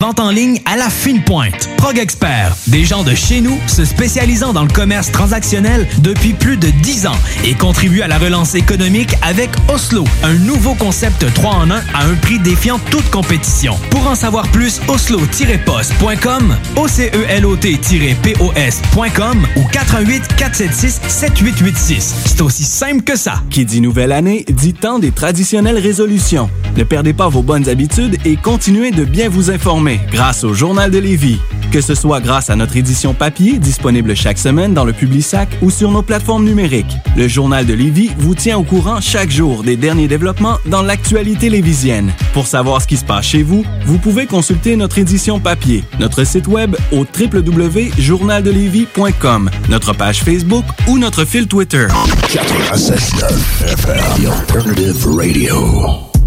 [0.00, 1.68] Vente en ligne à la fine pointe.
[1.76, 6.56] Prog Expert, des gens de chez nous se spécialisant dans le commerce transactionnel depuis plus
[6.56, 11.52] de 10 ans et contribuent à la relance économique avec Oslo, un nouveau concept 3
[11.52, 13.76] en 1 à un prix défiant toute compétition.
[13.90, 22.14] Pour en savoir plus, oslo-post.com, OCELOT-POS.com ou 418 476 7886.
[22.24, 23.42] C'est aussi simple que ça.
[23.50, 26.48] Qui dit nouvelle année dit temps des traditionnelles résolutions.
[26.76, 30.90] Ne perdez pas vos bonnes habitudes et continuez de bien vous informer grâce au Journal
[30.90, 31.38] de Lévis.
[31.72, 35.70] Que ce soit grâce à notre édition papier disponible chaque semaine dans le Publisac ou
[35.70, 36.94] sur nos plateformes numériques.
[37.16, 41.48] Le Journal de Lévis vous tient au courant chaque jour des derniers développements dans l'actualité
[41.50, 42.12] lévisienne.
[42.32, 46.24] Pour savoir ce qui se passe chez vous, vous pouvez consulter notre édition papier, notre
[46.24, 51.86] site web au www.journaldelévis.com, notre page Facebook ou notre fil Twitter.
[52.28, 56.17] 96.9 FM, The Alternative Radio.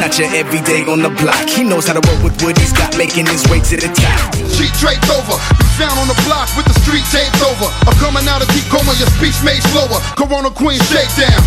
[0.00, 1.46] Not your everyday on the block.
[1.48, 4.32] He knows how to work with what he's got, making his way to the top.
[4.48, 5.36] Sheet draped over,
[5.76, 7.68] down on the block with the street taped over.
[7.84, 10.00] I'm coming out of deep coma, your speech made slower.
[10.16, 11.44] Corona Queen shakedown.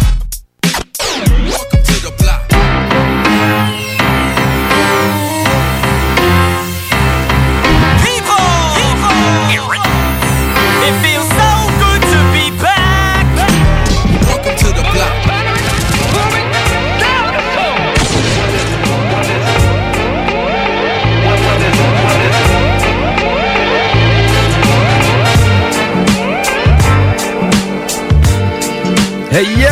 [29.34, 29.68] Hey yo!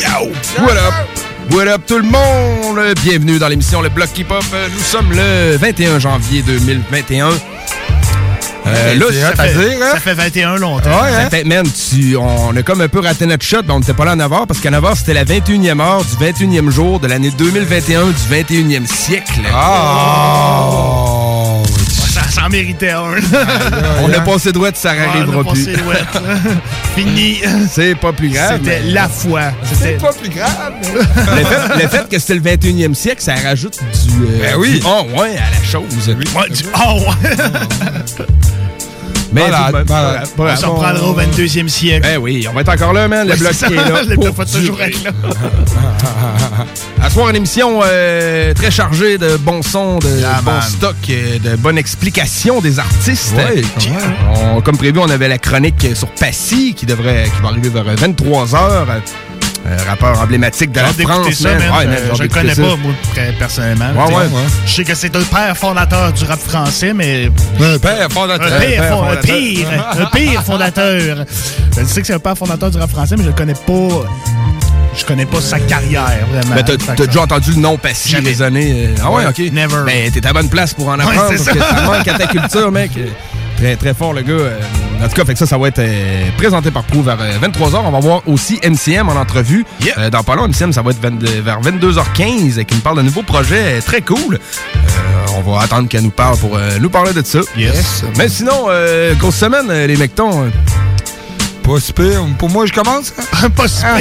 [0.00, 0.32] Yo!
[0.64, 0.94] What up?
[1.52, 2.94] What up tout le monde?
[3.04, 4.44] Bienvenue dans l'émission Le Bloc Hip Hop.
[4.72, 7.28] Nous sommes le 21 janvier 2021.
[8.66, 9.90] Euh, là, ça, fait, dire, hein?
[9.92, 10.90] ça fait 21 longtemps.
[10.90, 11.22] Ouais, hein?
[11.22, 13.94] Ça fait, man, tu- on a comme un peu raté notre shot, mais on n'était
[13.94, 17.06] pas là à 9h parce qu'à 9h, c'était la 21e heure du 21e jour de
[17.06, 19.40] l'année 2021 du 21e siècle.
[19.54, 21.17] Oh!
[22.48, 23.14] Ça, ça en méritait un.
[24.02, 25.66] On a passé droit, ça Ouais, n'arrivera on a plus.
[26.96, 27.40] Fini.
[27.70, 28.60] C'est pas plus grave.
[28.62, 29.40] C'était mais- la foi.
[29.64, 30.72] C'était pas plus grave.
[30.92, 34.24] le, fait, le fait que c'était le 21e siècle, ça rajoute du.
[34.24, 34.80] euh, Ben oui.
[34.80, 36.08] du oh ouais à la chose.
[36.08, 38.26] Ouais, du oh ouais.
[39.32, 42.02] Mais ben, pas- On s'en reprendra au 22e siècle.
[42.06, 43.26] Ben oui, on va être encore là, man.
[43.26, 44.02] Le Ouais, bloc qui est là.
[44.08, 45.10] Le bloc va toujours être là.
[47.02, 51.38] À soir, une émission euh, très chargée de bons sons, de Yeah, bons stocks, euh,
[51.38, 53.34] de bonnes explications des artistes.
[53.36, 53.62] Ouais.
[54.34, 57.84] On- comme prévu, on avait la chronique sur Passy qui devrait qui va arriver vers
[57.94, 58.86] 23h.
[59.88, 61.30] Rappeur emblématique de la France.
[61.34, 61.58] ça, man.
[61.58, 62.62] Ouais, man, Euh, je d'écouter connais ça.
[62.62, 62.92] pas, moi,
[63.38, 63.90] personnellement.
[64.06, 64.42] Ouais, ouais, ouais.
[64.66, 67.30] Je sais que c'est un père fondateur du rap français, mais.
[67.60, 68.46] Un père fondateur.
[68.52, 69.22] Un un fondateur.
[69.22, 71.24] pire, un pire fondateur.
[71.76, 74.06] Je sais que c'est un père fondateur du rap français, mais je le connais pas.
[74.96, 76.54] Je connais pas sa carrière, vraiment.
[76.56, 78.30] Ben, t'as que- déjà entendu le nom Jamais.
[78.30, 78.86] les années.
[78.88, 79.38] euh, ah ouais, ok.
[79.52, 79.84] Never.
[79.86, 81.30] Ben, t'es à bonne place pour en Ouais, apprendre.
[81.36, 81.76] c'est parce que ça.
[81.76, 82.90] ça manque à ta culture, mec.
[83.58, 84.32] Euh, Très, très fort, le gars.
[84.34, 84.60] Euh,
[85.02, 87.80] En tout cas, fait que ça, ça va être euh, présenté par Prou vers 23h.
[87.84, 89.64] On va voir aussi MCM en entrevue.
[89.98, 93.02] Euh, dans pas long, MCM, ça va être 22 vers 22h15 qui nous parle d'un
[93.04, 94.34] nouveau projet euh, très cool.
[94.76, 97.40] Euh, on va attendre qu'elle nous parle pour euh, nous parler de ça.
[97.56, 98.04] Yes.
[98.16, 100.50] Mais sinon, euh, grosse semaine, euh, les mectons.
[101.68, 102.20] Euh, Pas super.
[102.38, 103.12] Pour moi, je commence.
[103.42, 103.50] hein?
[103.56, 103.96] pas super.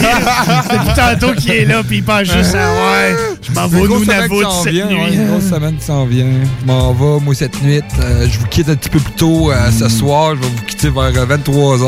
[0.69, 3.81] C'est depuis tantôt qu'il est là, puis il pense juste à ouais, je m'en vais
[3.81, 5.13] qui s'en cette vient, ouais, nuit.
[5.15, 6.25] une grosse semaine qui s'en vient.
[6.61, 7.81] Je m'en vais, moi, cette nuit.
[8.01, 10.35] Euh, je vous quitte un petit peu plus tôt euh, ce soir.
[10.35, 11.87] Je vais vous quitter vers 23h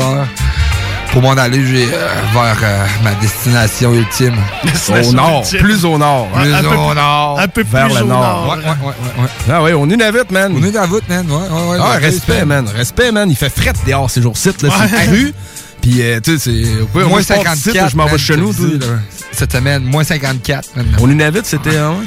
[1.12, 4.36] pour m'en aller j'ai, euh, vers euh, ma destination ultime.
[5.08, 6.28] au nord, plus au nord.
[6.28, 7.40] Plus Un peu au plus- nord.
[7.40, 8.20] un peu Vers plus le au nord.
[8.20, 8.48] nord.
[8.50, 8.86] Ouais, ouais, ouais,
[9.18, 9.28] ouais, ouais.
[9.52, 10.52] Ah oui, on est Nunavut, man.
[10.56, 11.26] On est dans la voûte, man.
[11.28, 12.68] Ouais, ouais, ouais, Ah, respect, man.
[12.72, 13.28] Respect, man.
[13.28, 14.50] Il fait fret dehors ces jours-ci.
[14.60, 15.34] C'est cru.
[15.82, 16.94] Puis, euh, tu sais, c'est.
[16.94, 17.90] Moins moi, je pars d'ici, 54.
[17.90, 18.52] Je m'en vais chez nous.
[19.32, 20.68] cette semaine, moins 54.
[20.76, 20.98] maintenant.
[21.02, 21.76] Au Nunavut, c'était.
[21.76, 22.06] hein, ouais.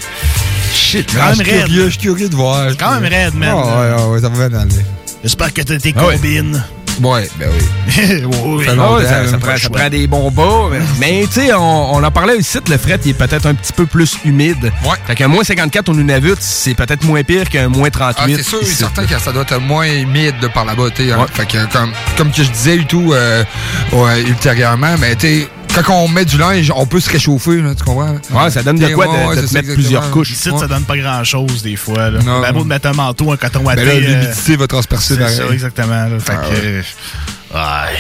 [0.74, 1.68] Shit, Ah, quand même raide.
[1.72, 2.70] je suis curieux de voir.
[2.70, 3.54] C'est quand même raide, man.
[3.56, 4.76] Ah, ouais, ouais, ouais, ça va bien aller.
[5.24, 6.16] J'espère que t'as tes Ah ouais.
[6.16, 6.64] combines.
[7.02, 8.24] Ouais, ben oui.
[8.46, 8.66] oui.
[8.66, 10.70] Ça Ah ouais, ça, ça prend, ça des bons bas.
[10.72, 13.54] Mais, mais, tu sais, on, on en parlait ici, le fret, il est peut-être un
[13.56, 14.72] petit peu plus humide.
[14.86, 14.96] Ouais.
[15.08, 18.18] Fait qu'un moins 54 au Nunavut, c'est peut-être moins pire qu'un moins 38.
[18.20, 18.76] Ah, c'est sûr, ici.
[18.76, 21.12] certain que ça doit être moins humide de par là-bas, tu sais.
[21.12, 21.20] hein.
[21.20, 21.26] Ouais.
[21.34, 23.44] Fait que, comme, comme que je disais tout, euh,
[23.92, 25.48] ouais, ultérieurement, mais tu sais,
[25.82, 28.16] quand on met du linge, on peut se réchauffer, là, tu comprends?
[28.32, 30.32] Ouais, ça donne de quoi de- ouais, de c'est te ça, mettre plusieurs couches.
[30.32, 30.60] Ici, Ouais.
[30.60, 32.10] ça donne pas grand-chose, des fois.
[32.10, 32.20] Là.
[32.24, 32.42] Non.
[32.42, 33.84] Ben, de mettre un manteau, un coton watté.
[33.84, 35.36] Ben là, euh, l'humidité va transpercer C'est pareil.
[35.38, 36.06] ça, exactement.
[36.08, 36.20] là.
[36.20, 37.56] Fait Ah que...
[37.56, 38.00] Ouais.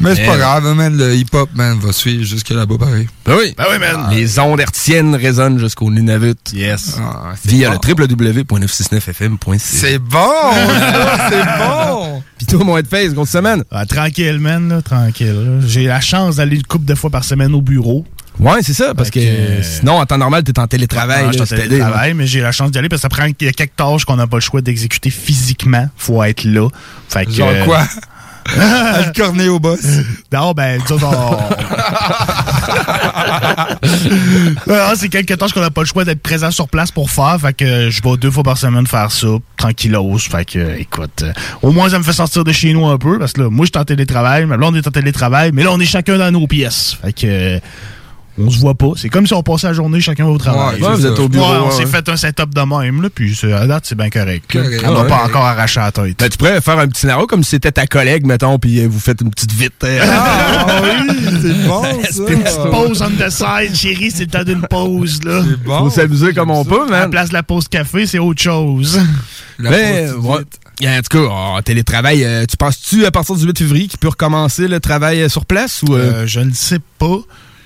[0.00, 3.06] Mais c'est pas grave, hein, man, le hip-hop, man, va suivre jusque là-bas, pareil.
[3.24, 3.54] Ben oui.
[3.56, 4.10] Ben oui, man.
[4.10, 6.34] Les ondes hertziennes résonnent jusqu'au Nunavut.
[6.52, 6.96] Yes.
[7.00, 7.78] Ah, Via bon.
[7.82, 9.58] le www.969fm.ca.
[9.58, 10.18] C'est bon,
[11.30, 12.22] c'est bon!
[12.38, 13.62] Pis toi, mon headface, grosse semaine?
[13.70, 15.60] Ah, tranquille, man, là, tranquille.
[15.66, 18.04] J'ai la chance d'aller une couple de fois par semaine au bureau.
[18.40, 21.26] Ouais, c'est ça, parce que que- sinon, en temps normal, t'es en télétravail.
[21.28, 23.46] Je suis en télétravail, mais j'ai la chance d'y aller parce que ça prend il
[23.46, 25.88] y a quelques tâches qu'on n'a pas le choix d'exécuter physiquement.
[25.96, 26.68] Faut être là.
[27.08, 27.64] Fait que, Genre euh,
[28.56, 29.80] Le cornet au boss.
[30.32, 31.36] Non, ben, disons, on...
[34.66, 37.38] Non, c'est quelques tâches qu'on n'a pas le choix d'être présent sur place pour faire.
[37.40, 40.18] Fait que euh, je vais deux fois par semaine faire ça, tranquillos.
[40.18, 41.32] Fait que, euh, écoute, euh,
[41.62, 43.18] au moins, ça me fait sortir de chez nous un peu.
[43.18, 45.62] Parce que là, moi, je suis en télétravail, mais là, on est en télétravail, mais
[45.62, 46.96] là, on est chacun dans nos pièces.
[47.02, 47.58] Fait que, euh,
[48.38, 48.90] on se voit pas.
[48.96, 50.80] C'est comme si on passait la journée chacun au travail.
[50.82, 51.86] Ouais, vous êtes au bureau, Ouais, on s'est ouais.
[51.86, 54.44] fait un setup de même, là, puis c'est- à date, c'est bien correct.
[54.52, 55.08] Correct, on n'a ouais.
[55.08, 56.18] pas encore arraché la tête.
[56.18, 58.88] Ben, tu pourrais faire un petit scénario comme si c'était ta collègue, mettons, puis euh,
[58.88, 59.74] vous faites une petite vite.
[59.84, 61.82] euh, Ah oui, C'est bon,
[62.28, 65.42] Une petite pause on the side, chérie, c'est le temps d'une pause, là.
[65.48, 65.78] C'est bon.
[65.78, 67.10] Faut s'amuser comme on peut, À la man.
[67.10, 69.00] place de la pause café, c'est autre chose.
[69.58, 70.58] La Mais, vite.
[70.82, 74.08] En tout cas, en télétravail, euh, tu penses-tu à partir du 8 février qu'il peut
[74.08, 75.94] recommencer le travail euh, sur place ou.
[75.94, 77.18] euh, Euh, je ne sais pas.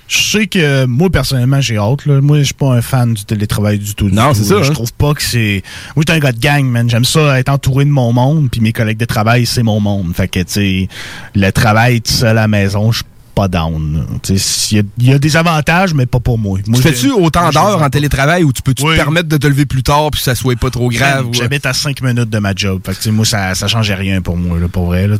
[0.09, 2.05] Je sais que moi, personnellement, j'ai hâte.
[2.07, 2.19] Là.
[2.19, 4.09] Moi, je suis pas un fan du télétravail du tout.
[4.09, 4.61] du Non, c'est ça.
[4.63, 4.73] Je hein.
[4.73, 5.61] trouve pas que c'est.
[5.95, 6.89] Moi, j'étais un gars de gang, man.
[6.89, 10.11] J'aime ça être entouré de mon monde, puis mes collègues de travail, c'est mon monde.
[10.15, 10.87] Fait que, tu sais,
[11.35, 14.03] le travail tout seul à la maison, je suis pas down.
[14.27, 16.59] Il y, a- il y a des avantages, mais pas pour moi.
[16.67, 18.93] moi tu fais-tu autant d'heures en télétravail ou tu peux -tu Oui.
[18.93, 21.27] te permettre de te lever plus tard puis que ça soit pas trop grave?
[21.33, 22.81] J'habite à 5 minutes de ma job.
[22.83, 25.07] Fait que, tu sais, moi, ça, ça change rien pour moi, là, pour vrai.
[25.07, 25.17] Là,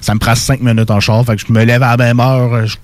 [0.00, 1.24] ça me prend 5 minutes en char.
[1.26, 2.66] Fait que je me lève à la même heure.
[2.66, 2.76] Je,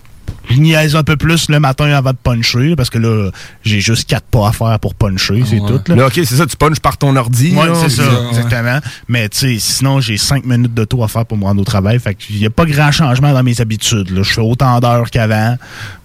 [0.50, 2.75] je niaise un peu plus le matin avant de puncher.
[2.77, 3.31] Parce que là,
[3.62, 5.43] j'ai juste 4 pas à faire pour puncher.
[5.47, 5.69] C'est Ouais.
[5.69, 5.81] tout.
[5.88, 5.97] Là.
[5.97, 7.53] Là, ok, c'est ça, tu punches par ton ordi.
[7.55, 8.29] Ouais, là, c'est ça, ouais.
[8.31, 8.79] exactement.
[9.09, 11.65] Mais tu sais, sinon, j'ai 5 minutes de taux à faire pour me rendre au
[11.65, 11.99] travail.
[12.00, 14.11] Fait qu'il n'y a pas grand changement dans mes habitudes.
[14.11, 14.23] Là.
[14.23, 15.56] Je fais autant d'heures qu'avant,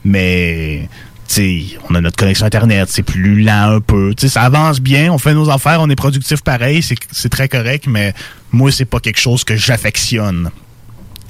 [0.03, 0.89] mais
[1.27, 4.13] tu sais, on a notre connexion Internet, c'est plus lent un peu.
[4.15, 7.29] Tu sais, ça avance bien, on fait nos affaires, on est productif pareil, c'est c'est
[7.29, 8.13] très correct, mais
[8.51, 10.51] moi, c'est pas quelque chose que j'affectionne.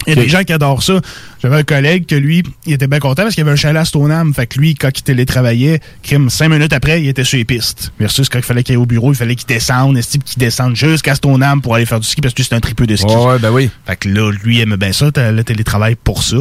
[0.07, 0.99] Il y a des gens qui adorent ça.
[1.41, 3.85] J'avais un collègue que lui, il était bien content parce qu'il avait un chalet à
[3.85, 4.33] Stoneham.
[4.33, 7.91] Fait que lui, quand il télétravaillait, crime, cinq minutes après, il était sur les pistes.
[7.99, 10.75] Versus quand il fallait qu'il aille au bureau, il fallait qu'il descende, estime qu'il descende
[10.75, 13.05] jusqu'à Stoneham pour aller faire du ski parce que c'est un tripeux de ski.
[13.05, 13.69] Ouais, ouais, ben oui.
[13.85, 16.37] Fait que là, lui, il aimait bien ça, le télétravail pour ça.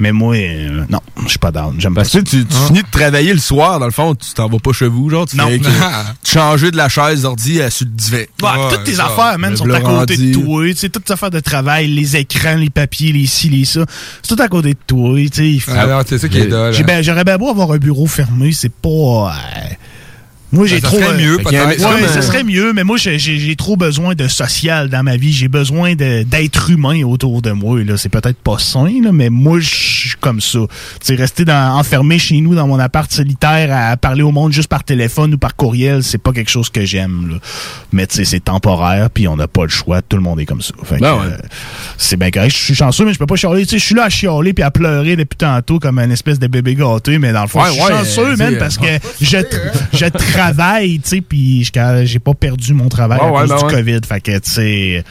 [0.00, 1.74] Mais moi, euh, non, je suis pas down.
[1.78, 2.22] J'aime pas ça.
[2.22, 4.86] tu, tu finis de travailler le soir, dans le fond, tu t'en vas pas chez
[4.86, 5.48] vous, genre, tu Non.
[5.48, 5.64] fais que-
[6.22, 8.16] tu changer de la chaise d'ordi à sur le divan.
[8.18, 10.30] Ouais, Ouais, toutes tes ça, affaires, man, le sont à côté rendu.
[10.30, 10.64] de toi.
[10.68, 13.80] Tu sais, toutes tes affaires de travail, les écrans, les papiers, les ci, les ça.
[14.22, 15.14] C'est tout à côté de toi.
[15.18, 16.72] Tu sais, il faut- Ah c'est ça qui est dole.
[16.72, 18.88] J'ai ben- J'aurais bien beau avoir un bureau fermé, c'est pas.
[18.88, 19.74] euh,
[20.52, 20.96] moi, j'ai Ben, ça trop.
[20.98, 21.80] serait euh, mieux, peut-être.
[21.80, 25.32] ça un- serait mieux, mais moi, j'ai- trop besoin de social dans ma vie.
[25.32, 27.82] J'ai besoin de- d'être humain autour de moi.
[27.84, 27.96] là.
[27.96, 30.60] C'est peut-être pas sain, là, mais moi, je suis comme ça.
[31.02, 34.68] Sais, rester dans, enfermé chez nous dans mon appart solitaire à parler au monde juste
[34.68, 37.38] par téléphone ou par courriel, c'est pas quelque chose que j'aime.
[37.92, 40.00] Mais tu sais, c'est temporaire, puis on n'a pas le choix.
[40.02, 40.72] Tout le monde est comme ça.
[40.84, 41.20] Fait que, Ben ouais.
[41.26, 41.36] euh,
[41.96, 42.50] c'est bien correct.
[42.56, 43.62] Je suis chanceux, mais je peux pas chialer.
[43.64, 46.38] Tu sais, je suis là à chialer puis à pleurer depuis tantôt comme un espèce
[46.38, 48.78] de bébé gâté, mais dans le fond, Ouais, je suis ouais, chanceux, euh, man, parce
[48.82, 49.36] euh, que je,
[49.98, 50.04] je
[50.38, 53.64] travaille, tu sais, puis je- j'ai pas perdu mon travail à ouais, cause ben du
[53.64, 53.70] ouais.
[53.72, 54.00] COVID.
[54.08, 55.04] Fait que, tu sais,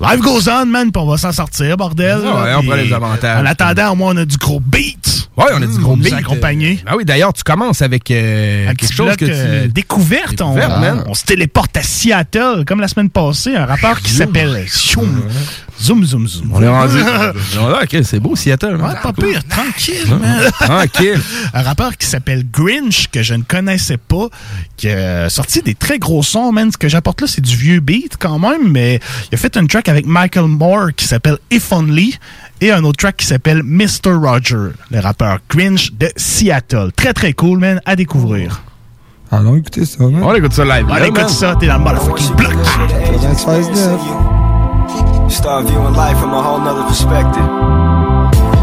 [0.00, 2.18] life goes on, man, puis on va s'en sortir, bordel.
[2.18, 3.42] Ouais, on prend les avantages.
[3.42, 5.28] En attendant, au moins, on a du gros beat.
[5.36, 6.14] Ouais, on a du gros nous beat.
[6.14, 6.80] accompagner.
[6.86, 9.68] Ah oui, d'ailleurs, tu commences avec euh, quelque chose bloc, que euh, tu...
[9.72, 10.40] découverte.
[10.40, 14.64] On, Découverte, on se téléporte à Seattle, comme la semaine passée, un rappeur qui s'appelle
[15.80, 16.04] Zoom.
[16.04, 16.50] Zoom, zoom.
[16.52, 16.96] On est rendu.
[17.58, 18.76] Ah, ok, c'est beau, Seattle.
[18.76, 18.96] Ouais, man.
[19.02, 20.50] pas pire, tranquille, man.
[20.60, 21.20] Tranquille.
[21.52, 24.28] Un rappeur qui s'appelle Grinch, que je ne connaissais pas,
[24.76, 26.70] qui a sorti des très gros sons, man.
[26.70, 29.68] Ce que j'apporte là, c'est du vieux beat quand même, mais il a fait une
[29.68, 32.18] track avec Michael Moore qui s'appelle If Only
[32.60, 34.12] et un autre track qui s'appelle Mr.
[34.14, 36.90] Roger, le rappeur Grinch de Seattle.
[36.94, 38.62] Très très cool, man, à découvrir.
[39.30, 40.22] Allons écouter ça, man.
[40.22, 40.86] On écoute ça live.
[40.90, 42.54] Allez, écoute ça, t'es dans le motherfucking bloc.
[45.36, 45.42] 96.9.
[45.42, 47.44] Start viewing life from a whole nother perspective.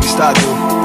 [0.03, 0.82] Start to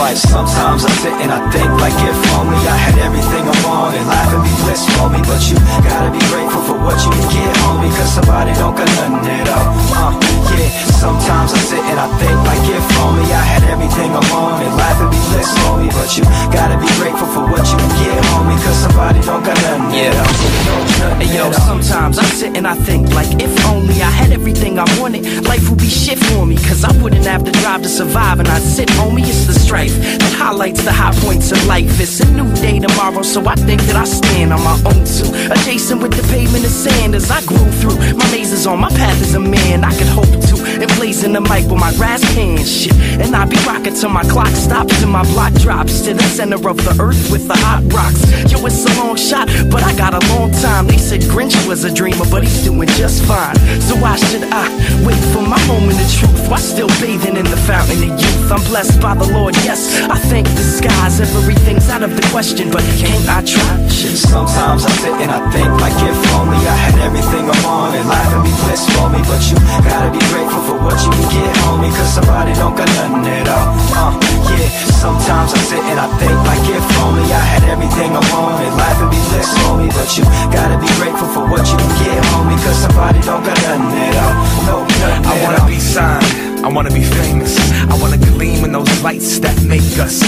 [0.00, 0.16] life.
[0.16, 4.02] Sometimes I sit and I think like if only I had everything I wanted.
[4.08, 7.28] Life would be bliss for me, but you gotta be grateful for what you can
[7.28, 7.92] get, homie.
[8.00, 9.68] Cause somebody don't got nothing at all.
[9.92, 10.12] Uh,
[10.56, 14.72] yeah, sometimes I sit and I think like if only I had everything I wanted.
[14.80, 17.92] Life would be bliss for me, but you gotta be grateful for what you can
[18.00, 18.58] get, homie.
[18.64, 20.80] Cause somebody don't got nothing at all.
[21.20, 24.86] Hey yo, sometimes I sit and I think like if only I had everything I
[24.98, 26.56] wanted, life would be shit for me.
[26.56, 29.54] Cause I wouldn't have the drive to survive and I'd sit homie, it's the
[29.90, 32.00] strife that highlights the high points of life.
[32.00, 35.28] It's a new day tomorrow, so I think that I stand on my own too.
[35.50, 39.20] Adjacent with the pavement of sand as I grew through my mazes on my path
[39.20, 40.56] as a man I could hope to.
[40.80, 42.94] Emblazing the mic with my brass hands, shit.
[43.20, 46.56] And I be rocking till my clock stops and my block drops to the center
[46.68, 48.22] of the earth with the hot rocks.
[48.50, 50.86] Yo, it's a long shot, but I got a long time.
[50.86, 53.56] They said Grinch was a dreamer, but he's doing just fine.
[53.80, 54.64] So why should I
[55.04, 56.48] wait for my moment of truth?
[56.48, 58.52] Why still bathing in the fountain of youth?
[58.52, 59.79] I'm blessed by the Lord, yes.
[60.12, 61.20] I thank the skies.
[61.20, 63.64] Everything's out of the question, but can't I try?
[63.88, 64.12] Shit.
[64.12, 68.04] Sometimes I sit and I think like if only I had everything I wanted.
[68.04, 71.28] Life would be bliss for me, but you gotta be grateful for what you can
[71.32, 71.88] get, homie.
[71.96, 73.72] Cause somebody don't got nothing at all.
[73.96, 74.12] Uh,
[74.52, 74.68] yeah,
[75.00, 78.68] sometimes I sit and I think like if only I had everything I wanted.
[78.76, 81.92] Life would be bliss for me, but you gotta be grateful for what you can
[82.04, 82.60] get, homie.
[82.60, 84.34] Cause somebody don't got nothing at all.
[84.68, 85.68] No, nothing I at wanna all.
[85.72, 86.49] be signed.
[86.62, 87.56] I wanna be famous.
[87.88, 90.20] I wanna gleam in those lights that make us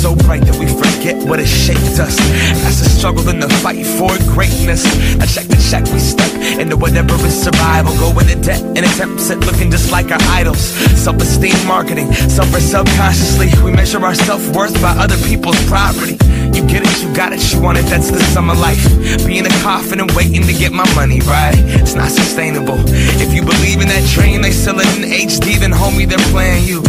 [0.00, 2.16] so bright that we forget what has shaped us.
[2.62, 4.86] That's the struggle and the fight for greatness.
[5.20, 6.30] I check to check, we step
[6.60, 7.92] into whatever is survival.
[7.98, 10.60] Go into debt and attempts at looking just like our idols.
[10.96, 13.50] Self-esteem marketing, suffer subconsciously.
[13.64, 16.16] We measure our self-worth by other people's property.
[16.54, 18.82] You get it, you got it, you want it, that's the summer life.
[19.26, 21.54] Be in a coffin and waiting to get my money, right?
[21.80, 22.78] It's not sustainable.
[23.20, 26.64] If you believe in that dream, they sell it in HD, then homie, they're playing
[26.66, 26.82] you.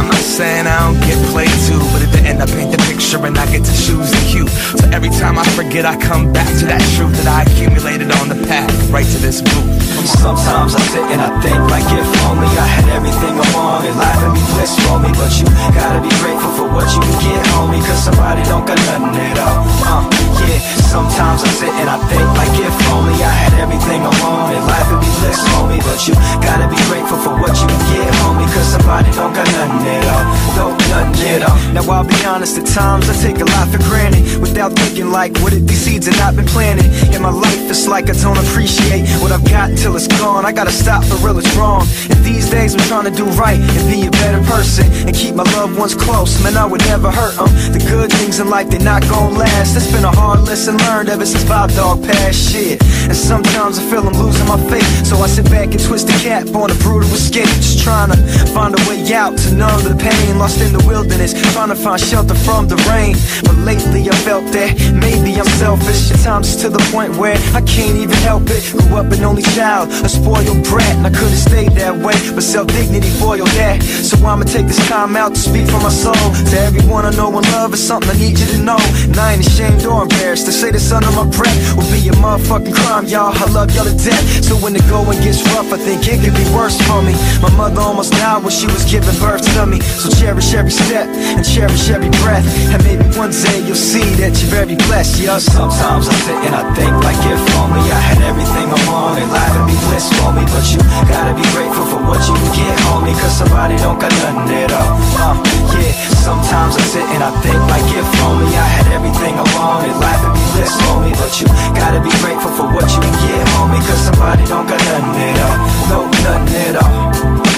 [0.00, 2.80] I'm not saying I don't get played too, but at the end I paint the
[2.88, 4.48] picture and I get to choose the cue.
[4.48, 8.32] So every time I forget, I come back to that truth that I accumulated on
[8.32, 9.68] the path, right to this booth.
[10.08, 13.92] Sometimes I sit and I think like if only I had everything I wanted.
[14.00, 15.44] Life would be bliss for me, but you
[15.76, 17.84] gotta be grateful for what you can get, homie.
[17.84, 19.60] Cause somebody don't got nothing at all.
[19.84, 20.02] Uh,
[20.48, 20.56] yeah,
[20.88, 24.64] sometimes I sit and I think like if only I had everything I wanted.
[24.64, 27.82] Life would be bliss for me, but you gotta be grateful for what you can
[27.92, 28.48] get, homie.
[28.56, 30.70] Cause somebody don't got nothing at all.
[30.70, 31.56] No, nothing at all.
[31.56, 31.72] Uh.
[31.72, 34.40] Now I'll be honest, at times I take a lot for granted.
[34.40, 36.86] Without thinking like, would it be seeds that not been planted?
[37.14, 40.44] In my life, it's like I don't appreciate what I've got until it's gone.
[40.44, 41.86] I gotta stop for real, it's wrong.
[42.10, 45.34] And these days I'm trying to do right and be a better person And keep
[45.34, 48.68] my loved ones close, man I would never hurt them The good things in life,
[48.70, 49.76] they're not gonna last.
[49.76, 52.82] It's been a hard lesson learned ever since Bob Dog passed shit.
[53.06, 54.88] And sometimes I feel I'm losing my faith.
[55.06, 57.46] So I sit back and twist the cap on a brutal escape.
[57.62, 58.16] Just trying to
[58.54, 60.38] find a way out to numb the pain.
[60.38, 63.16] Lost in the wilderness, trying to find shelter from the rain.
[63.44, 66.10] But lately I felt that maybe I'm selfish.
[66.10, 68.62] At times to the point where I can't even help it.
[68.70, 72.42] Grew up an only child, a spoiled brat And I could've stayed that way, but
[72.42, 76.14] self-dignity foiled that So I'ma take this time out to speak for my soul.
[76.14, 78.80] To everyone I know and love is something I need you to know.
[79.06, 82.12] And I ain't ashamed or embarrassed to say this under my breath Will be a
[82.18, 84.44] motherfucking crime, y'all, I love y'all to death.
[84.44, 87.14] So when the going gets rough, I think it could be worse for me.
[87.42, 89.80] My mother almost died when she was giving birth to me.
[89.80, 94.34] So cherish every step and cherish every breath And maybe one day you'll see that
[94.40, 98.20] you're very blessed, yeah Sometimes I sit and I think like if only I had
[98.22, 99.26] everything I wanted.
[99.30, 102.76] Life would be bliss for me, but you gotta be grateful for what you get,
[102.86, 103.14] homie.
[103.18, 104.94] Cause somebody don't got nothing at all.
[105.18, 105.36] Uh,
[105.78, 109.94] yeah, sometimes I sit and I think like if only I had everything I wanted.
[109.98, 113.44] Life would be bliss for me, but you gotta be grateful for what you get,
[113.54, 113.82] homie.
[113.86, 115.56] Cause somebody don't got nothing at all.
[115.90, 117.49] No, nothing at all.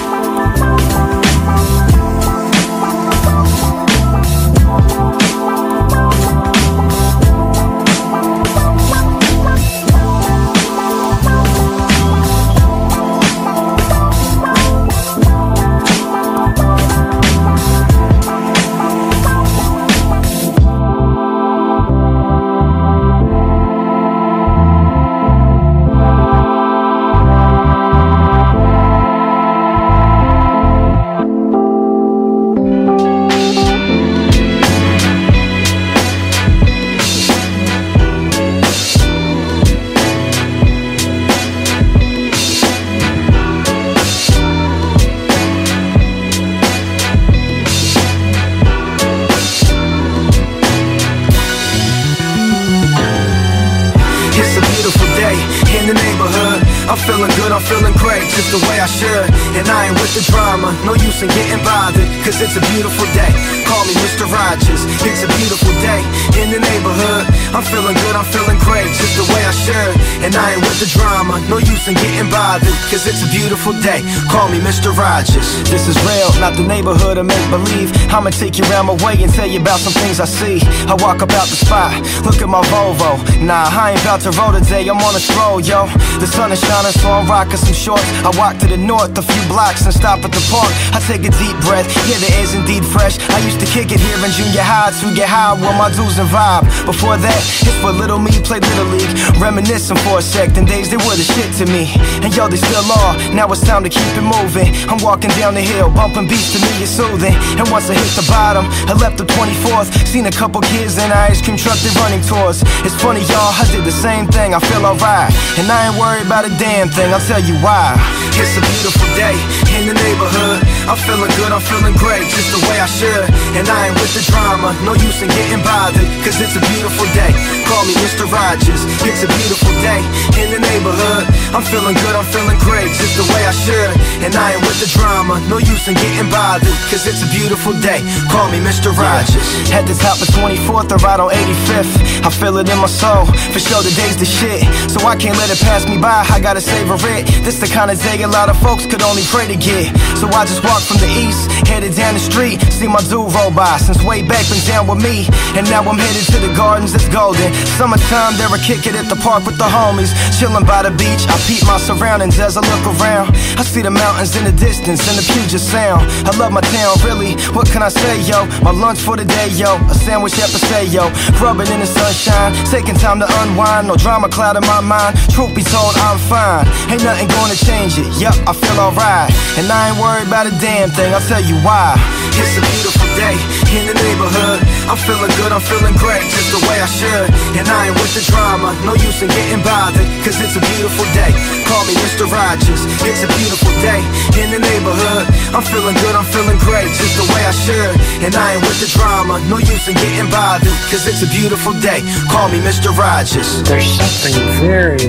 [56.89, 59.27] I'm feeling good, I'm feeling great, just the way I should.
[59.55, 63.05] And I ain't with the drama, no use in getting bothered, cause it's a beautiful
[63.15, 63.62] day.
[63.73, 64.29] Call me Mr.
[64.29, 66.05] Rogers, it's a beautiful day
[66.37, 67.25] in the neighborhood.
[67.57, 69.93] I'm feeling good, I'm feeling great, just the way I should.
[70.21, 73.73] And I ain't with the drama, no use in getting bothered, cause it's a beautiful
[73.81, 74.05] day.
[74.29, 74.93] Call me Mr.
[74.93, 75.49] Rogers.
[75.73, 77.89] This is real, not the neighborhood of make believe.
[78.13, 80.61] I'ma take you around my way and tell you about some things I see.
[80.85, 81.97] I walk up out the spot,
[82.29, 83.17] look at my Volvo.
[83.41, 85.89] Nah, I ain't about to roll today, I'm on a stroll, yo.
[86.21, 88.05] The sun is shining, so I'm rocking some shorts.
[88.21, 90.69] I walk to the north a few blocks and stop at the park.
[90.93, 93.17] I take a deep breath, yeah, the air's indeed fresh.
[93.33, 96.19] I used to kick it here in junior high to get high with my dudes
[96.19, 96.67] and vibe.
[96.83, 99.13] Before that, it's for little me, play little league.
[99.39, 101.87] Reminiscing for a sec, them days they were the shit to me.
[102.19, 104.67] And yo, they still are, now it's time to keep it moving.
[104.91, 107.35] I'm walking down the hill, bumping beats to me, it's soothing.
[107.55, 109.87] And once I hit the bottom, I left the 24th.
[110.07, 112.63] Seen a couple kids in ice cream truck, they running tours.
[112.83, 115.31] It's funny, y'all, I did the same thing, I feel alright.
[115.55, 117.95] And I ain't worried about a damn thing, I'll tell you why.
[118.35, 119.37] It's a beautiful day
[119.77, 120.59] in the neighborhood.
[120.89, 123.42] I'm feeling good, I'm feeling great, just the way I should.
[123.53, 127.05] And I ain't with the drama, no use in getting bothered, cause it's a beautiful
[127.13, 127.31] day.
[127.69, 128.25] Call me Mr.
[128.25, 130.01] Rogers, it's a beautiful day
[130.41, 131.27] in the neighborhood.
[131.53, 133.93] I'm feeling good, I'm feeling great, just the way I should.
[134.25, 137.75] And I ain't with the drama, no use in getting bothered, cause it's a beautiful
[137.83, 138.01] day.
[138.31, 138.89] Call me Mr.
[138.95, 139.45] Rogers.
[139.69, 143.27] At the top of 24th or right on 85th, I feel it in my soul.
[143.51, 146.25] For sure, the day's the shit, so I can't let it pass me by.
[146.31, 147.27] I gotta savor it.
[147.43, 149.91] This the kind of day a lot of folks could only pray to get.
[150.17, 153.77] So I just walk from the east, headed down the street, see my dude by.
[153.77, 155.25] Since way back, been down with me,
[155.57, 156.93] and now I'm headed to the gardens.
[156.93, 157.49] It's golden.
[157.81, 161.25] Summertime, there I kick it at the park with the homies, chilling by the beach.
[161.25, 163.33] I peep my surroundings as I look around.
[163.57, 166.05] I see the mountains in the distance and the Puget Sound.
[166.29, 167.33] I love my town, really.
[167.57, 168.45] What can I say, yo?
[168.61, 169.81] My lunch for the day, yo.
[169.89, 171.09] A sandwich at Paseo,
[171.41, 173.87] rubbing in the sunshine, taking time to unwind.
[173.87, 175.17] No drama cloud in my mind.
[175.33, 176.69] Truth be told, I'm fine.
[176.91, 178.07] Ain't nothing gonna change it.
[178.21, 181.13] Yup, I feel alright, and I ain't worried about a damn thing.
[181.13, 181.97] I'll tell you why.
[182.37, 184.59] It's a beautiful day in the neighborhood.
[184.91, 187.27] I'm feeling good, I'm feeling great, just the way I should.
[187.55, 191.07] And I ain't with the drama, no use in getting bothered, cause it's a beautiful
[191.15, 191.31] day.
[191.63, 192.27] Call me Mr.
[192.27, 194.03] Rogers, it's a beautiful day
[194.35, 195.25] in the neighborhood.
[195.55, 197.95] I'm feeling good, I'm feeling great, just the way I should.
[198.27, 201.73] And I ain't with the drama, no use in getting bothered, cause it's a beautiful
[201.79, 202.03] day.
[202.27, 202.91] Call me Mr.
[202.91, 203.63] Rogers.
[203.63, 205.07] There's something very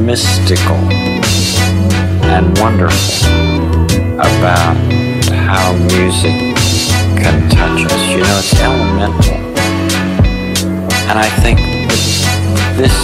[0.00, 0.80] mystical
[2.24, 3.28] and wonderful
[4.16, 4.76] about
[5.50, 6.69] how music
[7.16, 8.08] can touch us.
[8.10, 9.34] You know, it's elemental.
[11.08, 11.79] And I think
[12.80, 12.96] this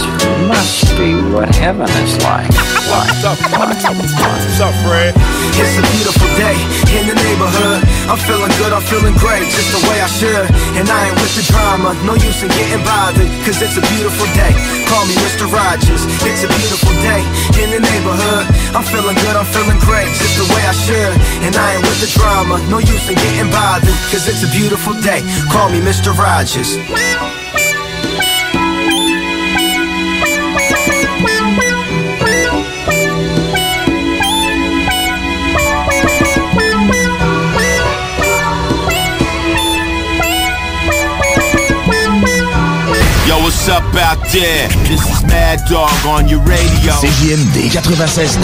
[0.49, 2.49] must be what heaven is like.
[2.89, 5.13] What's up, What's up, Fred?
[5.53, 6.57] It's a beautiful day
[6.97, 7.85] in the neighborhood.
[8.09, 10.49] I'm feeling good, I'm feeling great, just the way I should.
[10.81, 14.25] And I ain't with the drama, no use in getting bothered, cause it's a beautiful
[14.33, 14.49] day.
[14.89, 15.45] Call me Mr.
[15.45, 17.21] Rogers, it's a beautiful day
[17.61, 18.49] in the neighborhood.
[18.73, 21.13] I'm feeling good, I'm feeling great, just the way I should.
[21.45, 24.97] And I ain't with the drama, no use in getting bothered, cause it's a beautiful
[25.05, 25.21] day.
[25.53, 26.17] Call me Mr.
[26.17, 26.81] Rogers.
[43.67, 44.67] What's up out there?
[44.87, 46.93] This is Mad Dog on your radio.
[46.93, 48.39] CJMD 96.9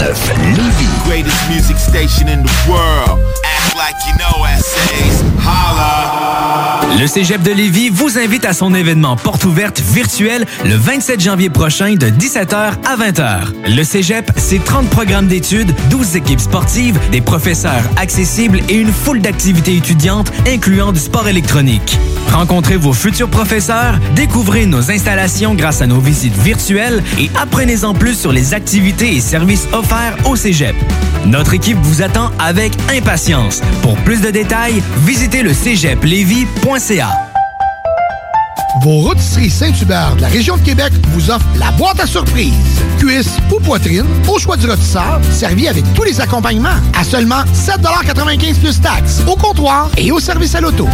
[0.54, 1.04] Lévis.
[1.06, 3.20] Greatest music station in the world.
[3.44, 5.22] Act like you know essays.
[5.38, 6.80] Holla.
[6.98, 11.50] Le Cégep de Lévis vous invite à son événement porte ouverte virtuel le 27 janvier
[11.50, 13.74] prochain de 17h à 20h.
[13.76, 19.20] Le Cégep, c'est 30 programmes d'études, 12 équipes sportives, des professeurs accessibles et une foule
[19.20, 21.98] d'activités étudiantes incluant du sport électronique.
[22.34, 28.18] Rencontrez vos futurs professeurs, découvrez nos installations grâce à nos visites virtuelles et apprenez-en plus
[28.18, 30.74] sur les activités et services offerts au Cégep.
[31.26, 33.62] Notre équipe vous attend avec impatience.
[33.82, 37.08] Pour plus de détails, visitez le cégeplevy.ca.
[38.82, 42.52] Vos rôtisseries Saint-Hubert de la région de Québec vous offrent la boîte à surprise.
[42.98, 48.58] Cuisse ou poitrine, au choix du rôtisseur, servi avec tous les accompagnements à seulement 7,95
[48.58, 50.88] plus taxes, au comptoir et au service à l'auto.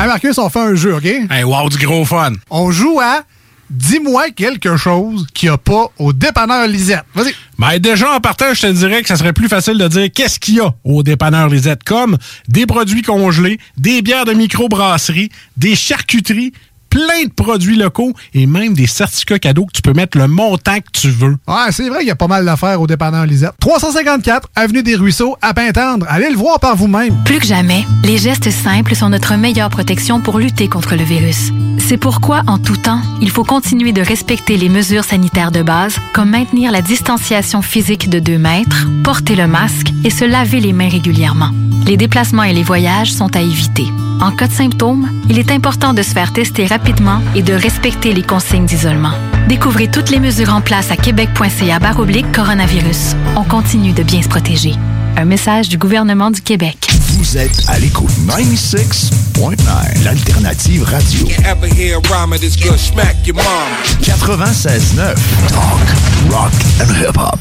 [0.00, 1.04] Hey Marcus, on fait un jeu, OK?
[1.04, 2.34] Hey, wow, du gros fun.
[2.50, 3.24] On joue à
[3.70, 7.04] Dis-moi quelque chose qu'il n'y a pas au dépanneur Lisette.
[7.14, 7.34] Vas-y.
[7.58, 10.38] Ben déjà, en partant, je te dirais que ça serait plus facile de dire qu'est-ce
[10.38, 15.74] qu'il y a au dépanneur Lisette, comme des produits congelés, des bières de microbrasserie, des
[15.74, 16.52] charcuteries,
[16.90, 20.78] plein de produits locaux et même des certificats cadeaux que tu peux mettre le montant
[20.78, 21.36] que tu veux.
[21.46, 23.52] Ouais, c'est vrai qu'il y a pas mal d'affaires au dépanneur Lisette.
[23.60, 26.06] 354 Avenue des Ruisseaux, à Pintendre.
[26.08, 27.14] Allez le voir par vous-même.
[27.24, 31.50] Plus que jamais, les gestes simples sont notre meilleure protection pour lutter contre le virus.
[31.78, 35.96] C'est pourquoi, en tout temps, il faut continuer de respecter les mesures sanitaires de base,
[36.12, 40.72] comme maintenir la distanciation physique de 2 mètres, porter le masque et se laver les
[40.72, 41.50] mains régulièrement.
[41.86, 43.86] Les déplacements et les voyages sont à éviter.
[44.20, 46.77] En cas de symptômes, il est important de se faire tester rapidement
[47.34, 49.12] et de respecter les consignes d'isolement.
[49.48, 53.14] Découvrez toutes les mesures en place à québec.ca baroblique coronavirus.
[53.36, 54.74] On continue de bien se protéger.
[55.16, 56.88] Un message du gouvernement du Québec.
[57.18, 61.26] Vous êtes à l'écoute 96.9, l'alternative radio.
[61.44, 63.44] Ever hear a rhyme that's gonna smack your mom?
[64.02, 65.14] 96.9,
[65.48, 67.38] talk, rock and hip-hop.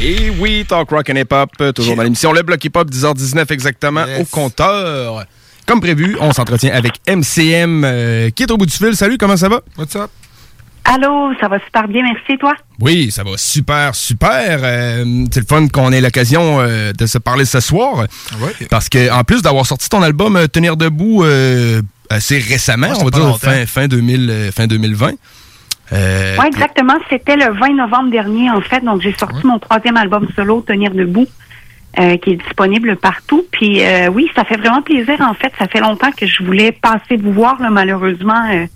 [0.00, 3.52] Et oui, Talk Rock and Hip Hop, toujours dans l'émission Le Bloc Hip Hop, 10h19
[3.52, 5.26] exactement, au compteur.
[5.66, 8.94] Comme prévu, on s'entretient avec MCM euh, qui est au bout du fil.
[8.96, 9.60] Salut, comment ça va?
[9.78, 10.10] What's up?
[10.84, 12.54] Allô, ça va super bien, merci, toi?
[12.80, 14.58] Oui, ça va super, super.
[14.62, 18.06] Euh, c'est le fun qu'on ait l'occasion euh, de se parler ce soir.
[18.68, 22.96] Parce que en plus d'avoir sorti ton album euh, Tenir debout euh, assez récemment, Ouais,
[23.00, 25.12] on va dire fin, fin, 2000, euh, fin 2020.
[25.92, 26.94] euh, Oui, exactement.
[27.08, 28.80] C'était le 20 novembre dernier, en fait.
[28.84, 31.28] Donc, j'ai sorti mon troisième album solo, Tenir debout,
[31.98, 33.44] euh, qui est disponible partout.
[33.50, 35.52] Puis, euh, oui, ça fait vraiment plaisir, en fait.
[35.58, 37.70] Ça fait longtemps que je voulais passer vous voir, là.
[37.70, 38.66] Malheureusement, euh,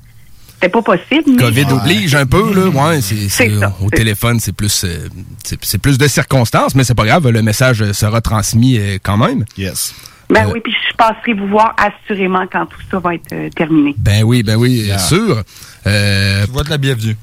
[0.55, 1.24] c'était pas possible.
[1.26, 2.68] mais- COVID oblige un peu, là.
[2.68, 5.09] Ouais, c'est, c'est- C'est ça, au c'est- téléphone, c'est plus, euh,
[5.44, 9.16] c'est, c'est plus de circonstances, mais c'est pas grave, le message sera transmis euh, quand
[9.16, 9.44] même.
[9.57, 9.94] Yes.
[10.29, 13.94] Ben oui, puis je passerai vous voir assurément quand tout ça va être euh, terminé.
[13.96, 15.42] Ben oui, ben oui, euh, sûr.
[15.87, 17.16] Euh, tu vois de la bienvenue.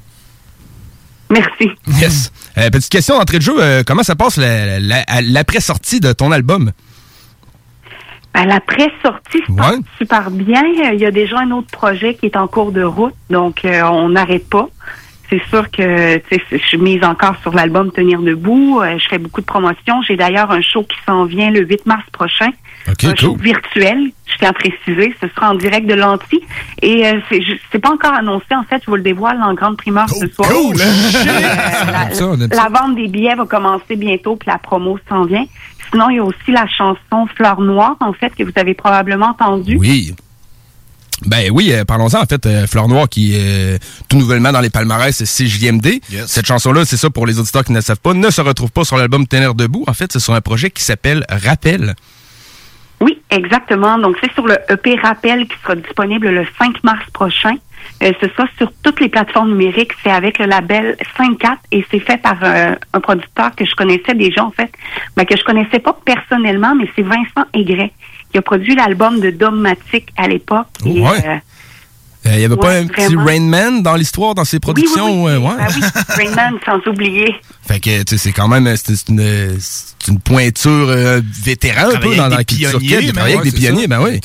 [1.34, 1.70] Merci.
[2.00, 2.32] Yes.
[2.56, 6.12] Euh, petite question d'entrée de jeu, euh, comment ça passe la- la- à l'après-sortie de
[6.12, 6.70] ton album?
[8.34, 10.62] Ben, la pré-sortie se passe super bien.
[10.92, 13.82] Il y a déjà un autre projet qui est en cours de route, donc euh,
[13.82, 14.68] on n'arrête pas.
[15.30, 18.80] C'est sûr que je suis mise encore sur l'album Tenir debout.
[18.80, 20.02] Euh, je fais beaucoup de promotions.
[20.06, 22.50] J'ai d'ailleurs un show qui s'en vient le 8 mars prochain.
[22.86, 25.14] un show virtuel, je tiens à préciser.
[25.20, 26.40] Ce sera en direct de l'anti.
[26.82, 27.20] Et euh,
[27.72, 28.46] c'est pas encore annoncé.
[28.52, 30.48] En fait, je vous le dévoile en grande primeur ce soir.
[30.50, 30.76] cool!
[32.12, 32.26] Ça.
[32.50, 35.44] la vente des billets va commencer bientôt, puis la promo s'en vient.
[35.90, 39.28] Sinon, il y a aussi la chanson Fleur Noire, en fait, que vous avez probablement
[39.28, 39.76] entendue.
[39.78, 40.14] Oui.
[41.22, 42.44] Ben oui, euh, parlons-en en fait.
[42.46, 46.00] euh, Fleur Noire qui est euh, tout nouvellement dans les palmarès c'est CJMD.
[46.26, 48.70] Cette chanson-là, c'est ça pour les auditeurs qui ne le savent pas, ne se retrouve
[48.72, 49.84] pas sur l'album Tenir debout.
[49.86, 51.94] En fait, c'est sur un projet qui s'appelle Rappel.
[53.00, 53.98] Oui, exactement.
[53.98, 57.54] Donc, c'est sur le EP Rappel qui sera disponible le 5 mars prochain.
[58.02, 59.92] Euh, ce sera sur toutes les plateformes numériques.
[60.02, 64.14] C'est avec le label 5-4 et c'est fait par euh, un producteur que je connaissais
[64.14, 64.72] déjà, en fait,
[65.16, 67.92] mais que je connaissais pas personnellement, mais c'est Vincent Aigret
[68.34, 70.66] qui a produit l'album de Dogmatic à l'époque.
[70.84, 71.00] Ouais.
[71.24, 73.14] euh, Il n'y avait pas un petit.
[73.14, 75.28] Rain Man dans l'histoire, dans ses productions?
[75.28, 75.52] euh, ouais.
[75.56, 77.32] ah oui, Rainman, sans oublier.
[77.62, 81.90] Fait que, tu sais, c'est quand même, c'est c'est une, c'est une pointure euh, vétéran
[81.94, 84.20] un peu dans, avec la des culture pionniers, travailler avec des pionniers, ben oui.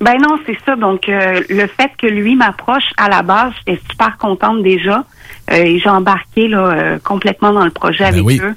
[0.00, 0.74] Ben non, c'est ça.
[0.74, 5.04] Donc, euh, le fait que lui m'approche à la base, j'étais super contente déjà.
[5.52, 8.40] Euh, et j'ai embarqué là, euh, complètement dans le projet avec Ben oui.
[8.42, 8.54] eux.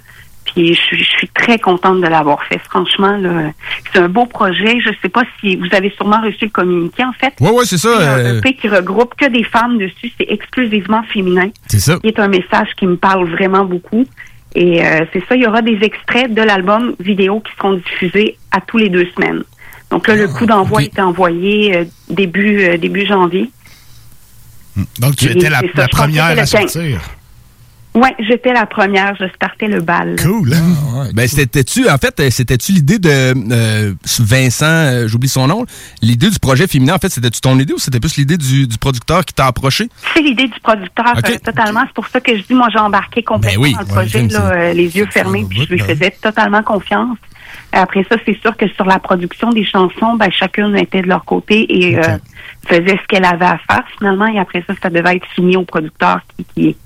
[0.56, 2.60] Puis je suis, je suis très contente de l'avoir fait.
[2.70, 3.52] Franchement, là,
[3.92, 4.80] c'est un beau projet.
[4.80, 7.34] Je sais pas si vous avez sûrement reçu le communiqué, en fait.
[7.40, 7.90] Ouais, ouais, c'est ça.
[7.98, 10.12] C'est un euh, EP qui regroupe que des femmes dessus.
[10.18, 11.50] C'est exclusivement féminin.
[11.68, 11.98] C'est ça.
[12.00, 14.06] Qui est un message qui me parle vraiment beaucoup.
[14.56, 18.38] Et euh, c'est ça, il y aura des extraits de l'album vidéo qui seront diffusés
[18.52, 19.44] à tous les deux semaines.
[19.90, 23.50] Donc là, le Ah, coup d'envoi est envoyé euh, début euh, début janvier.
[25.00, 26.50] Donc, tu Et étais la, ça, première à le 15.
[26.50, 27.02] sortir.
[27.94, 30.16] Ouais, j'étais la première, je startais le bal.
[30.22, 30.56] Cool.
[31.14, 35.66] Ben, c'était-tu, en fait, euh, c'était-tu l'idée de euh, Vincent, euh, j'oublie son nom,
[36.02, 38.78] l'idée du projet féminin, en fait, c'était-tu ton idée ou c'était plus l'idée du, du
[38.80, 39.90] producteur qui t'a approché?
[40.14, 41.84] C'est l'idée du producteur euh, totalement.
[41.86, 43.92] C'est pour ça que je dis, moi, j'ai embarqué complètement Ben oui, dans le ouais,
[43.92, 47.18] projet, là, euh, les yeux fermés, puis je lui faisais totalement confiance.
[47.72, 51.26] Après ça, c'est sûr que sur la production des chansons, ben, chacune était de leur
[51.26, 52.18] côté et euh,
[52.68, 54.28] faisait ce qu'elle avait à faire finalement.
[54.28, 56.78] Et après ça, ça devait être soumis au producteur qui, qui,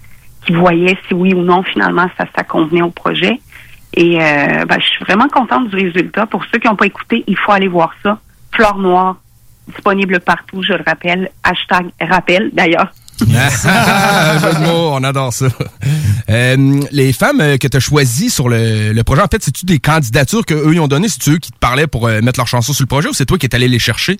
[0.48, 3.40] qui voyait si oui ou non finalement ça, ça convenait au projet.
[3.94, 6.26] Et euh, ben, je suis vraiment contente du résultat.
[6.26, 8.20] Pour ceux qui n'ont pas écouté, il faut aller voir ça.
[8.54, 9.18] Fleur Noire,
[9.68, 11.30] disponible partout, je le rappelle.
[11.44, 12.92] Hashtag rappel d'ailleurs.
[14.70, 15.48] On adore ça.
[16.30, 19.66] Euh, les femmes euh, que tu as choisies sur le, le projet, en fait, c'est-tu
[19.66, 21.10] des candidatures qu'eux ils ont données?
[21.10, 23.38] C'est-tu eux qui te parlaient pour mettre leur chanson sur le projet ou c'est toi
[23.38, 24.18] qui es allé les chercher?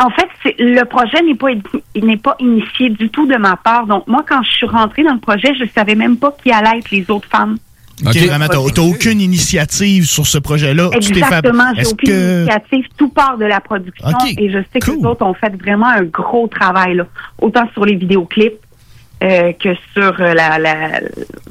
[0.00, 1.48] En fait, c'est- le projet n'est pas
[1.94, 3.86] il n'est pas initié du tout de ma part.
[3.86, 6.78] Donc moi, quand je suis rentrée dans le projet, je savais même pas qui allaient
[6.78, 7.56] être les autres femmes.
[8.06, 10.90] OK, vraiment, t'as aucune initiative sur ce projet-là.
[10.92, 12.84] Tu t'es fait- Exactement, j'ai aucune que- initiative.
[12.96, 14.06] Tout part de la production
[14.38, 17.06] et je sais que les autres ont fait vraiment un gros travail, là.
[17.40, 18.54] autant sur les vidéoclips
[19.22, 21.00] euh, que sur euh, la, la,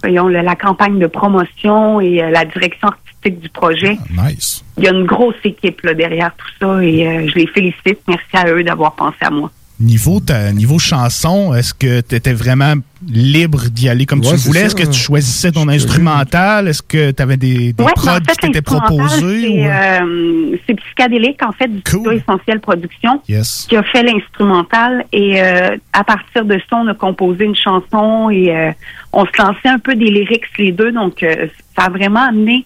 [0.02, 3.98] voyons, la, la campagne de promotion et euh, la direction artistique du projet.
[4.12, 4.64] Nice.
[4.78, 8.00] Il y a une grosse équipe là, derrière tout ça et euh, je les félicite.
[8.08, 9.52] Merci à eux d'avoir pensé à moi.
[9.80, 12.74] Niveau, ta, niveau chanson, est-ce que tu étais vraiment
[13.08, 14.62] libre d'y aller comme Ouais, tu voulais?
[14.62, 16.68] Est-ce que tu choisissais ton instrumental?
[16.68, 19.42] Est-ce que tu avais des, des Ouais, prods mais en fait, qui t'étaient proposés?
[19.42, 23.68] C'est ou- euh, c'est psychédélique, en fait, du studio Essentiel Production, Yes.
[23.70, 25.06] qui a fait l'instrumental.
[25.14, 28.72] Et euh, à partir de ça, on a composé une chanson et euh,
[29.14, 30.92] on se lançait un peu des lyrics les deux.
[30.92, 31.46] Donc, euh,
[31.78, 32.66] ça a vraiment amené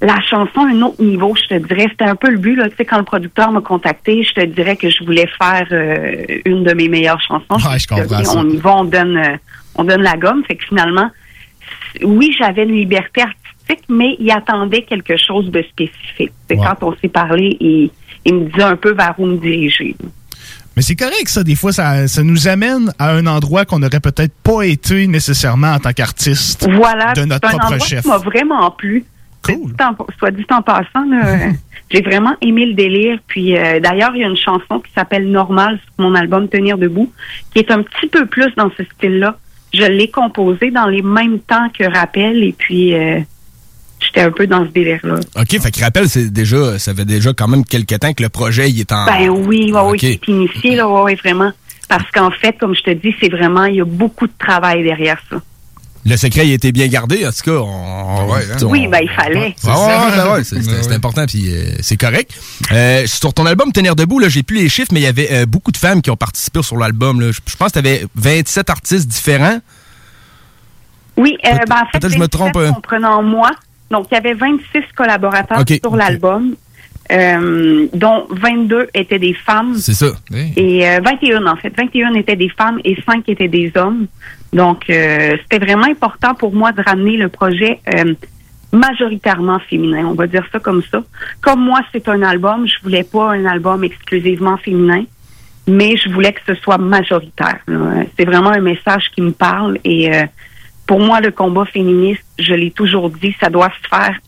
[0.00, 1.86] la chanson un autre niveau, je te dirais.
[1.90, 2.54] C'était un peu le but.
[2.54, 2.68] Là.
[2.68, 6.40] Tu sais, quand le producteur m'a contacté, je te dirais que je voulais faire euh,
[6.44, 7.68] une de mes meilleures chansons.
[7.68, 8.38] Ouais, je comprends ça.
[8.38, 9.36] On y va, on donne, euh,
[9.74, 10.44] on donne la gomme.
[10.44, 11.10] Fait que finalement,
[12.02, 16.32] oui, j'avais une liberté artistique, mais il attendait quelque chose de spécifique.
[16.48, 17.90] C'est quand on s'est parlé, il,
[18.24, 19.96] il me disait un peu vers où me diriger.
[20.76, 21.42] Mais c'est correct, ça.
[21.42, 25.72] Des fois, ça, ça nous amène à un endroit qu'on n'aurait peut-être pas été nécessairement
[25.72, 28.02] en tant qu'artiste Voilà, de notre un propre endroit chef.
[28.02, 29.04] qui m'a vraiment plu.
[29.42, 29.72] Cool.
[30.18, 31.50] Soit dit en passant, euh,
[31.90, 33.18] j'ai vraiment aimé le délire.
[33.26, 36.78] Puis euh, d'ailleurs, il y a une chanson qui s'appelle Normal sur mon album Tenir
[36.78, 37.12] debout,
[37.52, 39.38] qui est un petit peu plus dans ce style-là.
[39.72, 43.20] Je l'ai composée dans les mêmes temps que Rappel, et puis euh,
[44.00, 45.20] j'étais un peu dans ce délire-là.
[45.36, 48.28] OK, fait que rappelle, c'est déjà, ça fait déjà quand même quelques temps que le
[48.28, 49.04] projet il est en.
[49.04, 51.52] Ben oui, ouais, oui, c'est initié, là, ouais, vraiment.
[51.88, 54.82] Parce qu'en fait, comme je te dis, c'est vraiment, il y a beaucoup de travail
[54.82, 55.40] derrière ça.
[56.08, 57.58] Le secret il a été bien gardé, en tout cas.
[57.58, 59.54] On, on- Oui, ben il fallait.
[59.66, 62.32] Ah ouais, ben ouais, c'est important puis euh, c'est correct.
[62.72, 65.28] Euh, sur ton album Tenir debout, là, j'ai plus les chiffres, mais il y avait
[65.32, 67.20] euh, beaucoup de femmes qui ont participé sur l'album.
[67.20, 67.30] là.
[67.32, 69.58] Je, pense que tu avais 27 artistes différents.
[71.16, 73.50] Oui, euh, ben, en fait, peut-être je me 27 trompe, comprenant moi.
[73.90, 74.62] Donc, il y avait 26
[74.96, 76.54] collaborateurs sur l'album,
[77.10, 79.74] euh, dont 22 étaient des femmes.
[79.76, 80.12] C'est ça.
[80.56, 81.72] Et euh, 21, en fait.
[81.76, 84.06] 21 étaient des femmes et 5 étaient des hommes.
[84.52, 88.14] Donc, euh, c'était vraiment important pour moi de ramener le projet euh,
[88.72, 91.02] majoritairement féminin, on va dire ça comme ça.
[91.40, 95.04] Comme moi, c'est un album, je voulais pas un album exclusivement féminin,
[95.66, 97.58] mais je voulais que ce soit majoritaire.
[98.16, 100.24] C'est vraiment un message qui me parle et euh,
[100.86, 104.18] pour moi, le combat féministe, je l'ai toujours dit, ça doit se faire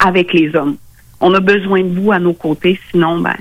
[0.00, 0.76] avec les hommes.
[1.20, 3.34] On a besoin de vous à nos côtés, sinon, ben,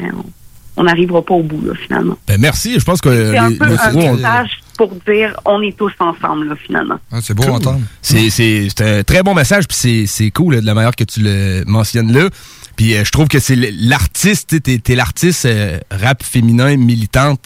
[0.75, 2.17] on n'arrivera pas au bout, là, finalement.
[2.27, 5.61] Ben merci, je pense que C'est un les- peu les un message pour dire on
[5.61, 6.99] est tous ensemble, là, finalement.
[7.21, 7.81] c'est beau à entendre.
[8.01, 10.95] C'est c'est- c'est un très bon message, puis c'est- c'est cool là, de la manière
[10.95, 12.29] que tu le mentionnes là.
[12.75, 16.77] Puis euh, je trouve que c'est l'artiste, tu sais, t'es t'es l'artiste euh, rap féminin
[16.77, 17.41] militante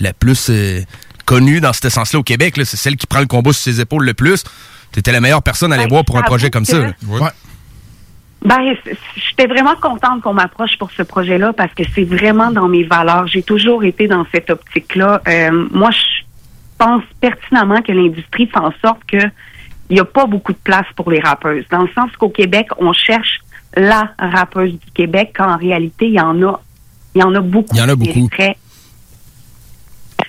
[0.00, 0.80] la plus euh,
[1.24, 2.56] connue dans ce sens-là au Québec.
[2.56, 2.64] là.
[2.64, 4.42] C'est celle qui prend le combat sur ses épaules le plus.
[4.90, 6.94] T'étais la meilleure personne à aller Ben, voir pour un projet comme que- ça.
[8.44, 8.74] Ben,
[9.16, 13.26] j'étais vraiment contente qu'on m'approche pour ce projet-là parce que c'est vraiment dans mes valeurs.
[13.26, 15.20] J'ai toujours été dans cette optique-là.
[15.26, 16.24] Euh, moi, je
[16.78, 19.18] pense pertinemment que l'industrie fait en sorte que
[19.90, 21.64] il n'y a pas beaucoup de place pour les rappeuses.
[21.70, 23.40] Dans le sens qu'au Québec, on cherche
[23.74, 26.60] la rappeuse du Québec, quand en réalité, il y en a,
[27.14, 27.74] il y en a beaucoup.
[27.74, 28.28] Il y en a beaucoup.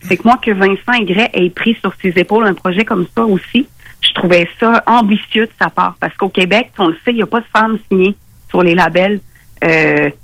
[0.04, 3.26] C'est que moi, que Vincent Aigret ait pris sur ses épaules un projet comme ça
[3.26, 3.68] aussi,
[4.02, 5.96] je trouvais ça ambitieux de sa part.
[6.00, 8.16] Parce qu'au Québec, on le sait, il n'y a pas de femmes signées
[8.50, 9.20] sur les labels.
[9.64, 10.16] Euh, tu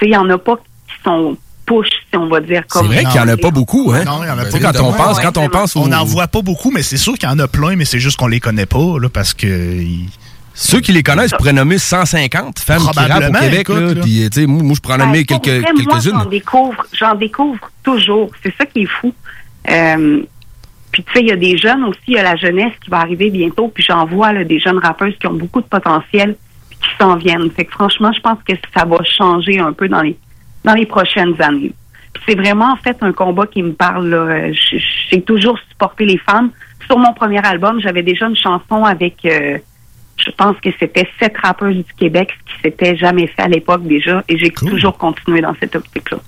[0.00, 2.62] sais, il n'y en a pas qui sont push, si on va dire.
[2.70, 4.04] C'est vrai qu'il n'y en a pas beaucoup, hein?
[4.04, 4.98] Non, il y en a pas quand on beaucoup.
[5.02, 7.38] pense, quand on pense On n'en voit pas beaucoup, mais c'est sûr qu'il y en
[7.38, 9.80] a plein, mais c'est juste qu'on les connaît pas, là, parce que.
[10.56, 13.60] Ceux qui les connaissent pourraient nommer 150 femmes qui rappent au Québec.
[13.62, 13.94] écoute, là.
[13.94, 14.02] là.
[14.02, 16.12] Puis, euh, tu sais, moi, moi, je pourrais en nommer Ben, quelques- Moi, quelques-unes.
[16.20, 18.30] j'en découvre, j'en découvre toujours.
[18.40, 19.12] C'est ça qui est fou.
[19.68, 20.22] Euh,
[20.94, 22.88] puis tu sais, il y a des jeunes aussi, il y a la jeunesse qui
[22.88, 26.36] va arriver bientôt, puis j'en vois là, des jeunes rappeuses qui ont beaucoup de potentiel,
[26.70, 27.50] puis qui s'en viennent.
[27.50, 30.16] Fait que franchement, je pense que ça va changer un peu dans les
[30.62, 31.72] dans les prochaines années.
[32.12, 34.08] Puis c'est vraiment en fait un combat qui me parle.
[34.08, 34.18] là.
[34.18, 34.52] Euh,
[35.10, 36.52] J'ai toujours supporté les femmes.
[36.86, 39.58] Sur mon premier album, j'avais déjà une chanson avec euh,
[40.16, 43.82] je pense que c'était sept rappeuses du Québec, ce qui s'était jamais fait à l'époque
[43.82, 46.18] déjà, et j'ai toujours continué dans cette optique-là.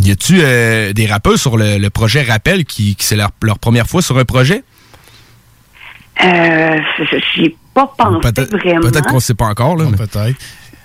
[0.00, 3.58] Y a-tu euh, des rappeurs sur le, le projet Rappel qui, qui c'est leur, leur
[3.58, 4.62] première fois sur un projet?
[6.24, 6.76] Euh,
[7.34, 8.80] j'y ai pas pensé vraiment.
[8.80, 9.76] peut-être qu'on ne sait pas encore.
[9.76, 10.36] Là, mais- Peut-être.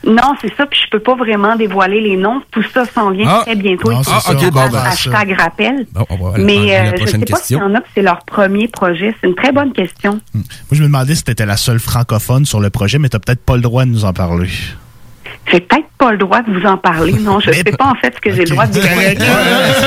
[0.03, 2.41] Non, c'est ça, puis je peux pas vraiment dévoiler les noms.
[2.49, 3.41] Tout ça s'en vient Ah.
[3.45, 3.91] très bientôt.
[3.91, 5.11] Non, faut ça, que on va je faire fasse ça.
[5.19, 5.87] hashtag rappel.
[5.93, 7.81] Bon, on va aller Mais euh, la je sais prochaine pas s'il y en a
[7.81, 9.13] que c'est leur premier projet.
[9.21, 10.19] C'est une très bonne question.
[10.33, 13.45] Moi, je me demandais si t'étais la seule francophone sur le projet, mais t'as peut-être
[13.45, 14.49] pas le droit de nous en parler.
[15.51, 17.13] J'ai peut-être pas le droit de vous en parler.
[17.13, 18.83] Non, je sais pas en fait ce que j'ai le droit de dire.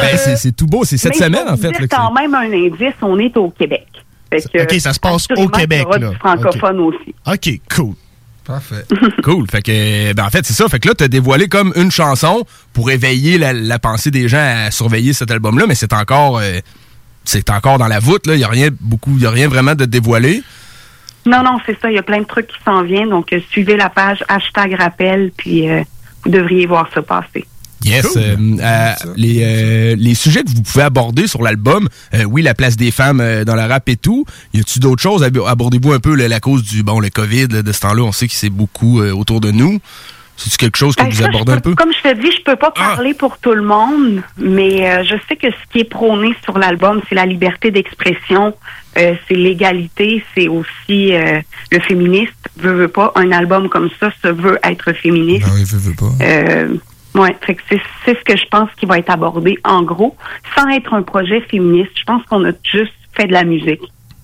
[0.00, 1.72] Ben, c'est- c'est tout beau, c'est cette Mais semaine en vous fait.
[1.72, 3.86] que quand même un indice, on est au Québec.
[4.32, 5.98] Fait que, Ok, ça se passe au Québec, là.
[6.10, 7.14] du francophone aussi.
[7.26, 7.94] OK, cool.
[8.44, 8.84] Parfait.
[9.22, 9.46] Cool.
[9.50, 10.68] Fait que, ben en fait, c'est ça.
[10.68, 14.36] Fait que là, t'as dévoilé comme une chanson pour éveiller la, la pensée des gens
[14.66, 16.58] à surveiller cet album-là, mais c'est encore, euh,
[17.24, 18.26] c'est encore dans la voûte.
[18.26, 20.42] Là, y a rien beaucoup, y a rien vraiment de dévoilé.
[21.26, 21.90] Non, non, c'est ça.
[21.90, 23.10] Il y a plein de trucs qui s'en viennent.
[23.10, 25.82] Donc, euh, suivez la page hashtag rappel, puis euh,
[26.24, 27.46] vous devriez voir ça passer.
[27.82, 28.06] Yes.
[28.06, 28.22] Cool.
[28.22, 32.54] euh, euh, les, euh, les sujets que vous pouvez aborder sur l'album, euh, oui, la
[32.54, 34.24] place des femmes euh, dans le rap et tout.
[34.54, 35.22] Y a-tu d'autres choses?
[35.22, 38.02] Ab- Abordez-vous un peu là, la cause du bon le COVID là, de ce temps-là?
[38.02, 39.80] On sait que c'est beaucoup euh, autour de nous.
[40.36, 41.74] C'est quelque chose que Ben, vous ça, abordez un peu?
[41.74, 45.14] Comme je te dis, je peux pas parler pour tout le monde, mais euh, je
[45.28, 48.52] sais que ce qui est prôné sur l'album, c'est la liberté d'expression,
[48.98, 52.32] euh, c'est l'égalité, c'est aussi euh, le féministe.
[52.56, 55.46] Veut, veut pas, un album comme ça se veut être féministe.
[55.46, 56.12] Non, il veut, veut pas.
[56.24, 56.74] Euh,
[57.14, 60.16] ouais, fait que c'est c'est ce que je pense qui va être abordé en gros,
[60.56, 61.90] sans être un projet féministe.
[61.96, 63.80] Je pense qu'on a juste fait de la musique,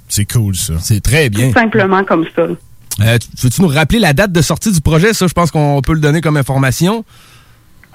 [0.08, 0.74] C'est cool, ça.
[0.80, 1.48] C'est très bien.
[1.48, 2.42] tout simplement comme ça.
[2.42, 5.12] Euh, tu- Veux-tu nous rappeler la date de sortie du projet?
[5.14, 7.04] Ça, je pense qu'on peut le donner comme information.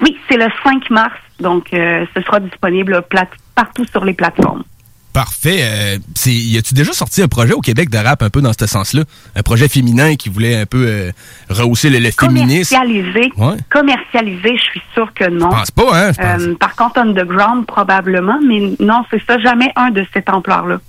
[0.01, 4.63] Oui, c'est le 5 mars, donc euh, ce sera disponible plat- partout sur les plateformes.
[5.15, 5.59] Parfait.
[5.61, 8.67] Euh, y a-tu déjà sorti un projet au Québec de rap un peu dans ce
[8.67, 9.03] sens-là?
[9.33, 11.11] Un projet féminin qui voulait un peu euh,
[11.49, 12.75] rehausser le, le féminisme?
[12.75, 13.55] Commercialisé, Ouais.
[13.71, 15.49] commercialisé, je suis sûre que non.
[15.51, 16.11] Je pense pas, hein?
[16.11, 16.41] pense.
[16.41, 20.81] Euh, par contre, underground, probablement, mais non, c'est ça, jamais un de cette ampleur-là.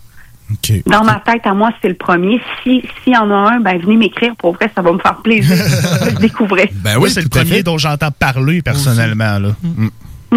[0.86, 2.40] Dans ma tête, à moi, c'est le premier.
[2.64, 4.34] Si s'il y en a un, ben venez m'écrire.
[4.36, 5.56] Pour vrai, ça va me faire plaisir
[6.04, 6.66] de le découvrir.
[6.72, 9.38] Ben Moi, c'est le premier dont j'entends parler personnellement.
[9.38, 9.56] Là.
[9.62, 9.88] Mm.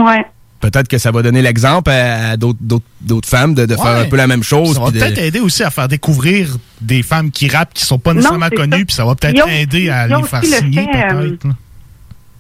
[0.02, 0.26] Ouais.
[0.60, 2.58] Peut-être que ça va donner l'exemple à, à d'autres-
[3.26, 4.76] femmes de, de faire un peu la même chose.
[4.76, 6.50] Ça va de- peut-être aider aussi à faire découvrir
[6.82, 8.86] des femmes qui rappent qui sont pas nécessairement connues, ça.
[8.86, 10.30] puis ça va Il y peut-être a aussi- aider à il y a les aussi
[10.30, 11.44] faire le signer, fait, euh, peut-être.
[11.46, 11.52] là.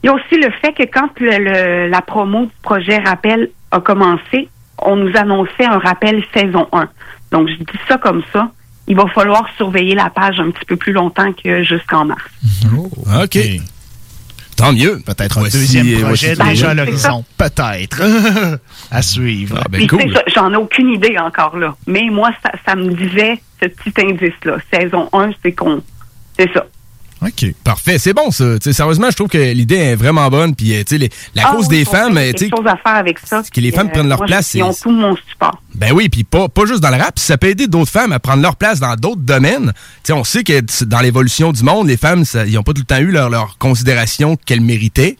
[0.03, 3.49] Il y a aussi le fait que quand le, le- la promo du projet Rappel
[3.71, 4.49] a commencé,
[4.81, 6.87] on nous annonçait un rappel saison 1.
[7.31, 8.49] Donc, je dis ça comme ça.
[8.87, 12.23] Il va falloir surveiller la page un petit peu plus longtemps que jusqu'en mars.
[13.23, 13.37] OK.
[14.59, 14.99] Tant mieux.
[15.05, 17.23] Peut-être un deuxième projet voici- déjà à l'horizon.
[17.37, 18.01] Peut-être.
[18.91, 19.57] à suivre.
[19.61, 19.87] Ah, ben,
[20.35, 21.75] j'en ai aucune idée encore là.
[21.87, 24.57] Mais moi, ça, ça me disait ce petit indice-là.
[24.71, 25.81] Saison 1, c'est qu'on.
[26.37, 26.65] C'est ça.
[27.21, 27.53] OK.
[27.65, 27.97] Parfait.
[27.99, 28.45] C'est bon, ça.
[28.59, 30.55] Tu sais, sérieusement, je trouve que l'idée est vraiment bonne.
[30.55, 32.57] Puis, euh, tu sais, les- la Ah cause oui, des femmes, euh, tu sais, quelque
[32.57, 33.41] chose à faire avec ça.
[33.43, 35.61] que les Puis, femmes prennent leur moi, place, Ils ont tout mon support.
[35.75, 38.19] Ben oui, puis pas, pas juste dans le rap, ça peut aider d'autres femmes à
[38.19, 39.73] prendre leur place dans d'autres domaines.
[39.75, 42.71] Tu sais, on sait que dans l'évolution du monde, les femmes, ça- ils n'ont pas
[42.73, 45.17] tout le temps eu leur, leur considération qu'elles méritaient.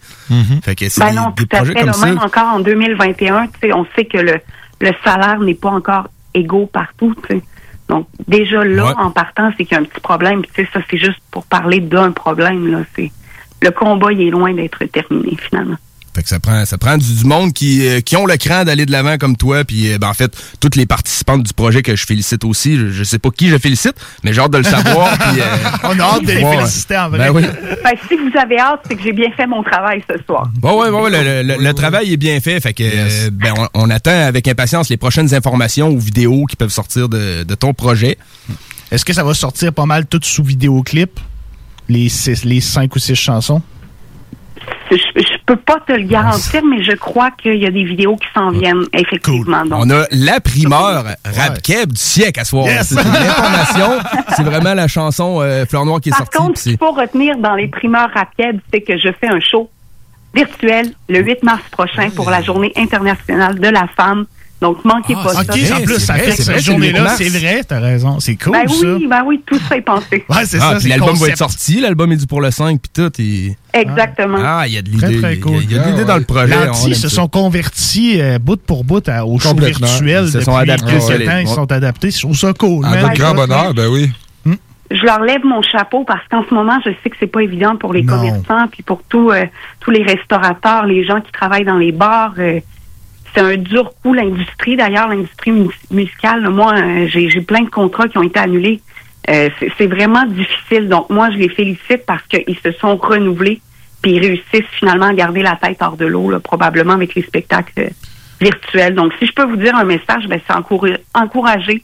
[0.64, 1.80] Fait que c'est Ben des, non, des tout à projets fait.
[1.80, 2.06] comme là, ça.
[2.06, 4.40] même encore en 2021, tu sais, on sait que le,
[4.80, 7.14] le salaire n'est pas encore égaux partout.
[7.28, 7.42] tu sais.
[7.90, 8.94] Donc, déjà là, Ouais.
[8.98, 10.42] en partant, c'est qu'il y a un petit problème.
[10.42, 12.68] Puis, tu sais, ça, c'est juste pour parler d'un problème.
[12.72, 12.80] Là.
[12.96, 13.12] C'est,
[13.62, 15.76] le combat, il est loin d'être terminé, finalement.
[16.20, 18.66] Fait que ça prend, ça prend du, du monde qui, euh, qui ont le cran
[18.66, 19.64] d'aller de l'avant comme toi.
[19.64, 22.76] Puis, euh, ben, en fait, toutes les participantes du projet que je félicite aussi.
[22.78, 23.94] Je, je sais pas qui je félicite,
[24.26, 25.18] mais j'ai hâte de le savoir.
[25.18, 25.46] puis, euh,
[25.86, 26.58] On a hâte de les ouais.
[26.58, 27.20] féliciter en vrai.
[27.20, 27.44] Ben oui.
[27.86, 30.50] Ben, si vous avez hâte, c'est que j'ai bien fait mon travail ce soir.
[30.56, 32.60] Bon, ouais, bon, ouais, le, le- le travail est bien fait.
[32.60, 36.58] Fait que, euh, ben, on, on attend avec impatience les prochaines informations ou vidéos qui
[36.58, 38.18] peuvent sortir de, de ton projet.
[38.92, 41.18] Est-ce que ça va sortir pas mal tout sous vidéoclip?
[41.88, 43.62] Les, six- les cinq ou six chansons?
[44.92, 48.16] Je, je peux pas te le garantir, mais je crois qu'il y a des vidéos
[48.18, 49.66] qui s'en viennent, effectivement.
[49.66, 52.68] Donc, On a la primeur rap keb du siècle à soir.
[52.68, 52.90] Yes!
[52.90, 54.00] C'est une information.
[54.36, 56.38] C'est vraiment la chanson euh, Fleur Noire qui est Par sortie.
[56.38, 59.40] contre, puis ce qu'il faut retenir dans les primeurs rapides, c'est que je fais un
[59.40, 59.70] show
[60.36, 64.26] virtuel le 8 mars prochain pour la Journée internationale de la femme.
[64.62, 65.42] Donc, manquez Ah, pas ça.
[65.42, 68.20] Ok, en plus, ça fait que cette journée-là, c'est vrai, t'as raison.
[68.20, 68.76] C'est cool, Ben ça.
[68.98, 70.26] oui, ben oui, tout ça est pensé.
[70.30, 72.80] Ouais, c'est Ah, ça, puis l'album va être sorti, l'album est dû pour le 5
[72.82, 73.22] puis tout.
[73.22, 74.40] et- Exactement.
[74.44, 75.22] Ah, il y a de Très, l'idée.
[75.22, 75.64] très il y a- cool.
[75.64, 76.56] Il y a de l'idée dans le projet.
[76.58, 77.16] on Lanti aime se ça.
[77.16, 79.88] sont convertis euh, bout pour bout à- au show Complètement.
[79.88, 81.36] virtuel Ils se sont adaptés, quelques ouais, temps.
[81.36, 82.12] les- Ils sont adaptés.
[82.12, 82.86] Je trouve ça cool.
[82.86, 83.02] À man.
[83.04, 84.12] notre grand bonheur, ben oui.
[84.92, 87.76] Je leur lève mon chapeau parce qu'en ce moment, je sais que c'est pas évident
[87.76, 88.14] pour les Non.
[88.18, 89.46] commerçants, puis pour tous euh,
[89.80, 92.34] tous les restaurateurs, les gens qui travaillent dans les bars.
[92.40, 92.60] euh,
[93.34, 94.76] c'est un dur coup, l'industrie.
[94.76, 98.82] D'ailleurs, l'industrie mu- musicale, moi, euh, j'ai plein de contrats qui ont été annulés.
[99.30, 100.88] Euh, c'est- vraiment difficile.
[100.90, 103.62] Donc, moi, je les félicite parce qu'ils se sont renouvelés,
[104.02, 107.90] puis ils réussissent finalement à garder la tête hors de l'eau, probablement avec les spectacles
[108.42, 108.96] virtuels.
[108.96, 111.84] Donc, si je peux vous dire un message, ben, c'est encoura- encourager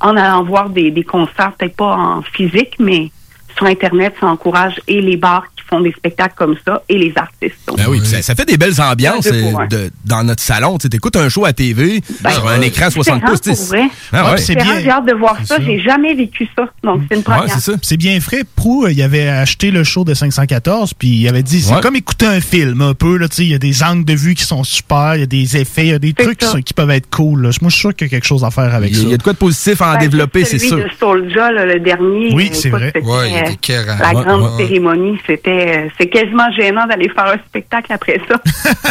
[0.00, 3.10] en allant voir des, des concerts, peut-être pas en physique, mais
[3.56, 7.56] sur Internet, ça encourage et les bars font des spectacles comme ça et les artistes.
[7.66, 10.76] Donc, Ben oui, ça, ça fait des belles ambiances euh, de- dans notre salon.
[10.78, 13.72] Tu écoutes un show à TV Ben, sur un écran 60 différent pouces.
[14.12, 14.36] Ah ouais.
[14.38, 15.56] Différent, J'ai hâte de voir ça.
[15.56, 15.62] ça.
[15.62, 16.66] J'ai jamais vécu ça.
[16.82, 17.56] Donc, c'est une première.
[17.82, 18.42] C'est bien frais.
[18.56, 21.80] Prou, euh, il avait acheté le show de 514, puis il avait dit c'est Ouais.
[21.80, 23.18] comme écouter un film un peu.
[23.38, 25.82] Il y a des angles de vue qui sont super, il y a des effets,
[25.86, 26.52] il y a des trucs qui, ça.
[26.52, 27.42] sont- qui peuvent être cool.
[27.42, 27.50] là.
[27.60, 29.02] Moi, je suis sûr qu'il y a quelque chose à faire avec Il ça.
[29.04, 30.78] il y a de quoi de positif à en Ben, développer, c'est celui sûr.
[30.78, 32.32] de Soulja, là, le dernier.
[32.32, 32.92] Oui, euh, c'est vrai.
[32.94, 33.98] c'était, Ouais, il était écœurant.
[34.00, 34.56] La grande ouais, ouais.
[34.66, 38.40] cérémonie, c'était, euh, c'est quasiment gênant d'aller faire un spectacle après ça.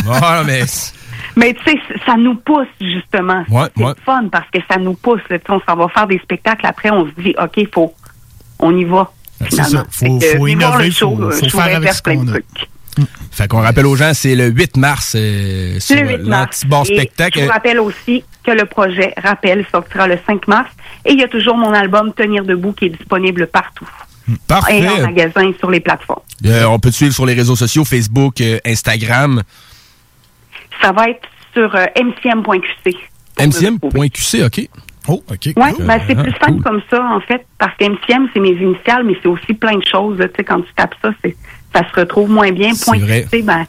[0.22, 0.62] Ah, mais
[1.36, 3.44] Mais tu sais, ça nous pousse justement.
[3.50, 3.94] Ouais, c'est ouais.
[4.06, 5.22] fun parce que ça nous pousse.
[5.30, 5.38] là.
[5.50, 7.94] On s'en va faire des spectacles après, on se dit, ok, faut,
[8.60, 9.12] on y va.
[9.40, 9.84] C'est Finalement.
[9.92, 10.06] ça.
[10.08, 12.32] Faut- faut innover, le show, faut- euh, faut faire avec ce plein qu'on a.
[12.32, 12.70] trucs.
[13.32, 16.64] Fait qu'on rappelle aux gens, c'est le 8 mars euh, sur le 8 mars.
[16.64, 17.40] l'Antibar Et Spectacle.
[17.40, 20.70] Je vous rappelle aussi que le projet Rappel sortira le 5 mars.
[21.06, 23.88] Et il y a toujours mon album Tenir debout qui est disponible partout.
[24.48, 24.80] Parfait.
[24.80, 26.22] Et en magasin sur les plateformes.
[26.46, 29.44] Euh, on peut te suivre sur les réseaux sociaux, Facebook, euh, Instagram.
[30.82, 32.96] Ça va être sur euh, mcm.qc.
[33.40, 34.70] MCM.qc, OK.
[35.08, 35.40] Oh, OK.
[35.46, 39.04] Oui, ben, c'est plus simple comme ça, en fait, parce que MCM, c'est mes initiales,
[39.06, 40.20] mais c'est aussi plein de choses.
[40.20, 40.28] là.
[40.46, 41.12] Quand tu tapes ça,
[41.74, 42.74] ça se retrouve moins bien.
[42.74, 43.24] C'est Point vrai.
[43.24, 43.66] QC, ben,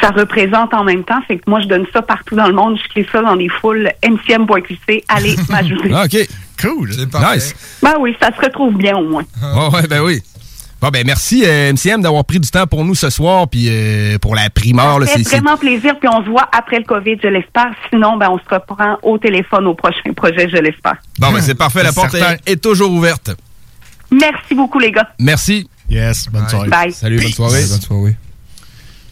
[0.00, 1.20] ça représente en même temps.
[1.26, 2.78] Fait que moi, je donne ça partout dans le monde.
[2.82, 3.90] Je crée ça dans des foules.
[4.02, 5.90] MCM.qc, allez m'ajouter.
[5.94, 6.28] Ah, OK.
[6.60, 6.90] Cool.
[7.34, 7.54] Nice.
[7.82, 9.24] Ben oui, ça se retrouve bien au moins.
[9.42, 10.20] Ouais, ouais, ben oui.
[10.80, 14.16] Bon, ben merci, euh, MCM, d'avoir pris du temps pour nous ce soir, puis euh,
[14.18, 14.98] pour la primeur.
[15.02, 17.70] c'est- fait c'est- vraiment plaisir, puis on se voit après le COVID, je l'espère.
[17.90, 20.94] Sinon, ben, on se reprend au téléphone au prochain projet, je l'espère.
[21.18, 22.34] Bon, ben c'est parfait, la porte Certain.
[22.46, 23.30] est, est toujours ouverte.
[24.12, 25.08] Merci beaucoup, les gars.
[25.18, 25.68] Merci.
[25.90, 26.68] Yes, bonne soirée.
[26.68, 26.92] Bye.
[26.92, 27.64] Salut, bonne soirée.
[27.68, 28.16] Bonne soirée.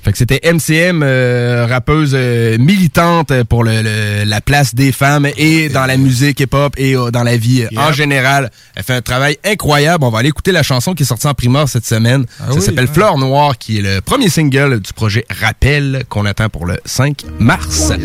[0.06, 5.26] Fait que c'était MCM, euh, rappeuse euh, militante pour le, le- la place des femmes
[5.36, 8.52] et dans la musique hip-hop et euh, dans la vie euh, en général.
[8.76, 10.04] Elle fait un travail incroyable.
[10.04, 12.24] On va aller écouter la chanson qui est sortie en primeur cette semaine.
[12.38, 12.94] Ça oui, s'appelle ouais.
[12.94, 17.24] Fleur Noire, qui est le premier single du projet Rappel qu'on attend pour le 5
[17.40, 17.90] mars.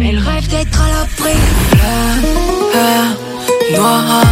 [0.00, 1.36] Elle rêve d'être à l'abri.
[3.74, 4.24] Noire,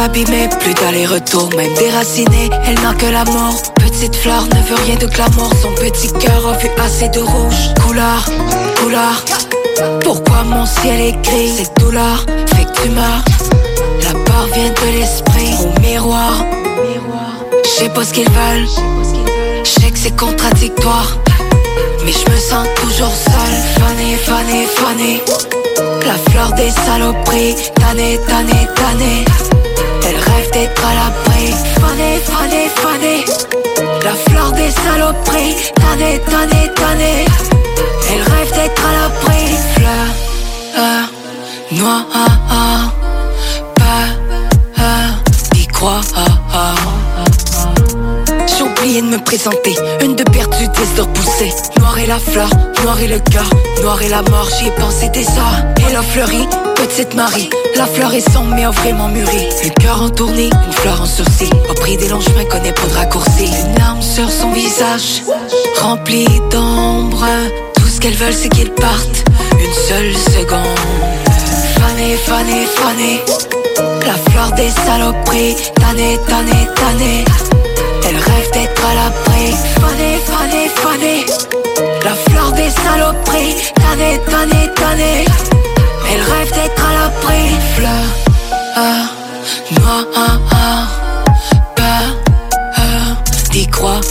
[0.00, 2.50] abîmée, plus d'aller-retour, même déracinée.
[2.66, 3.54] Elle n'a que l'amour.
[3.76, 5.50] Petite fleur ne veut rien de glamour.
[5.62, 7.74] Son petit cœur a vu assez de rouge.
[7.86, 8.24] Couleur,
[8.80, 9.24] couleur.
[10.02, 11.52] Pourquoi mon ciel est gris?
[11.56, 13.24] Cette douleur fait que tu meurs.
[14.04, 15.54] La peur vient de l'esprit.
[15.64, 16.32] Au miroir,
[17.64, 18.68] je sais pas ce qu'ils veulent.
[19.64, 21.18] Je sais que c'est contradictoire.
[22.04, 23.58] Mais je me sens toujours seule.
[23.78, 25.20] Fanny, Fanny, Fanny.
[26.06, 27.56] La fleur des saloperies.
[27.78, 29.24] Tanné, tanné, tanné.
[30.10, 31.54] Elle rêve d'être à l'abri.
[31.80, 33.24] Fanny, Fanny, Fanny.
[34.02, 35.54] La fleur des saloperies.
[35.76, 37.26] Tanné, tanné, tanné.
[38.10, 39.56] Elle rêve d'être à l'abri.
[39.76, 40.06] Fleur
[41.70, 42.04] noire.
[43.76, 46.39] Peur d'y croire.
[48.90, 51.52] Oublié de me présenter, une de perdue, dix de repoussée.
[51.78, 52.50] Noir est la fleur,
[52.82, 53.48] noir est le cœur,
[53.82, 55.64] noir est la mort, j'y ai pensé des heures.
[55.88, 59.46] Elle a fleuri, petite Marie, la fleur est sombre mais vraiment mûri.
[59.62, 61.50] Le cœur en tournée, une fleur en sursis.
[61.70, 63.44] Au prix des longs chemins, connaît pas de raccourci.
[63.44, 65.22] Une larme sur son visage,
[65.80, 67.24] rempli d'ombre.
[67.76, 70.66] Tout ce qu'elles veulent, c'est qu'ils partent, une seule seconde.
[71.78, 73.20] Fanny, Fanny, Fanny,
[74.04, 75.54] la fleur des saloperies.
[75.76, 77.24] Tanné, tanné, tanné.
[78.08, 79.54] Elle rêve d'être à l'abri.
[79.80, 81.16] Fanny, Fanny, Fanny.
[82.04, 83.56] La fleur des saloperies.
[83.76, 85.24] Tanné, tanné, tanné.
[86.12, 87.42] Elle rêve d'être à l'abri.
[87.76, 88.04] Fleur
[89.78, 90.04] noire.
[91.76, 92.08] Peur
[93.50, 94.02] d'y croire.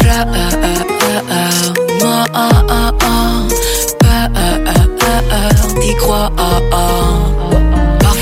[0.00, 0.58] Fleur noire.
[4.00, 6.30] Peur d'y croire.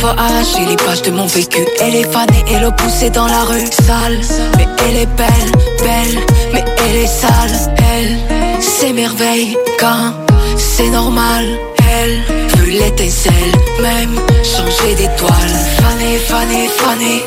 [0.02, 1.64] Parfois arracher les pages de mon vécu.
[1.80, 4.18] Elle est fanée et le poussée dans la rue Sale,
[4.56, 10.12] mais elle est belle, belle Mais elle est sale, elle s'émerveille quand
[10.56, 11.44] c'est normal.
[11.94, 12.20] Elle
[12.56, 15.54] veut l'étincelle, même changer d'étoile.
[15.80, 17.22] Fanée, fanée, fanée.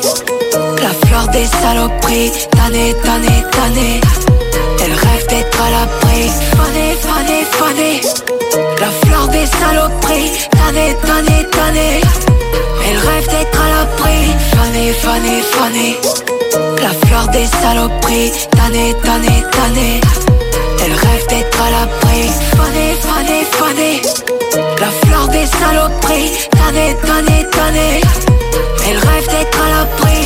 [0.82, 4.00] La fleur des saloperies Tanné, tanné, tanné
[4.84, 6.30] Elle rêve d'être à l'abri.
[6.56, 8.25] Fanée, fanée, fanée
[9.36, 10.48] des saloperies.
[10.58, 12.00] Tanné, tanné, tanné
[12.88, 14.18] elle rêve d'être à l'abri.
[14.54, 15.96] Fanny, Fanny, Fanny
[16.82, 18.32] La fleur des saloperies.
[18.56, 20.00] Tanné, tanné, tanné
[20.84, 22.30] Elle rêve d'être à l'abri.
[22.56, 24.02] Fanny, Fanny, Fanny
[24.80, 26.30] La fleur des saloperies.
[26.52, 28.00] Tanné, tanné, tanné
[28.88, 30.20] Elle rêve d'être à l'abri.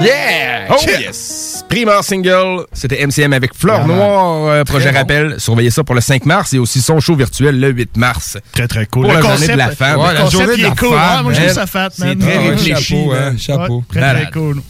[0.00, 0.68] Yeah!
[0.70, 1.41] Oh yes!
[1.72, 4.98] Primeur single, c'était MCM avec Fleur Noire, euh, projet Très bon.
[4.98, 5.34] rappel.
[5.40, 8.36] Surveillez ça pour le 5 mars et aussi son show virtuel le 8 mars.
[8.52, 9.04] Très très cool.
[9.06, 9.98] Pour Le la concept- journée de la femme.
[10.00, 10.88] Ouais, la journée de est la cool.
[10.90, 11.16] femme.
[11.16, 12.18] Ouais, moi, je trouve ça fat, C'est man.
[12.18, 12.84] très Ouais, réfléchi.
[12.96, 13.84] chapeau, hein, chapeau.
[13.90, 14.22] Très Malade.
[14.24, 14.62] très cool.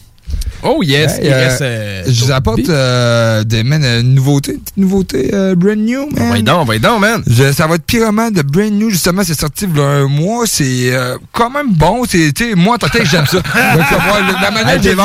[0.65, 4.53] Oh yes, Hey, il euh, reste, euh, je vous apporte euh, des man, une nouveauté,
[4.53, 6.21] une petite nouveauté euh, brand new, man.
[6.21, 7.23] On va y donc, on va y donc, man.
[7.27, 10.07] Je- ça va être Pyramide de brand new, justement, c'est sorti il y a un
[10.07, 13.39] mois, c'est euh, quand même bon, c'est, moi, en tant que tel, j'aime ça.
[13.43, 14.95] Donc, euh, moi, le- la Hey, que t'es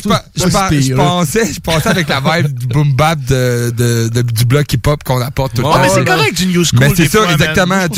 [0.00, 0.18] je ben,
[0.50, 4.72] Ah, pensais, je pensais avec la vibe du boom bap de, de, de- du bloc
[4.72, 5.80] hip-hop qu'on apporte tout le Ouais, temps.
[5.82, 7.88] mais c'est correct du new school Mais c'est des ça, exactement, Moi,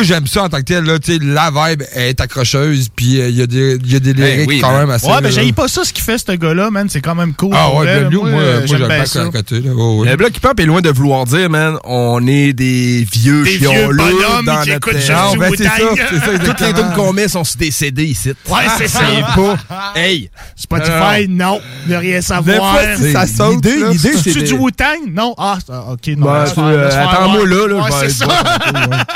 [0.00, 3.20] tu j'aime ça en tant que tel, là, tu sais, la vibe est accrocheuse, puis
[3.20, 5.52] euh, il y a des, il y a des Ben quand même Ouais, ben j'aille
[5.52, 6.88] pas ça, ce qu'il fait, ce gars-là, man.
[6.88, 7.50] C'est quand même cool.
[7.54, 7.98] Ah ouais, vrai.
[8.00, 9.22] Glenn New, moi, moi, j'aime j'aime bien bien ça.
[9.22, 9.60] à côté.
[9.60, 13.86] Le bloc hip-hop est loin de vouloir dire, man, on est des vieux Des vieux
[13.88, 15.70] bonhommes dans qui notre écoutent du Ben, c'est ça,
[16.10, 18.30] c'est ça, Toutes les tunes qu'on met sont CD ici.
[18.48, 19.00] Ouais, c'est ça.
[19.34, 19.56] pas.
[19.94, 20.30] Hey!
[20.56, 21.60] Spotify, non.
[21.86, 22.76] Ne rien savoir.
[23.12, 25.10] Ça saute, L'idée, là, l'idée, c'est c'est des- du Wu-Tang?
[25.10, 25.34] Non.
[25.38, 26.26] Ah, ça- ok, non.
[26.26, 28.28] Ben, tu- euh, Attends-moi là, là, je c'est ça.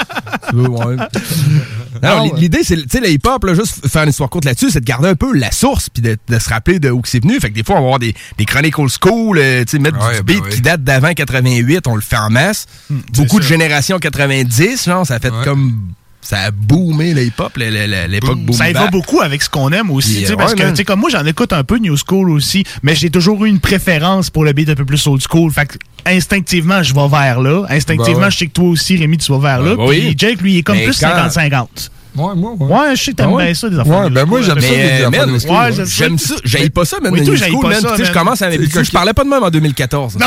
[2.03, 4.80] Non, l'idée, c'est, tu sais, le hip-hop, là, juste faire une histoire courte là-dessus, c'est
[4.80, 7.38] de garder un peu la source, puis de, de se rappeler de où c'est venu.
[7.40, 9.78] Fait que des fois, on va avoir des, des chroniques old school, euh, tu sais,
[9.78, 10.51] mettre Ouais, du ben beat oui.
[10.51, 12.66] qui date d'avant 88, on le fait en masse.
[13.14, 15.80] Beaucoup de générations 90, genre, ça a fait comme...
[16.22, 19.42] Ça a boomé le hip-hop, le- le- le- l'époque boom Ça y va beaucoup avec
[19.42, 20.09] ce qu'on aime aussi.
[20.14, 20.72] Puis, tu sais, euh, parce ouais, que, man.
[20.72, 23.49] tu sais, comme moi, j'en écoute un peu New School aussi, mais j'ai toujours eu
[23.49, 25.53] une préférence pour le beat un peu plus old school.
[25.53, 25.76] Fait que,
[26.07, 27.64] instinctivement, je vais vers là.
[27.68, 28.30] Instinctivement, ouais.
[28.30, 29.74] je sais que toi aussi, Rémi, tu vas vers là.
[29.76, 30.14] Puis oui.
[30.16, 31.90] Jake, lui, il est comme Mais plus quand- 50-50.
[32.16, 32.66] Ouais, moi, ouais.
[32.90, 33.44] Ouais, je sais que t'aimes Ah ouais?
[33.46, 34.00] bien ça, des affaires.
[34.04, 35.84] Ouais, ben moi, j'aime ça, les affaires ouais.
[35.86, 37.80] J'aime ça, j'haïs pas ça, man, Oui, le toi, new j'haïs school, pas man.
[37.80, 40.16] ça, Tu sais, je commence à je, je parlais pas de même en 2014.
[40.18, 40.26] Non.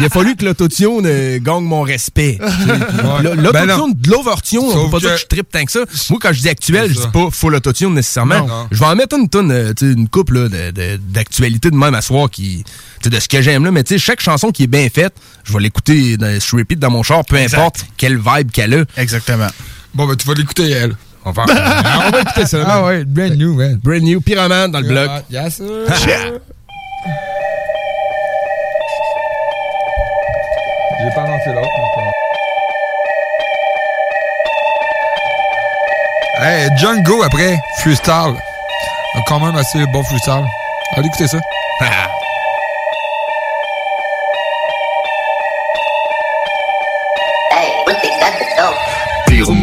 [0.00, 2.38] Il a fallu que l'autotune euh, gagne mon respect.
[2.40, 3.88] Ben L'autotune, non.
[3.94, 5.80] de l'overtune, on peut pas dire que- je trippe tant que ça.
[6.10, 8.46] Moi, quand je dis actuel, je dis pas full autotune nécessairement.
[8.70, 10.48] Je vais en mettre une tonne, euh, une couple
[11.12, 12.72] d'actualité de même à soir qui, tu
[13.04, 13.70] sais, de ce que j'aime là.
[13.70, 16.78] Mais tu sais, chaque chanson qui est bien faite, je vais l'écouter dans- sur repeat
[16.78, 17.58] dans mon char, peu Exact.
[17.58, 18.84] importe quelle vibe qu'elle a.
[18.96, 19.46] Exactement.
[19.96, 20.94] Bon, ben, tu vas l'écouter, elle.
[21.24, 22.58] On va, on va écouter ça.
[22.66, 23.80] Ah ouais, brand new, man.
[23.82, 25.10] Brand new, Pyramide dans le bloc.
[25.30, 25.64] Yes, sir.
[30.98, 31.68] J'ai pas annoncé l'autre.
[36.42, 38.34] Hey, Django après, freestyle.
[39.26, 40.44] Quand même assez bon freestyle.
[40.94, 41.40] Allez écouter ça.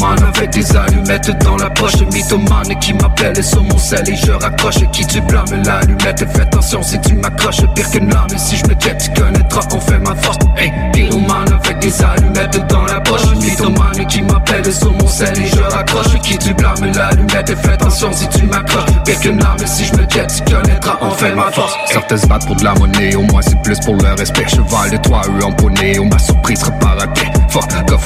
[0.03, 1.95] Avec des allumettes dans la poche.
[2.11, 4.79] Mythomane qui m'appelle sur mon sel et je raccroche.
[4.91, 7.61] Qui tu blâmes l'allumette Fais attention si tu m'accroches.
[7.73, 10.37] Pire qu'une lame si je me jette tu connaîtras on fait ma force.
[10.57, 13.25] Hey, pyromane avec des allumettes dans la poche.
[13.35, 16.19] Mythomane qui m'appelle sur mon sel et je raccroche.
[16.21, 19.03] Qui tu blâmes l'allumette Fais attention si tu m'accroches.
[19.05, 21.73] Pire qu'une lame si je me jette tu connaîtras on fait ma force.
[21.87, 24.47] Certains se battent pour de la monnaie Au moins c'est plus pour le respect.
[24.49, 27.42] Cheval de trois eux en poney Oh ma surprise sera pas ratée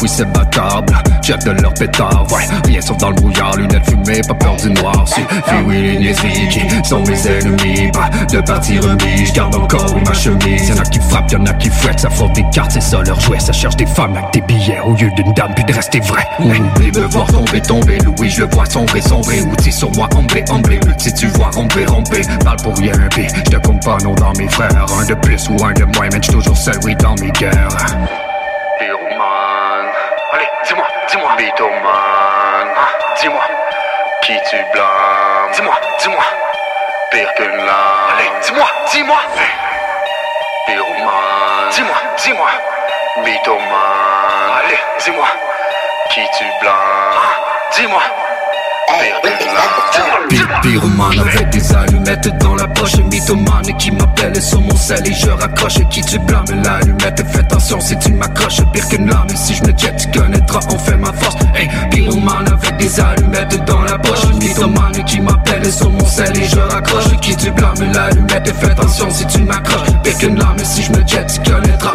[0.01, 1.01] Oui c'est bâtard bla.
[1.23, 2.43] Check de leur pétard Ouais.
[2.65, 5.07] Rien sauf dans le brouillard Lunettes fumées pas peur du noir.
[5.07, 7.91] Si fille oui les qui sont mes ennemis.
[7.91, 10.69] Pas de partie remis J'garde encore ma chemise.
[10.69, 13.19] Y'en a qui frappent y'en a qui fouettent Ça font des cartes c'est ça leur
[13.19, 13.39] jouet.
[13.39, 16.27] Ça cherche des femmes avec des billets Au lieu d'une dame puis de rester vrai.
[16.39, 19.41] Oublie me voir tomber tomber Louis je le vois sombrer sombrer.
[19.41, 23.51] Outil sur moi omblé omblé Si tu vois romper romper Parle pour rien B Je
[23.51, 24.85] te compte pas non dans mes frères.
[24.99, 28.26] Un de plus ou un de moins Mais j'suis toujours seul oui dans mes guerres
[31.17, 32.67] dis-moi, dis-moi Mythoman
[33.19, 33.43] Dis-moi.
[34.21, 36.23] Qui tu blâmes Dis-moi, dis-moi.
[37.11, 37.67] Pire qu'une lame.
[38.13, 39.17] Allez, dis-moi, dis-moi.
[40.65, 42.49] Pyroman Dis-moi, dis-moi.
[43.23, 45.27] Mythoman Allez, dis-moi.
[46.09, 46.75] Qui tu blâmes
[47.71, 48.01] Dis-moi
[50.61, 55.29] Pyromane avec des allumettes dans la poche Mythomane qui m'appelle sur mon sel et je
[55.29, 55.79] raccroche.
[55.89, 58.61] Qui tu blâmes l'allumette Fais attention si tu m'accroches.
[58.73, 61.67] Pire qu'une lame et si je me jette tu connaîtras on fait ma force Hey,
[61.89, 64.25] pyromane avec des allumettes dans la poche.
[64.39, 67.17] Mythomane qui m'appelle sur mon sel et je raccroche.
[67.19, 69.87] Qui tu blâmes l'allumette Fais attention si tu m'accroches
[70.17, 71.39] qu'une lame et si je me jette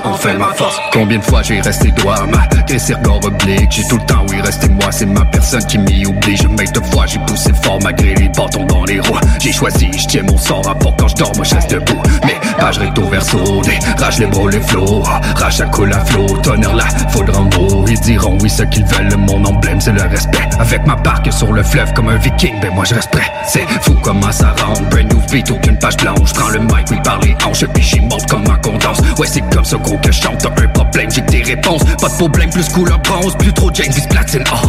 [0.04, 0.78] on fait ma force.
[0.92, 3.70] Combien de fois j'ai resté droit malgré ces regards obliques.
[3.70, 6.80] J'ai tout le temps oui resté moi c'est ma personne qui m'y oblige Mais de
[6.92, 9.18] fois j'ai poussé fort malgré les bâtons dans les roues.
[9.40, 12.02] J'ai choisi, je tiens mon sort à quand je dors, moi je reste debout.
[12.24, 15.02] Mais page recto verso, des rage les bras, les flots.
[15.36, 18.84] Rage à coule à flot, tonnerre là, faudra en gros Ils diront oui ce qu'ils
[18.84, 20.48] veulent, mon emblème c'est le respect.
[20.58, 23.30] Avec ma barque sur le fleuve comme un viking, ben moi je reste prêt.
[23.46, 26.32] C'est fou comment ça rentre, brand new beat, aucune page blanche.
[26.34, 28.98] Prends le mic, oui par les hanches, puis j'y monte comme un condense.
[29.18, 31.82] Ouais c'est comme ça gros que je chante, t'as un problème, j'ai des réponses.
[32.00, 34.68] Pas de problème, plus couleur bronze, plus trop James platine, oh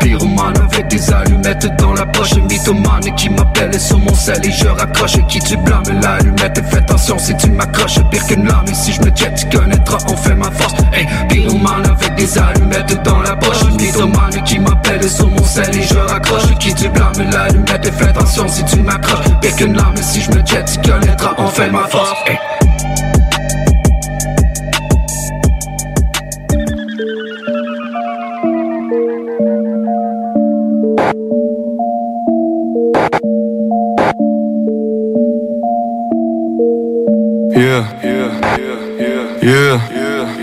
[0.00, 4.66] Pyromane avec des allumettes dans la poche Mythomane qui m'appelle sur mon sel et je
[4.66, 5.16] raccroche.
[5.28, 8.66] Qui tu blâmes l'allumette Fais attention si tu m'accroches Pire qu'une lame.
[8.68, 10.74] Et si je me jette tu connaîtras on fait ma force.
[10.92, 15.82] Hey, pyromane avec des allumettes dans la poche Mythomane qui m'appelle sur mon sel et
[15.82, 20.02] je raccroche Qui tu blâmes l'allumette Fais attention si tu m'accroches Pire qu'une lame et
[20.02, 22.38] si je me jette tu connaîtras on fait ma force Hey.
[37.56, 40.38] Yeah, yeah, yeah, yeah, yeah,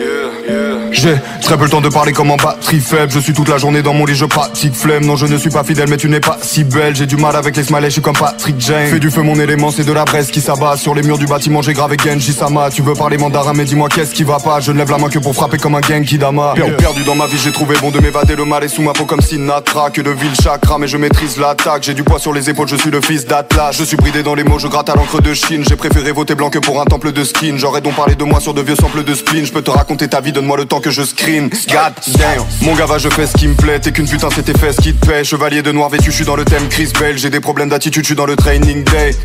[0.47, 1.40] yeah, yeah.
[1.51, 3.11] J'ai très peu le temps de parler comme en batterie faible.
[3.11, 5.03] Je suis toute la journée dans mon lit, je pratique flemme.
[5.03, 6.95] Non, je ne suis pas fidèle, mais tu n'es pas si belle.
[6.95, 8.87] J'ai du mal avec les smileys, je suis comme Patrick Jane.
[8.87, 10.77] Fais du feu, mon élément, c'est de la braise qui s'abat.
[10.77, 12.69] Sur les murs du bâtiment, j'ai gravé Genji Sama.
[12.69, 14.61] Tu veux parler mandarin, mais dis-moi qu'est-ce qui va pas?
[14.61, 16.53] Je ne lève la main que pour frapper comme un Genki Dama.
[16.77, 18.37] Perdu dans ma vie, j'ai trouvé bon de m'évader.
[18.37, 19.89] Le mal est sous ma peau comme Sinatra.
[19.89, 21.83] Que de ville chakra, mais je maîtrise l'attaque.
[21.83, 23.75] J'ai du poids sur les épaules, je suis le fils d'Atlas.
[23.77, 25.65] Je suis bridé dans les mots, je gratte à l'encre de Chine.
[25.67, 27.55] J'ai préféré voter blanc que pour un temple de skin.
[27.57, 29.45] J'aurais donc parlé de moi sur de vieux samples de spleen.
[29.45, 31.40] Je peux te raconter ta vie, donne-moi le temps que je screen.
[31.49, 32.45] God damn.
[32.61, 33.79] Mon gava, je fais ce qui me plaît.
[33.79, 35.23] T'es qu'une putain, c'était fait ce qui te paie.
[35.23, 37.17] Chevalier de noir vêtu, je suis dans le thème Chris Bell.
[37.17, 39.15] J'ai des problèmes d'attitude, je suis dans le training day.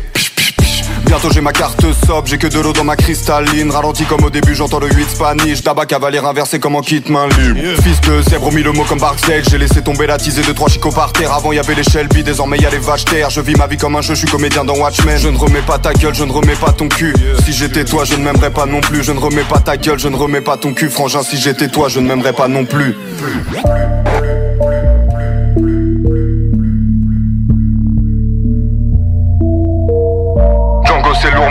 [1.07, 3.71] Bientôt j'ai ma carte sob, j'ai que de l'eau dans ma cristalline.
[3.71, 5.63] Ralenti comme au début, j'entends le 8 Spanish.
[5.63, 7.59] Tabac cavalier inversé comme en kit main libre.
[7.81, 10.67] Fils de zèbre, mis le mot comme Barksdale J'ai laissé tomber la tisée de trois
[10.67, 11.31] chicots par terre.
[11.31, 13.77] Avant y avait les Shelby, désormais y a les vaches terre Je vis ma vie
[13.77, 15.17] comme un jeu, je suis comédien dans Watchmen.
[15.17, 17.13] Je ne remets pas ta gueule, je ne remets pas ton cul.
[17.45, 19.03] Si j'étais toi, je ne m'aimerais pas non plus.
[19.03, 20.89] Je ne remets pas ta gueule, je ne remets pas ton cul.
[20.89, 22.95] Frangin, si j'étais toi, je ne m'aimerais pas non plus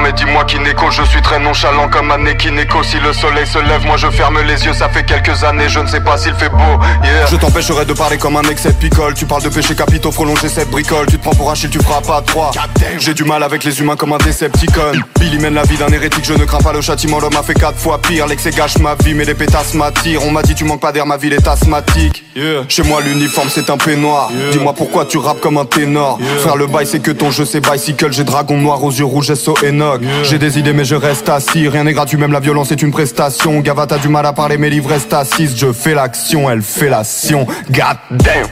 [0.00, 3.58] mais dis-moi qui n'écho Je suis très nonchalant comme un équinéco Si le soleil se
[3.58, 4.72] lève moi je ferme les yeux.
[4.72, 6.56] Ça fait quelques années je ne sais pas s'il fait beau
[7.04, 7.26] yeah.
[7.30, 9.14] Je t'empêcherai de parler comme un excès picole.
[9.14, 11.06] Tu parles de péché capitaux prolonger cette bricole.
[11.06, 12.50] Tu te prends pour Achille tu feras pas trois.
[12.98, 16.24] J'ai du mal avec les humains comme un Decepticon Billy mène la vie d'un hérétique
[16.24, 17.20] Je ne crains pas le châtiment.
[17.20, 18.26] L'homme a fait quatre fois pire.
[18.26, 20.24] L'excès gâche ma vie mais les pétasses m'attirent.
[20.24, 22.24] On m'a dit tu manques pas d'air ma ville est asthmatique.
[22.68, 24.30] Chez moi l'uniforme c'est un peignoir.
[24.52, 26.18] Dis-moi pourquoi tu rappes comme un ténor.
[26.40, 28.12] Frère le bail c'est que ton jeu c'est bicycle.
[28.12, 31.68] J'ai dragon noir aux yeux rouges SO Enoch J'ai des idées mais je reste assis.
[31.68, 33.60] Rien n'est gratuit même la violence est une prestation.
[33.60, 36.88] Gava t'as du mal à parler mes livres restent assises Je fais l'action elle fait
[36.88, 38.46] l'action God damn.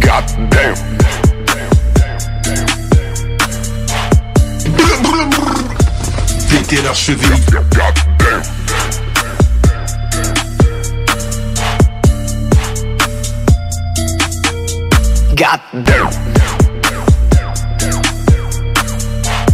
[0.00, 0.74] God damn.
[6.50, 7.30] Péter leur cheville.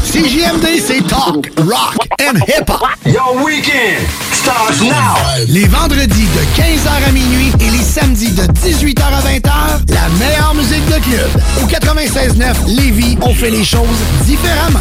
[0.03, 2.89] CJMD, c'est talk, rock and hip-hop.
[3.05, 5.14] Your weekend starts now.
[5.47, 10.55] Les vendredis de 15h à minuit et les samedis de 18h à 20h, la meilleure
[10.57, 11.30] musique de club.
[11.62, 13.87] Au 96.9 Lévis, on fait les choses
[14.24, 14.80] différemment.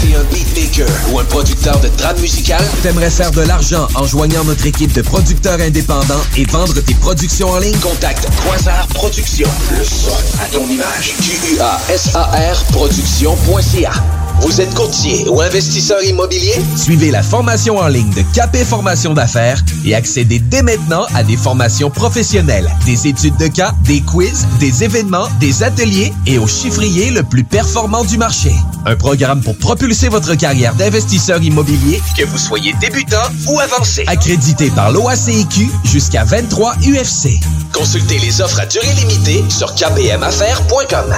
[0.00, 2.64] T'es un beatmaker ou un producteur de trame musicale?
[2.82, 7.50] T'aimerais faire de l'argent en joignant notre équipe de producteurs indépendants et vendre tes productions
[7.50, 7.76] en ligne?
[7.78, 9.48] Contacte Quasar Productions.
[9.76, 10.10] Le son
[10.42, 11.14] à ton image.
[11.20, 13.92] Q-U-A-S-A-R Productions.ca.
[14.40, 16.54] Vous êtes courtier ou investisseur immobilier?
[16.74, 21.36] Suivez la formation en ligne de Capé Formation d'affaires et accédez dès maintenant à des
[21.36, 27.10] formations professionnelles, des études de cas, des quiz, des événements, des ateliers et au chiffrier
[27.10, 28.52] le plus performant du marché.
[28.86, 34.04] Un programme pour propulser votre carrière d'investisseur immobilier, que vous soyez débutant ou avancé.
[34.06, 37.38] Accrédité par l'OACIQ jusqu'à 23 UFC.
[37.74, 41.14] Consultez les offres à durée limitée sur kpmaffaires.com.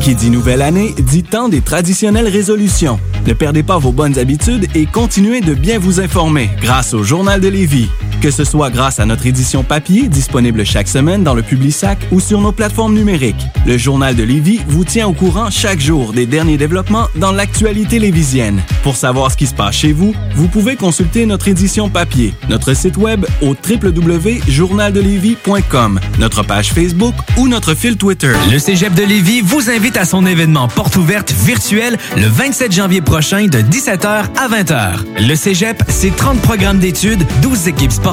[0.00, 2.57] Qui dit nouvelle année, dit temps des traditionnelles résolutions.
[2.58, 7.40] Ne perdez pas vos bonnes habitudes et continuez de bien vous informer grâce au Journal
[7.40, 7.88] de Lévis.
[8.20, 12.18] Que ce soit grâce à notre édition papier, disponible chaque semaine dans le Publisac ou
[12.18, 13.46] sur nos plateformes numériques.
[13.64, 18.00] Le Journal de Lévis vous tient au courant chaque jour des derniers développements dans l'actualité
[18.00, 18.60] lévisienne.
[18.82, 22.74] Pour savoir ce qui se passe chez vous, vous pouvez consulter notre édition papier, notre
[22.74, 28.32] site web au www.journaldelévis.com, notre page Facebook ou notre fil Twitter.
[28.50, 33.00] Le Cégep de Lévis vous invite à son événement porte ouverte virtuel le 27 janvier
[33.00, 35.04] prochain de 17h à 20h.
[35.20, 38.07] Le Cégep, c'est 30 programmes d'études, 12 équipes sportives,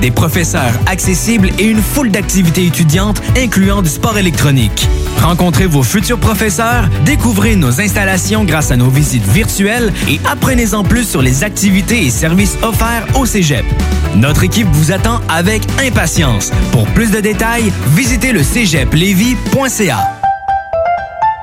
[0.00, 4.88] des professeurs accessibles et une foule d'activités étudiantes incluant du sport électronique.
[5.22, 11.08] Rencontrez vos futurs professeurs, découvrez nos installations grâce à nos visites virtuelles et apprenez-en plus
[11.08, 13.64] sur les activités et services offerts au Cégep.
[14.16, 16.50] Notre équipe vous attend avec impatience.
[16.72, 20.15] Pour plus de détails, visitez le cégeplevy.ca.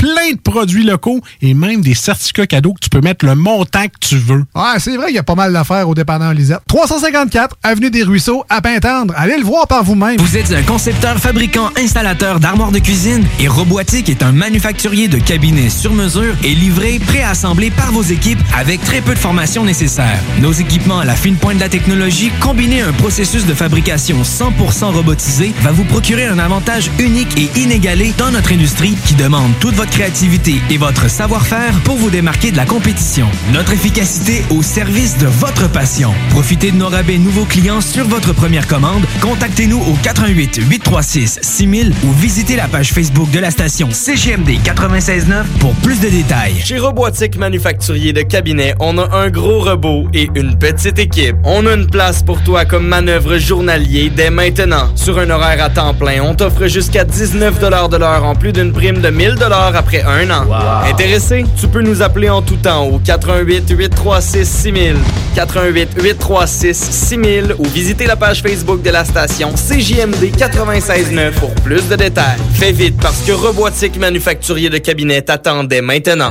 [0.00, 3.84] plein de produits locaux et même des certificats cadeaux que tu peux mettre le montant
[3.84, 4.46] que tu veux.
[4.54, 6.60] Ouais, c'est vrai qu'il y a pas mal d'affaires au dépanneur Lisette.
[6.68, 9.12] 354 Avenue des Ruisseaux, à Pintendre.
[9.14, 10.16] Allez le voir par vous-même.
[10.16, 15.18] Vous êtes un concepteur, fabricant, installateur d'armoires de cuisine et Robotique est un manufacturier de
[15.18, 20.18] cabinets sur mesure et livré, préassemblé par vos équipes avec très peu de formation nécessaire.
[20.40, 24.22] Nos équipements à la fine pointe de la technologie, combinés à un processus de fabrication
[24.22, 29.52] 100% robotisé, va vous procurer un avantage unique et inégalé dans notre industrie qui demande
[29.60, 33.26] toute votre créativité et votre savoir-faire pour vous démarquer de la compétition.
[33.52, 36.12] Notre efficacité au service de votre passion.
[36.30, 39.04] Profitez de nos rabais nouveaux clients sur votre première commande.
[39.20, 45.46] Contactez-nous au 88 836 6000 ou visitez la page Facebook de la station CGMD 969
[45.58, 46.56] pour plus de détails.
[46.64, 51.36] Chez Robotique Manufacturier de Cabinet, on a un gros robot et une petite équipe.
[51.44, 54.90] On a une place pour toi comme manœuvre journalier dès maintenant.
[54.94, 58.72] Sur un horaire à temps plein, on t'offre jusqu'à 19 de l'heure en plus d'une
[58.72, 59.36] prime de 1000
[59.80, 60.44] après un an.
[60.84, 61.44] Intéressé?
[61.58, 64.96] Tu peux nous appeler en tout temps au 88 836 6000,
[65.34, 71.88] 88 836 6000 ou visiter la page Facebook de la station CJMD 969 pour plus
[71.88, 72.38] de détails.
[72.54, 76.30] Fais vite parce que Robotique Manufacturier de Cabinet t'attendait maintenant.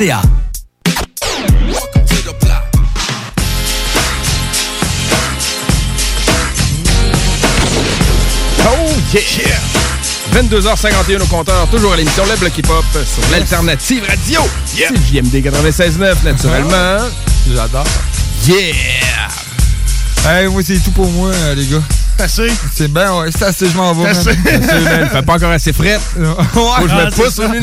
[0.00, 0.22] Oh yeah!
[10.32, 14.40] 22h51 au compteur, toujours à l'émission Le Bloc Hip-Hop sur l'Alternative Radio.
[14.64, 17.06] C'est JMD 96.9, naturellement.
[17.52, 17.84] J'adore.
[18.46, 19.28] Yeah!
[20.26, 21.82] Hey, moi, c'est tout pour moi, euh, les gars.
[22.16, 22.50] C'est assez?
[22.74, 24.12] C'est bien, ouais, c'est assez, je m'en vais.
[24.14, 24.80] C'est assez.
[24.80, 25.08] Man.
[25.12, 25.98] Fait pas encore assez frais.
[26.18, 27.34] ouais, Faut que je me pousse.
[27.36, 27.60] Faut que je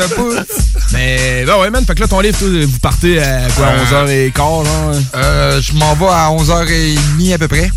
[0.00, 0.46] me pousse.
[0.92, 1.84] Mais, ben ouais, man.
[1.86, 4.64] Fait que là, ton livre, toi, vous partez à quoi, Euh, 11h15, genre?
[5.14, 7.70] Euh, je m'en vais à 11h30 à peu près.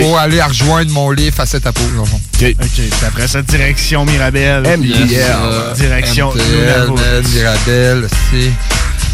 [0.00, 2.18] Pour aller à rejoindre mon livre Facette à peau, dans le fond.
[2.40, 2.54] OK.
[2.62, 2.80] OK.
[3.06, 4.62] Après ça, direction Mirabelle.
[4.62, 4.80] MTL.
[4.80, 6.94] Puis, euh, Direction MTL, Nunavut.
[6.94, 8.50] man, Mirabelle, c'est.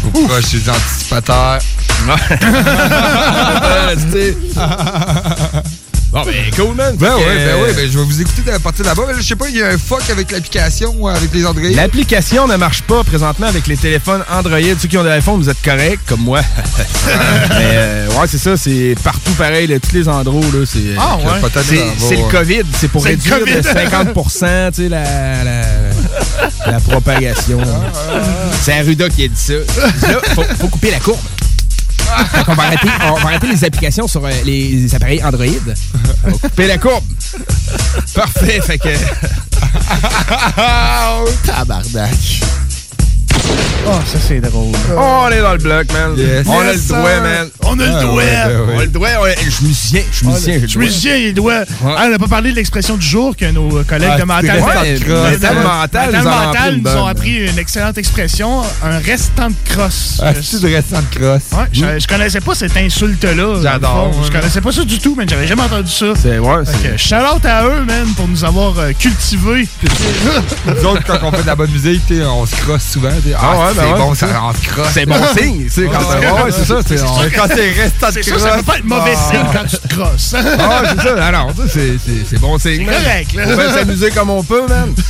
[0.05, 1.59] Au proche des anticipateurs.
[6.13, 6.95] Bon, ben, cool, man.
[6.95, 7.17] Ben Euh,
[7.55, 9.01] ben ouais, ben je vais vous écouter à partir de là-bas.
[9.17, 11.67] Je sais pas, il y a un fuck avec l'application ou avec les Android.
[11.73, 14.59] L'application ne marche pas présentement avec les téléphones Android.
[14.79, 16.41] Ceux qui ont des iPhones, vous êtes corrects, comme moi.
[17.07, 20.39] Mais euh, ouais, c'est ça, c'est partout pareil, là, tous les endroits.
[20.53, 21.49] Là, c'est, Ah, ouais?
[21.97, 22.29] C'est, le.
[22.29, 24.29] COVID, c'est pour réduire de 50 tu
[24.83, 25.61] sais, la, la,
[26.71, 27.59] la propagation.
[28.61, 29.53] C'est Arruda qui a dit ça.
[29.53, 31.17] Là, faut, faut couper la courbe.
[32.45, 35.45] Qu'on va arrêter, on va arrêter les applications sur euh, les appareils Android.
[36.25, 37.03] On va la courbe.
[38.13, 38.89] Parfait, fait que...
[41.45, 42.43] Tabarnak.
[43.85, 44.71] Oh, ça, c'est drôle.
[44.97, 46.13] On est dans le bloc, man.
[46.17, 46.45] Yes.
[46.47, 47.21] On a le doigt, sir.
[47.21, 47.49] man.
[47.63, 48.13] On a le Ah, doigt.
[48.15, 48.73] ouais, ouais.
[48.75, 49.09] On a le doigt.
[49.19, 50.01] on a- Je suis musicien.
[50.11, 50.53] Je suis musicien.
[50.53, 50.83] Je suis doigt.
[50.85, 51.63] musicien, il doit.
[51.85, 54.57] Ah, on n'a pas parlé de l'expression du jour que nos collègues Ah, de Mental
[54.57, 54.61] de-.
[54.61, 54.99] Mental
[55.39, 58.99] de- Mental nous en ont appris Mental une nous ont appris une excellente expression, un
[58.99, 60.21] restant de crosse.
[60.23, 61.51] Ah, du restant de crosse?
[61.51, 63.59] Ouais, je, je connaissais pas cette insulte-là.
[63.61, 64.11] J'adore.
[64.25, 66.05] Je connaissais pas ça du tout, mais j'avais jamais entendu ça.
[66.21, 66.63] C'est ouais,
[66.97, 69.67] shout out à eux, man, pour nous avoir euh, cultivés.
[70.67, 73.09] Nous autres, quand on fait de la bonne musique, on se crosse souvent.
[73.45, 74.53] Ah, ouais, ben c'est ouais, bon, c'est ça, ça.
[74.63, 74.87] se crosse.
[74.93, 75.99] c'est bon signe, tu sais quand
[76.45, 78.41] Ouais, c'est ça, c'est on- Quand t'es restant de C'est crosse.
[78.41, 79.29] ça, ça peut pas être mauvais ah.
[79.31, 80.35] signe quand tu te crosses.
[80.59, 81.25] Ah, c'est ça.
[81.25, 82.85] Alors, ça, c'est c'est c'est bon signe.
[82.85, 83.43] correct, là.
[83.47, 84.93] On va s'amuser comme on peut, man.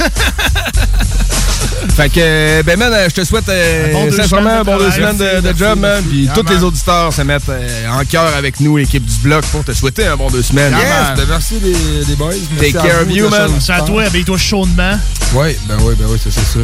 [1.95, 5.41] Fait que, ben, man, je te souhaite euh, bon sincèrement de bon deux semaines de,
[5.43, 6.01] merci, job, man.
[6.03, 6.53] Puis Yeah, tous man.
[6.55, 10.07] les auditeurs se mettent euh, en cœur avec nous, l'équipe du bloc, pour te souhaiter
[10.07, 10.71] un bon deux semaines.
[10.73, 12.33] Yes, ben merci les, les boys.
[12.59, 13.49] Take care of you, man.
[13.49, 13.55] ça.
[13.59, 14.97] C'est à toi, habille-toi chaudement.
[15.33, 16.59] Oui, ben oui, ben oui, c'est c'est ça.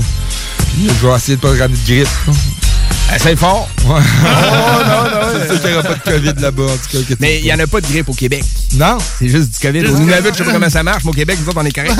[0.73, 2.07] Puis je vais essayer de pas ramener de grippe.
[3.15, 3.67] Essaye fort.
[3.85, 4.01] Ouais.
[5.41, 7.15] C'est sûr qu'il n'y aura pas de COVID là-bas, en tout cas.
[7.19, 8.43] Mais il n'y en a pas de grippe au Québec.
[8.75, 8.99] Non?
[9.17, 9.87] C'est juste du COVID.
[9.87, 11.71] Au Nunavut, je sais pas comment ça marche, mais au Québec, nous autres, on est
[11.71, 11.95] correct.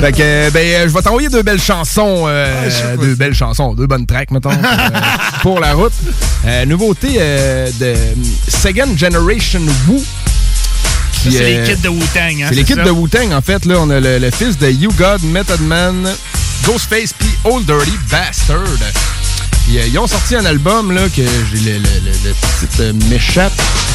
[0.00, 2.24] fait que, ben, euh, je vais t'envoyer deux belles chansons.
[2.26, 5.00] euh, deux belles chansons, deux bonnes tracks, mettons, pour, euh,
[5.42, 5.92] pour la route.
[6.46, 7.94] Euh, nouveauté euh, de
[8.48, 10.02] Second Generation Wu.
[11.30, 12.42] C'est les euh, kits de Wu-Tang.
[12.42, 12.82] Hein, c'est les kits ça?
[12.84, 13.64] de Wu-Tang, en fait.
[13.64, 16.08] Là, on a le, le fils de You God, Method Man,
[16.66, 18.58] Ghostface, puis Old Dirty Bastard.
[19.66, 22.34] Puis, euh, ils ont sorti un album là, que j'ai le, le, le, le
[22.66, 23.52] petit euh, m'échappe.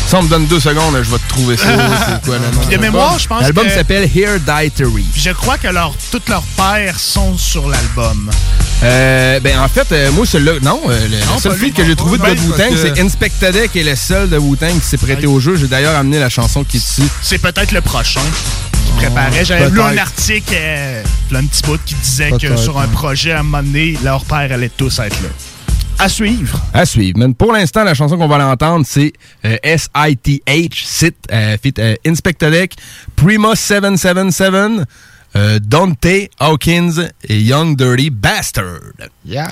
[0.08, 1.66] Si on me donne deux secondes, je vais te trouver ça.
[2.08, 3.20] c'est quoi le nom Puis de mémoire, l'album?
[3.20, 5.06] je pense L'album que- s'appelle Here Dietary.
[5.14, 8.32] Je crois que leur, tous leurs pères sont sur l'album.
[8.84, 11.84] Euh, ben en fait, euh, moi, celui-là, non, euh, le, Non, le seul feat que
[11.86, 14.98] j'ai trouvé de Wu-Tang, que- c'est Inspectadec qui est le seul de Wu-Tang qui s'est
[14.98, 15.58] prêté au jeu.
[15.58, 17.10] J'ai d'ailleurs amené la chanson qui est dessus.
[17.22, 18.22] C'est peut-être le prochain
[18.86, 19.44] qui préparait.
[19.44, 23.34] J'avais lu un article, euh, là, un petit bout, qui disait que sur un projet,
[23.34, 25.30] à un moment donné, leurs pères allaient tous être là.
[26.00, 26.62] À suivre.
[26.74, 27.18] À suivre.
[27.18, 29.14] Mais pour l'instant, la chanson qu'on va l'entendre, c'est
[29.46, 32.76] euh, S-I-T-H, sit, euh, fit, euh, Inspectadec,
[33.16, 34.86] Prima 777,
[35.36, 36.06] euh, Dante
[36.40, 38.80] Hawkins et Young Dirty Bastard.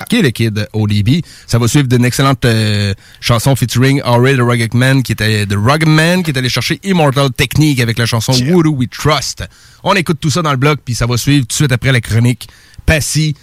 [0.08, 1.20] Qui est le kid ODB.
[1.48, 5.56] Ça va suivre d'une excellente euh, chanson featuring Ray the Rugged Man, qui était The
[5.56, 9.44] Rugged Man, qui est allé chercher Immortal Technique avec la chanson Who Do We Trust?
[9.82, 11.90] On écoute tout ça dans le bloc, puis ça va suivre tout de suite après
[11.90, 12.48] la chronique
[12.86, 13.34] Passy.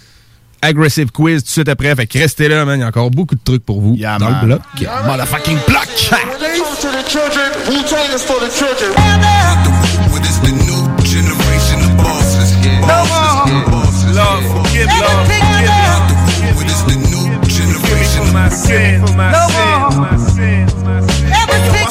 [0.64, 1.94] Aggressive quiz tout de suite après.
[1.94, 2.78] Fait que restez là, man.
[2.78, 4.38] Il y a encore beaucoup de trucs pour vous dans man.
[4.40, 4.62] le bloc.
[5.06, 5.58] Motherfucking.
[14.14, 14.54] Love,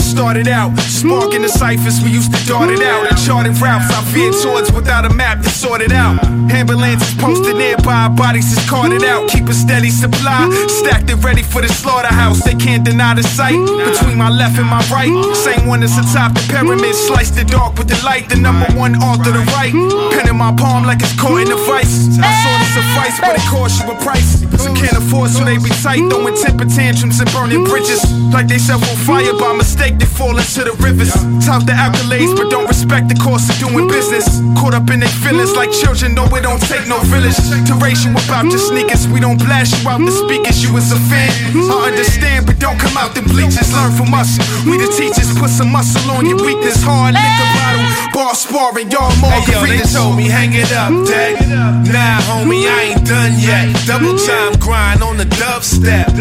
[0.03, 2.01] started out sparking the ciphers.
[2.03, 3.89] We used to dart it out and charted routes.
[3.89, 6.23] I veered towards without a map to sort it out.
[6.51, 9.29] Ambulances posted nearby, bodies is carted out.
[9.29, 12.43] Keep a steady supply, stacked and ready for the slaughterhouse.
[12.43, 15.11] They can't deny the sight between my left and my right.
[15.35, 18.29] Same one that's atop the pyramid, sliced the dark with the light.
[18.29, 19.73] The number one to the right.
[20.13, 22.19] Pen in my palm like it's caught in a vice.
[22.19, 24.43] I saw it suffice, but it cost you a price.
[24.59, 28.01] Some can't afford, so they be tight, throwing temper tantrums and burning bridges.
[28.33, 31.13] Like they set on fire by mistake, they fall into the rivers.
[31.45, 34.41] Tout the accolades, but don't respect the cost of doing business.
[34.57, 37.35] Caught up in their feelings like children, no, it don't take no village.
[37.67, 40.91] To raise you about your sneakers, we don't blast you out the speakers, you as
[40.91, 41.29] a fan.
[41.55, 44.37] I understand, but don't come out the bleachers, learn from us.
[44.65, 46.81] We the teachers, put some muscle on your weakness.
[46.83, 49.63] Hard liquor bottle, bar sparring, y'all margaritas.
[49.63, 51.39] Hey, yo, they told me hang it up, Dad.
[51.87, 53.69] Nah, homie, I ain't done yet.
[53.85, 56.13] Double time grind on the dubstep.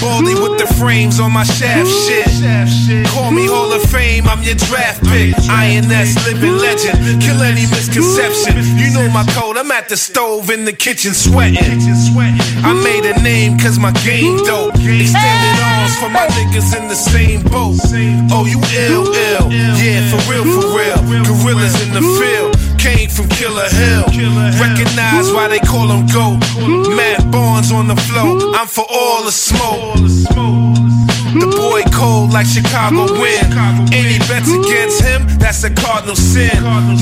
[0.00, 2.89] Baldy with the frames on my shaft shit.
[3.14, 5.34] Call me Hall of Fame, I'm your draft pick.
[5.48, 8.58] INS living legend, kill any misconception.
[8.78, 11.78] You know my code, I'm at the stove in the kitchen sweating.
[12.66, 14.74] I made a name cause my game dope.
[14.74, 17.78] Extended arms for my niggas in the same boat.
[18.34, 19.46] Oh, you ill, ill.
[19.52, 20.98] Yeah, for real, for real.
[21.24, 22.56] Gorillas in the field.
[22.78, 24.04] Came from Killer Hill.
[24.58, 26.40] Recognize why they call him GOAT.
[26.96, 28.52] Matt Barnes on the flow.
[28.54, 30.99] I'm for all the smoke.
[31.30, 33.54] The boy cold like Chicago wind.
[33.94, 36.50] Any bets against him, that's a cardinal sin.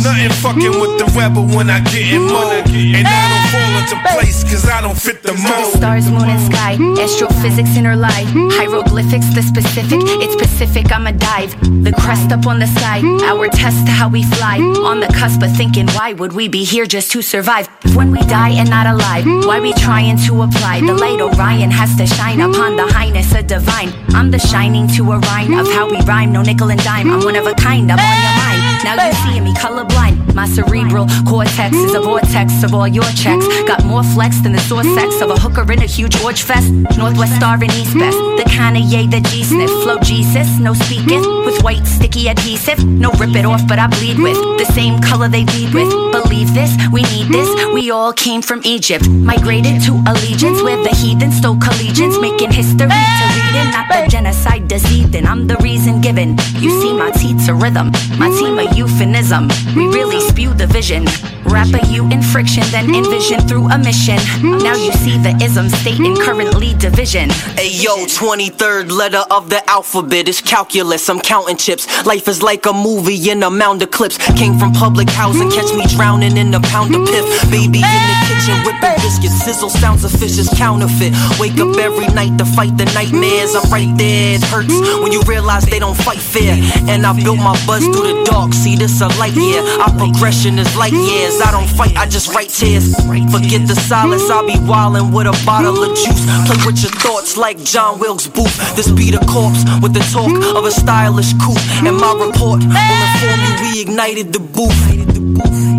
[0.05, 2.69] Nothing fucking with the rebel when I get in mode.
[2.69, 5.75] And I don't fall into place cause I don't fit the mold.
[5.75, 6.77] Stars, moon, and sky.
[7.01, 8.25] Astrophysics interlie.
[8.59, 10.01] Hieroglyphics, the specific.
[10.21, 11.53] It's Pacific, I'ma dive.
[11.85, 13.01] The crest up on the sky.
[13.25, 14.59] Our test to how we fly.
[14.59, 17.69] On the cusp of thinking, why would we be here just to survive?
[17.95, 20.81] When we die and not alive, why we trying to apply?
[20.81, 23.93] The light Orion has to shine upon the highness of divine.
[24.19, 26.33] I'm the shining to a rhyme of how we rhyme.
[26.33, 27.09] No nickel and dime.
[27.09, 27.89] I'm one of a kind.
[27.93, 28.83] I'm on your mind.
[28.83, 30.35] Now you see me colorblind.
[30.35, 33.47] My cerebral cortex is a vortex of all your checks.
[33.63, 36.73] Got more flex than the source sex of a hooker in a huge George Fest.
[36.99, 38.19] Northwest Star and East Best.
[38.19, 38.49] The
[38.89, 39.71] yay the G sniff.
[39.83, 41.21] Flow Jesus, no speaking.
[41.45, 42.85] With white sticky adhesive.
[42.85, 44.37] No rip it off, but I bleed with.
[44.59, 45.91] The same color they bleed with.
[46.13, 47.49] Believe this, we need this.
[47.73, 49.09] We all came from Egypt.
[49.09, 52.21] Migrated to allegiance where the heathen stole collegians.
[52.21, 55.15] Making history to read it, not the genocide deceived.
[55.15, 56.37] And I'm the reason given.
[56.57, 57.93] You see my teeth to rhythm.
[58.19, 59.49] My team of euphemism.
[59.77, 61.05] We really spew the vision.
[61.45, 64.19] Rapper you in friction, then envision through a mission.
[64.43, 67.31] Now you see the ism stating currently division.
[67.57, 71.09] Ayo, 23rd letter of the alphabet is calculus.
[71.09, 71.87] I'm counting chips.
[72.05, 74.19] Life is like a movie in a mound of clips.
[74.37, 77.25] Came from public housing, catch me drowning in a pound of piff.
[77.51, 79.43] Baby in the kitchen whipping biscuits.
[79.45, 81.15] Sizzle sounds of fish is counterfeit.
[81.41, 83.55] Wake up every night to fight the nightmares.
[83.55, 86.55] I'm right It hurts when you realize they don't fight fair.
[86.89, 88.53] And I built my buzz through the dark.
[88.53, 89.63] See, this a light year.
[89.81, 91.41] Our progression is light years.
[91.41, 92.95] I don't fight, I just write tears.
[93.31, 96.25] Forget the silence, I'll be wildin' with a bottle of juice.
[96.47, 98.57] Play with your thoughts like John Wilkes Booth.
[98.77, 101.59] This be the corpse with the talk of a stylish coupe.
[101.87, 105.78] And my report will we ignited the booth.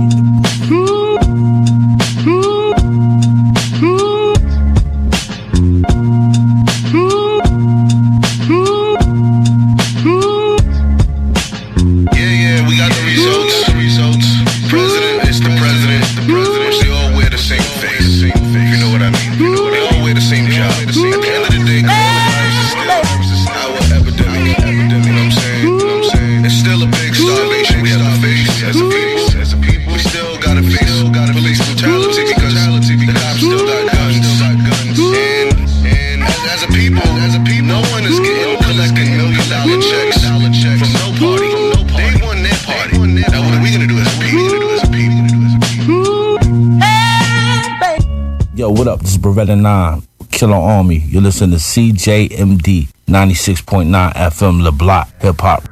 [49.50, 50.98] 2009, Killer Army.
[51.08, 55.64] You're listening to CJMD 96.9 FM LeBlanc Hip Hop.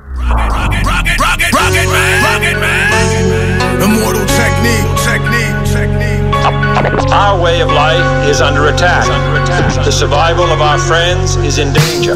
[3.77, 7.11] Immortal technique, technique, technique.
[7.11, 9.03] Our way of life is under attack.
[9.03, 9.85] Is under attack.
[9.85, 12.15] The survival of our friends is in danger.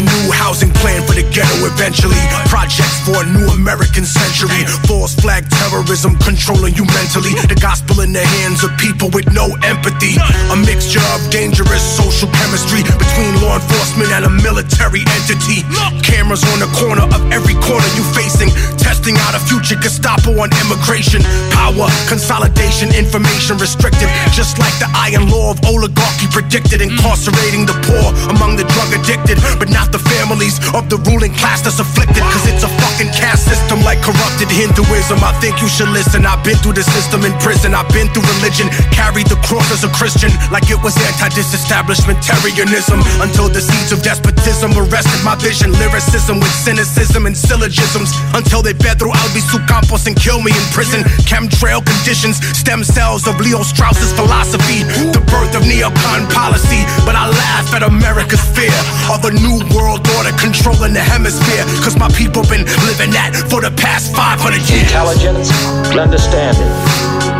[0.00, 2.16] A new housing plan for the ghetto eventually.
[2.48, 4.64] Projects for a new American century.
[4.88, 7.36] False flag terrorism controlling you mentally.
[7.52, 10.16] The gospel in the hands of people with no empathy.
[10.48, 15.68] A mixture of dangerous social chemistry between law enforcement and a military entity.
[16.00, 18.48] Cameras on the corner of every corner you facing.
[18.80, 21.20] Testing out a future Gestapo on immigration.
[21.52, 24.08] Power, consolidation, information restricted.
[24.32, 26.80] Just like the iron law of oligarchy predicted.
[26.80, 29.36] Incarcerating the poor among the drug addicted.
[29.60, 32.22] But not the families of the ruling class that's afflicted.
[32.22, 35.22] Cause it's a fucking caste system like corrupted Hinduism.
[35.22, 36.26] I think you should listen.
[36.26, 37.74] I've been through the system in prison.
[37.74, 38.70] I've been through religion.
[38.94, 40.30] Carried the cross as a Christian.
[40.50, 43.02] Like it was anti-disestablishmentarianism.
[43.22, 45.72] Until the seeds of despotism arrested my vision.
[45.78, 48.14] Lyricism with cynicism and syllogisms.
[48.34, 51.02] Until they bed through Albizu Campos and kill me in prison.
[51.26, 52.38] Chemtrail conditions.
[52.56, 54.84] Stem cells of Leo Strauss's philosophy.
[55.10, 56.86] The birth of neocon policy.
[57.04, 58.72] But I laugh at America's fear
[59.10, 61.64] of a new world order controlling the hemisphere.
[61.82, 64.86] Cause my people been living that for the past 500 years.
[64.86, 65.50] Intelligence
[65.90, 66.70] and understanding.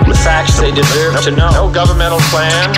[0.09, 1.51] The facts they deserve to know.
[1.55, 2.75] No governmental plan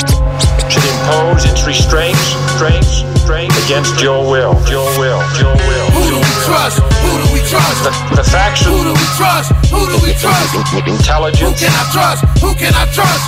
[0.69, 4.53] should impose its restraints, restraints, restraints against your will.
[4.69, 5.21] Your will.
[5.41, 5.89] Your will.
[5.97, 6.81] Who do we trust?
[7.01, 7.85] Who do we trust?
[7.85, 8.73] The, the facts should.
[8.73, 9.53] Who do we trust?
[9.69, 10.57] Who do we trust?
[10.57, 12.25] Who can I trust?
[12.41, 13.25] Who can I trust?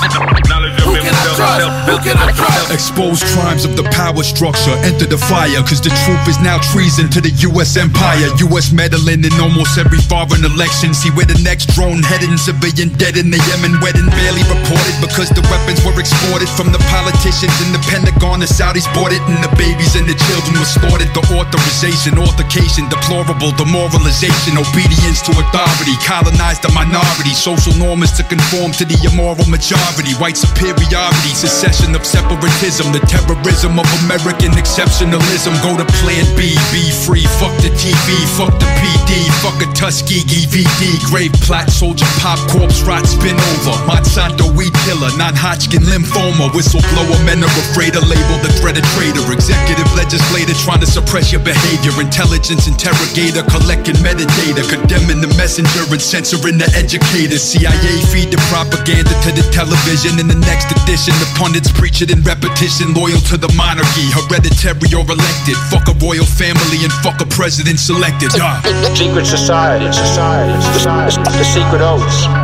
[0.80, 1.68] Who can I trust?
[1.84, 2.72] Who can I trust?
[2.72, 7.12] Expose crimes of the power structure, enter the fire, cause the truth is now treason
[7.12, 8.32] to the US empire.
[8.48, 10.96] US meddling in almost every foreign election.
[10.96, 15.28] See where the next drone heading, civilian dead in the Yemen wedding, barely reported because
[15.36, 18.40] the weapons were exported from the politicians in the Pentagon.
[18.40, 21.12] The Saudis bought it, and the babies and the children were slaughtered.
[21.12, 27.34] The authorization, altercation, deplorable demoralization, obedience to authority, colonized the minority.
[27.34, 30.14] Social norm is to conform to the immoral majority.
[30.22, 35.58] White superiority, secession of separatism, the terrorism of American exceptionalism.
[35.66, 37.26] Go to Plan B, be free.
[37.42, 41.02] Fuck the TV, fuck the PD, fuck a Tuskegee VD.
[41.10, 43.74] Grave plot, soldier pop, corpse rot, spin over.
[43.90, 44.53] Monsanto
[44.94, 46.50] killer, non-Hodgkin lymphoma.
[46.54, 49.22] Whistleblower, men are afraid to label the threat a traitor.
[49.32, 51.90] Executive legislator trying to suppress your behavior.
[51.98, 54.62] Intelligence interrogator, collecting metadata.
[54.70, 57.38] Condemning the messenger and censoring the educator.
[57.38, 60.18] CIA feed the propaganda to the television.
[60.22, 62.94] In the next edition, the pundits preach it in repetition.
[62.94, 65.58] Loyal to the monarchy, hereditary or elected.
[65.70, 68.30] Fuck a royal family and fuck a president selected.
[68.36, 68.62] Yeah.
[68.94, 72.43] Secret society, society, society, the secret oaths.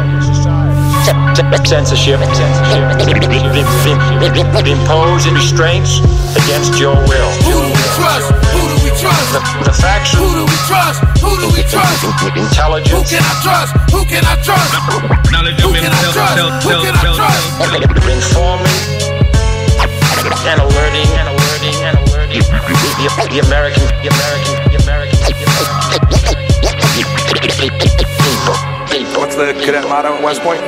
[1.70, 2.18] Censorship,
[4.66, 6.00] impose restraints
[6.34, 7.30] against your will.
[7.46, 8.26] Who do we trust?
[8.50, 9.32] Who do we trust?
[9.32, 11.00] The, the facts Who do we trust?
[11.22, 12.02] Who do we trust?
[12.02, 12.10] Who
[13.06, 13.72] can I trust?
[13.90, 14.74] Who can I trust?
[14.90, 15.62] Who can I trust?
[15.62, 17.40] Who can I trust?
[18.10, 18.66] informing
[20.50, 25.50] and alerting and alerting and alerting the, the American the American the American the American
[29.28, 30.60] the cadet motto at West Point.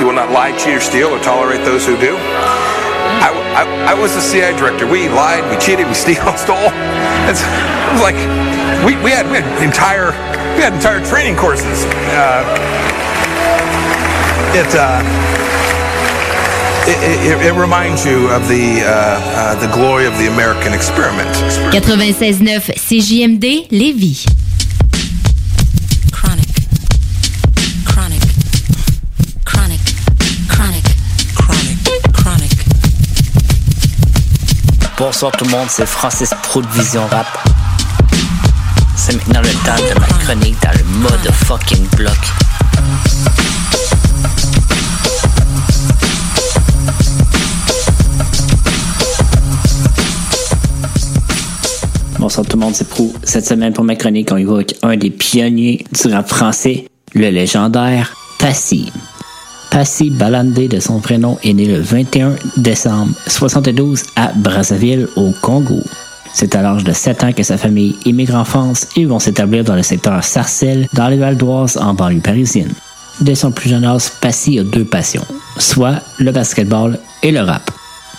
[0.00, 2.16] You will not lie, cheat, or steal, or tolerate those who do.
[2.16, 4.86] I, I, I was the CIA director.
[4.86, 6.70] We lied, we cheated, we steal, stole.
[7.28, 8.16] It's, it was like
[8.86, 10.12] we, we had we had entire
[10.56, 11.84] we had entire training courses.
[12.14, 12.46] Uh,
[14.54, 15.02] it, uh,
[16.88, 21.28] it, it, it reminds you of the uh, uh, the glory of the American experiment.
[21.72, 24.49] 96.9 CJMD Lévis.
[35.00, 37.26] Bonsoir tout le monde, c'est Francis Pro de Vision Rap.
[38.94, 42.12] C'est maintenant le temps de ma chronique dans le mode fucking bloc.
[52.18, 53.10] Bonsoir tout le monde, c'est Pro.
[53.24, 58.14] Cette semaine pour ma chronique, on avec un des pionniers du rap français, le légendaire
[58.38, 58.92] Passy.
[59.70, 65.80] Passy Balandé de son prénom est né le 21 décembre 72 à Brazzaville au Congo.
[66.32, 69.64] C'est à l'âge de 7 ans que sa famille émigre en France et vont s'établir
[69.64, 72.72] dans le secteur Sarcelles, dans les Val d'Oise, en banlieue parisienne.
[73.20, 75.24] Dès son plus jeune âge, Passy a deux passions,
[75.58, 77.70] soit le basketball et le rap.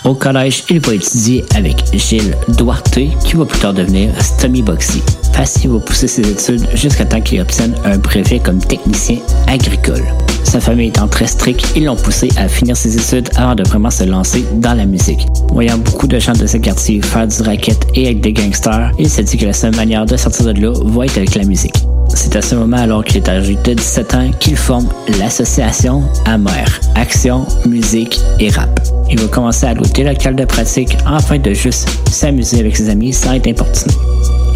[0.04, 5.00] Au collège, il va étudier avec Gilles Duarte, qui va plus tard devenir Stommy Boxy.
[5.32, 10.02] Passy va pousser ses études jusqu'à temps qu'il obtienne un brevet comme technicien agricole.
[10.42, 13.90] Sa famille étant très stricte, ils l'ont poussé à finir ses études avant de vraiment
[13.90, 15.24] se lancer dans la musique.
[15.52, 19.08] Voyant beaucoup de gens de ce quartier faire du racket et avec des gangsters, il
[19.08, 21.76] s'est dit que la seule manière de sortir de là va être avec la musique.
[22.14, 24.88] C'est à ce moment, alors qu'il est âgé de 17 ans, qu'il forme
[25.18, 28.80] l'association AMER, Action, Musique et Rap.
[29.10, 33.12] Il va commencer à louer local de pratique afin de juste s'amuser avec ses amis
[33.12, 33.94] sans être importuné.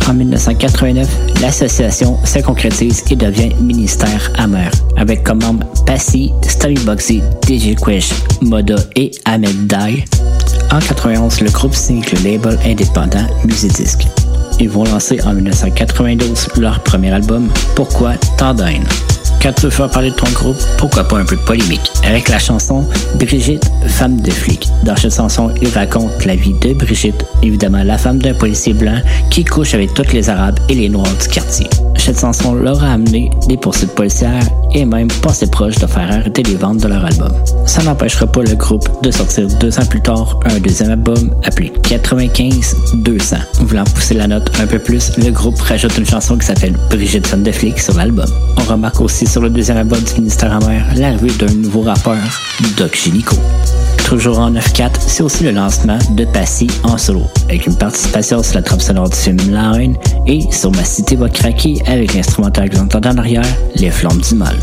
[0.08, 1.08] En 1989,
[1.42, 8.10] l'association se concrétise et devient ministère Amer, avec comme membres Passy, Stubby Bugsy, DJ Quish,
[8.40, 10.04] Moda et Ahmed Dai.
[10.70, 14.06] En 91, le groupe signe le label indépendant Musidisc.
[14.58, 18.84] Ils vont lancer en 1992 leur premier album, Pourquoi Tandine.
[19.42, 21.90] Quand tu veux faire parler de ton groupe, pourquoi pas un peu de polémique?
[22.04, 22.84] Avec la chanson
[23.18, 24.68] Brigitte, femme de flic.
[24.84, 29.00] Dans cette chanson, il raconte la vie de Brigitte, évidemment la femme d'un policier blanc
[29.30, 31.66] qui couche avec toutes les Arabes et les Noirs du quartier.
[31.96, 36.42] Cette chanson leur a amené des poursuites policières et même passé proche de faire arrêter
[36.42, 37.32] les ventes de leur album.
[37.66, 41.72] Ça n'empêchera pas le groupe de sortir deux ans plus tard un deuxième album appelé
[41.82, 43.36] 95-200.
[43.60, 47.26] Voulant pousser la note un peu plus, le groupe rajoute une chanson qui s'appelle Brigitte
[47.26, 48.28] femme de flic sur l'album.
[48.56, 52.16] On remarque aussi sur le deuxième album du ministère amer l'arrivée d'un nouveau rappeur,
[52.76, 53.36] Doc Ginico.
[54.04, 58.54] Toujours en 9-4, c'est aussi le lancement de Passy en solo, avec une participation sur
[58.54, 59.96] la trappe sonore du film La Reine
[60.26, 64.34] et sur Ma Cité va craquer avec l'instrumental que vous en arrière, Les Flammes du
[64.34, 64.56] Mal.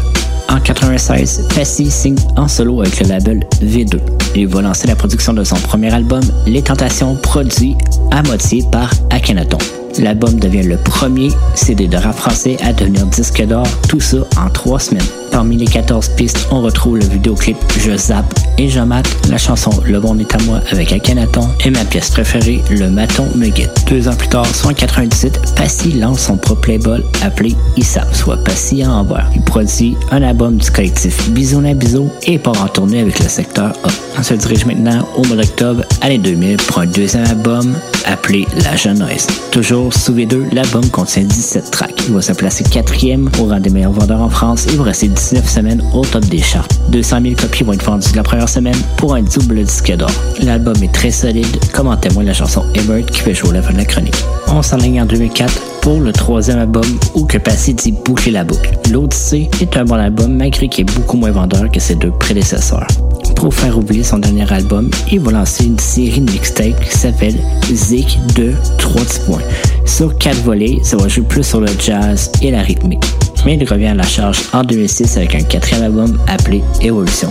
[0.49, 3.99] En 96, Passy signe en solo avec le label V2.
[4.35, 7.75] Il va lancer la production de son premier album, Les Tentations, produit
[8.11, 9.57] à moitié par Akhenaton.
[9.99, 14.49] L'album devient le premier CD de rap français à devenir disque d'or, tout ça en
[14.49, 15.03] trois semaines.
[15.31, 19.71] Parmi les 14 pistes, on retrouve le vidéoclip Je zappe et je mate, la chanson
[19.83, 23.85] Le bon est à moi avec Akhenaton et ma pièce préférée, Le maton me guette.
[23.89, 28.37] Deux ans plus tard, soit en 97, Passy lance son propre label appelé ISAP, soit
[28.43, 29.29] Passy en envers.
[29.35, 33.73] Il produit un album du collectif Bisou Bizo et part en tournée avec le secteur
[33.83, 33.87] A.
[34.19, 37.75] On se dirige maintenant au mois d'octobre, année 2000, pour un deuxième album
[38.05, 39.27] appelé La Jeunesse.
[39.51, 42.03] Toujours sous V2, l'album contient 17 tracks.
[42.07, 45.07] Il va se placer quatrième au rang des meilleurs vendeurs en France et va rester
[45.07, 46.67] 19 semaines au top des charts.
[46.89, 50.11] 200 000 copies vont être vendues la première semaine pour un double disque d'or.
[50.41, 53.73] L'album est très solide, comme en témoigne la chanson Ebert qui fait jouer la fin
[53.73, 54.23] de la chronique.
[54.47, 58.71] On s'enligne en 2004 pour le troisième album où que Passy dit boucler la boucle.
[58.91, 62.87] L'Odyssée est un bon album malgré qu'il est beaucoup moins vendeur que ses deux prédécesseurs.
[63.35, 67.35] Pour faire oublier son dernier album, il va lancer une série de mixtapes qui s'appelle
[67.71, 69.41] Zik 2 3 points.
[69.85, 73.03] Sur quatre volets, ça va jouer plus sur le jazz et la rythmique.
[73.45, 77.29] Mais il revient à la charge en 2006 avec un quatrième album appelé Evolution.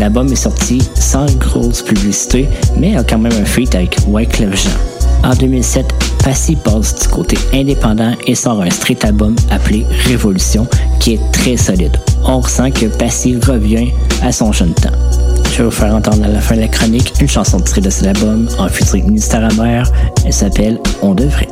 [0.00, 5.28] L'album est sorti sans grosse publicité, mais a quand même un feat avec Wyclef Jean.
[5.28, 5.86] En 2007,
[6.24, 10.66] Passy passe du côté indépendant et sort un street album appelé Révolution
[10.98, 11.96] qui est très solide.
[12.24, 13.92] On ressent que Passy revient
[14.22, 14.90] à son jeune temps.
[15.52, 17.90] Je vais vous faire entendre à la fin de la chronique une chanson tirée de
[17.90, 19.86] cet album en featuring Ministère Amer.
[20.24, 21.48] Elle s'appelle On devrait.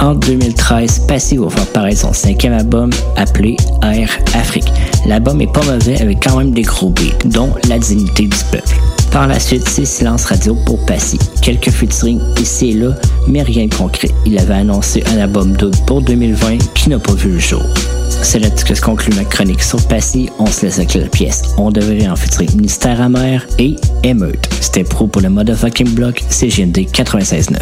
[0.00, 4.72] En 2013, Passy va faire paraître son cinquième album appelé Air Afrique.
[5.06, 8.74] L'album est pas mauvais avec quand même des gros beats, dont La dignité du peuple.
[9.14, 11.20] Par la suite, c'est silence radio pour Passy.
[11.40, 12.96] Quelques featuring ici et là,
[13.28, 14.10] mais rien de concret.
[14.26, 17.62] Il avait annoncé un album double pour 2020 qui n'a pas vu le jour.
[18.10, 20.28] c'est là que se conclut ma chronique sur Passy.
[20.40, 21.42] On se laisse avec la pièce.
[21.58, 24.48] On devrait en featurer Ministère amer et Émeute.
[24.60, 27.56] C'était pro pour le motherfucking block CGND 96.9.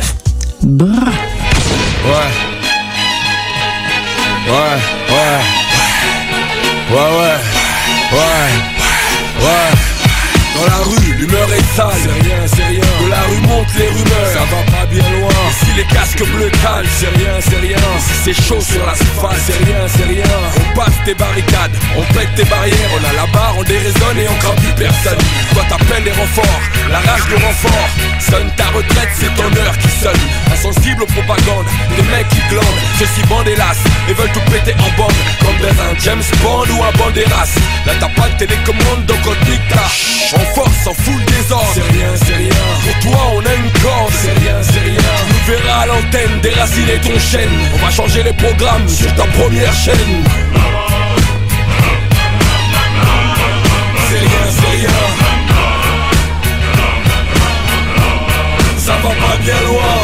[0.63, 0.89] Brrr.
[0.89, 2.31] Ouais.
[9.43, 9.92] Ouais.
[10.55, 11.93] Dans la rue, l'humeur est sale.
[12.03, 12.91] C'est rien, c'est rien.
[13.03, 14.33] De la rue monte les rumeurs.
[14.33, 15.31] Ça va pas bien loin.
[15.59, 17.77] Si les casques bleus calent, c'est rien, c'est rien.
[17.99, 20.25] Si c'est chaud sur la surface, c'est rien, c'est rien.
[20.57, 22.91] On passe tes barricades, on pète tes barrières.
[22.97, 25.19] On a la barre, on déraisonne et on craint plus personne.
[25.55, 27.89] Toi t'appelles les renforts, la rage de renfort.
[28.21, 30.23] Sonne ta retraite, c'est ton heure qui sonne.
[30.53, 31.67] Insensible aux propagandes,
[31.97, 32.83] des mecs qui glandent.
[32.99, 35.17] Ceux-ci bandent hélas et veulent tout péter en bande.
[35.41, 37.53] Comme dans un James Bond ou un Banderas.
[37.87, 39.89] Là t'as pas de télécommande, donc on te nique ta.
[40.43, 41.73] En force, en foule désordre.
[41.73, 42.51] C'est rien, c'est rien.
[42.85, 44.13] Pour toi, on a une corde.
[44.13, 44.97] C'est rien, c'est rien.
[44.97, 47.51] Tu nous verras à l'antenne, déraciner ton chaîne.
[47.75, 50.25] On va changer les programmes sur ta première chaîne.
[54.09, 54.99] C'est rien, c'est rien.
[58.79, 60.02] Ça va pas bien loin.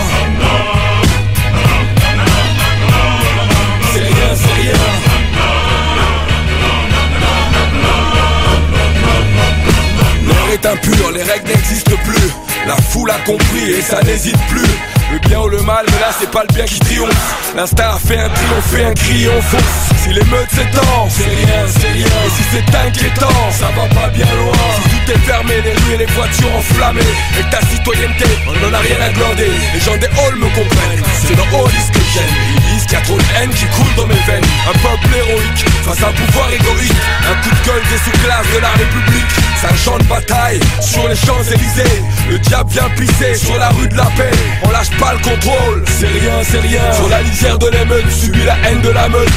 [11.14, 12.32] Les règles n'existent plus.
[12.66, 14.68] La foule a compris et ça n'hésite plus.
[15.12, 17.54] Le bien ou le mal, mais là c'est pas le bien qui triomphe.
[17.56, 19.62] L'instinct a fait un triomphe et un cri fonce.
[20.02, 22.06] Si l'émeute s'étend, c'est rien, c'est rien.
[22.26, 24.52] Et si c'est inquiétant, ça va pas bien loin.
[24.82, 27.00] Si tout est fermé, les rues et les voitures enflammées.
[27.38, 29.50] Et ta citoyenneté, on n'en a rien à glander.
[29.72, 31.02] Les gens des halls me comprennent.
[31.22, 32.48] C'est dans Hollis que j'aime.
[32.88, 34.44] Qu'il y a trop de haine qui coule dans mes veines.
[34.66, 36.94] Un peuple héroïque face à un pouvoir égoïste.
[37.30, 39.28] Un coup de gueule des sous-classes de la République.
[39.60, 42.02] C'est un champ de bataille sur les Champs-Élysées.
[42.30, 44.30] Le diable vient pisser sur la rue de la paix.
[44.62, 46.92] On lâche pas le contrôle, c'est rien, c'est rien.
[46.94, 49.28] Sur la lisière de l'émeute, subit la haine de la meute.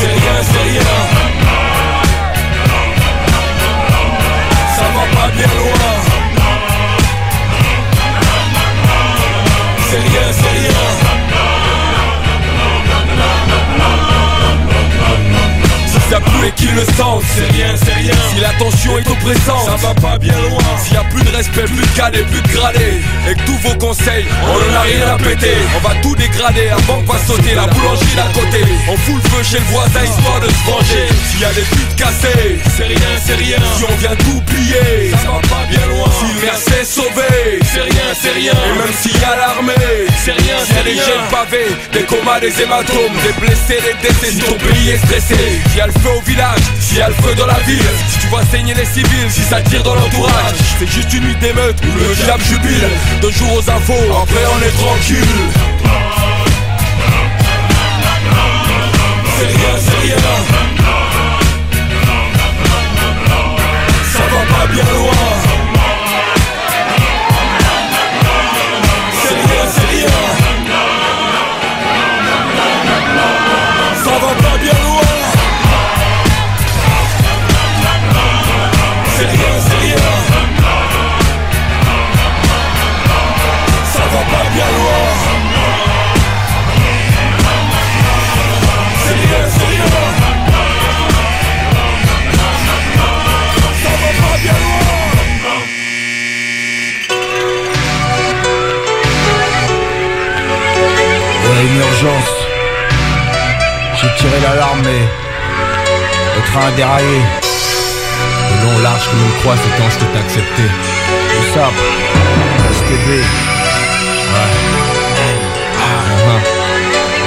[0.00, 1.25] C'est rien, c'est rien.
[16.16, 18.14] Si et qu'ils le sentent, c'est rien, c'est rien.
[18.30, 20.62] Si la tension est oppressante, ça va pas bien loin.
[20.82, 23.58] S'il y a plus de respect, plus de cadet, plus de gradé, et que tous
[23.68, 25.56] vos conseils, on en a rien à péter.
[25.76, 28.64] On va tout dégrader avant que va sauter la boulangerie d'à côté.
[28.88, 31.06] On fout le feu chez le voisin histoire de se venger.
[31.30, 33.58] S'il y a des putes cassées, c'est rien, c'est rien.
[33.76, 36.08] Si on vient tout plier, ça va pas bien loin.
[36.18, 38.52] Si le maire sauvé, c'est rien, c'est rien.
[38.52, 41.02] Et même s'il y a l'armée, c'est rien, c'est rien.
[41.06, 45.36] Des pavés, des comas, des hématomes, des blessés, des décès, si ton pays est stressé.
[45.68, 46.20] S'il y a le feu au
[46.80, 49.42] s'il y a le feu dans la ville, si tu vois saigner les civils, si
[49.42, 52.88] ça tire dans l'entourage, c'est juste une nuit d'émeute où le diable jubile.
[53.20, 53.92] Deux jours aux infos,
[54.22, 55.24] après on est tranquille.
[59.38, 60.16] C'est rien, c'est rien.
[64.12, 65.35] Ça va pas bien loin.
[103.94, 105.00] J'ai tiré l'alarme, mais
[106.36, 107.20] le train a déraillé.
[108.50, 109.08] Le long large
[109.40, 110.62] croix, c'est quand je t'ai accepté.
[111.28, 111.68] C'est ça.
[112.72, 113.22] STB.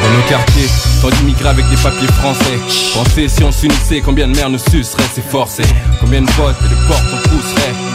[0.01, 0.69] Dans nos quartiers,
[1.01, 2.59] tant d'immigrés avec des papiers français.
[2.95, 5.63] Pensez si on s'unissait, combien de mères nous suceraient, forcé.
[5.99, 7.88] Combien de potes et de portes on pousserait?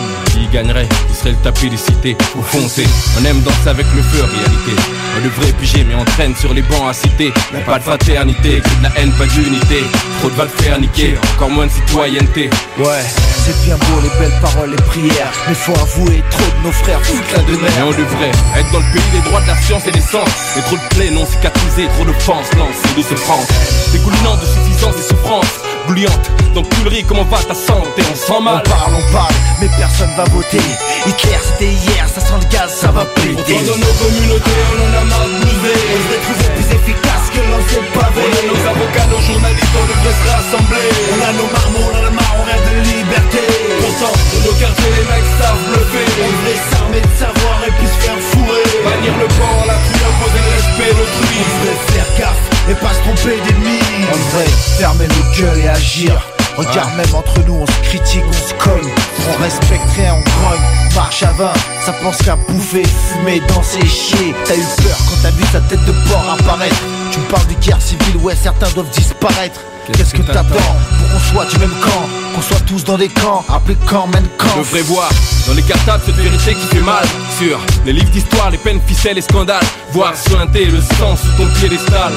[0.44, 2.84] Qui gagnerait Qui serait le tapis des cités Au foncé,
[3.18, 4.82] on aime danser avec le feu, réalité.
[5.16, 7.32] On devrait piger, mais on traîne sur les bancs à citer.
[7.52, 9.84] Y'a pas de fraternité, que de la haine, pas d'unité.
[10.20, 12.50] Trop de va le faire niquer, encore moins de citoyenneté.
[12.78, 13.04] Ouais,
[13.44, 15.32] c'est bien beau les belles paroles, les prières.
[15.48, 17.86] Mais faut avouer, trop de nos frères foutent la de Mais mer.
[17.86, 20.62] on devrait être dans le pays des droits de la science et des sens Mais
[20.62, 23.48] trop de plaies non cicatrisées, trop de penses lancées de ce France
[23.92, 28.00] Dégoulinant de suffisance et souffrance Gouliante, donc ris, comment va ta santé?
[28.10, 30.64] On sent mal On parle, on parle, mais personne va voter.
[31.06, 33.36] Hitler c'était hier, ça sent le gaz, ça va péter.
[33.36, 37.40] Pourtant dans nos communautés on en a de bouger On devrait trouver plus efficace que
[37.52, 38.22] lancer le pavé.
[38.24, 41.96] On a nos avocats, nos journalistes, on devrait se rassembler On a nos marmots, on
[41.96, 43.44] a la marre, on rêve de liberté.
[43.84, 47.88] Pourtant, dans nos quartiers les mecs savent bluffer On devrait s'armer de savoir et puis
[47.92, 48.64] se faire fourrer.
[48.88, 53.00] Bannir le port, la pluie, imposer le respect, l'autrui On devrait gueule et pas se
[53.00, 53.78] tromper d'ennemi.
[54.12, 56.20] On devrait fermer nos gueules et agir.
[56.56, 58.88] Regarde même entre nous, on se critique, on se colle,
[59.28, 60.60] on respecte on grogne,
[60.94, 61.52] marche à 20,
[61.84, 64.32] ça pense qu'à bouffer, fumer, danser, chier.
[64.44, 66.80] T'as eu peur quand t'as vu sa tête de porc apparaître.
[67.10, 69.60] Tu parles de guerre civile, ouais certains doivent disparaître.
[69.92, 73.44] Qu'est-ce que t'attends pour qu'on soit du même camp Qu'on soit tous dans des camps,
[73.52, 74.56] appelés camp, même camp.
[74.56, 75.10] devrais voir
[75.46, 77.04] dans les cartables cette vérité qui fait mal.
[77.38, 79.62] Sur les livres d'histoire, les peines, ficelles et scandales.
[79.92, 82.12] Voir suinter le sang sous ton piédestal.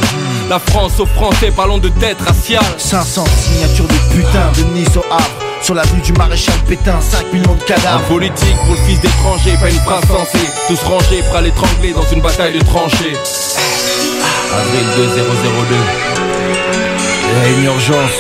[0.49, 2.64] La France aux Français, parlons de tête raciale.
[2.77, 5.30] 500 signatures de putain de Nice au Havre.
[5.61, 9.02] Sur la rue du maréchal Pétain, 5 millions de En cadavres politique, pour le fils
[9.02, 10.48] d'étranger, pas une phrase sensée.
[10.68, 13.18] Tous rangés, prêts à l'étrangler dans une bataille de tranchées.
[14.53, 16.86] Avril 2002
[17.38, 18.18] A une urgence.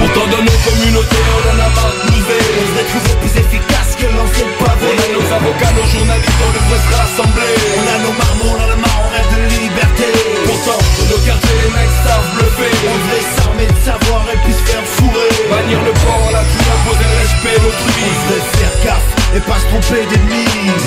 [0.00, 3.94] Pourtant dans nos communautés, on en a marre de bouser On devrait trouver plus efficace
[3.94, 4.90] que lancer le pavé.
[4.90, 7.54] On a nos avocats, nos journalistes, on devrait se rassembler.
[7.78, 10.10] On a nos marmots, on en a marre, on rêve de liberté.
[10.42, 12.74] Pourtant, dans nos quartiers, les mecs savent bluffer.
[12.90, 15.30] On devrait s'armer de savoir et puis se faire fourrer.
[15.46, 19.58] Bannir le port, la tout imposer le respect, l'autrui On devrait faire gaffe et pas
[19.58, 20.44] se tromper d'ennemis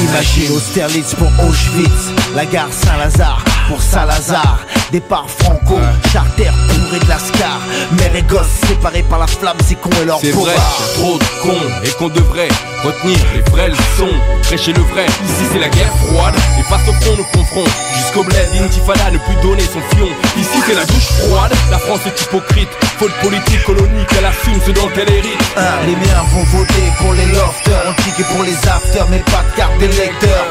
[0.09, 4.59] Imagine Austerlitz pour Auschwitz La gare Saint-Lazare pour Salazar
[4.91, 5.77] Départ Franco,
[6.13, 7.59] charter bourré de Lascar
[7.99, 10.55] Mère et gosse séparés par la flamme, c'est con et leur C'est vrai, pouvoir.
[10.55, 12.47] y a trop de cons et qu'on devrait
[12.83, 14.13] retenir les vraies leçons.
[14.43, 16.33] Prêcher le vrai, ici c'est la guerre froide.
[16.59, 17.69] Et face au front, nous confronte.
[17.97, 20.07] Jusqu'au bled, Intifada ne plus donner son fion.
[20.37, 22.69] Ici c'est la douche froide, la France est hypocrite.
[22.97, 25.43] Faute politique colonique, elle assume ce dont elle hérite.
[25.57, 29.43] Ah, les miens vont voter pour les lofters, on ticket pour les afters, mais pas
[29.51, 30.45] de carte d'électeur.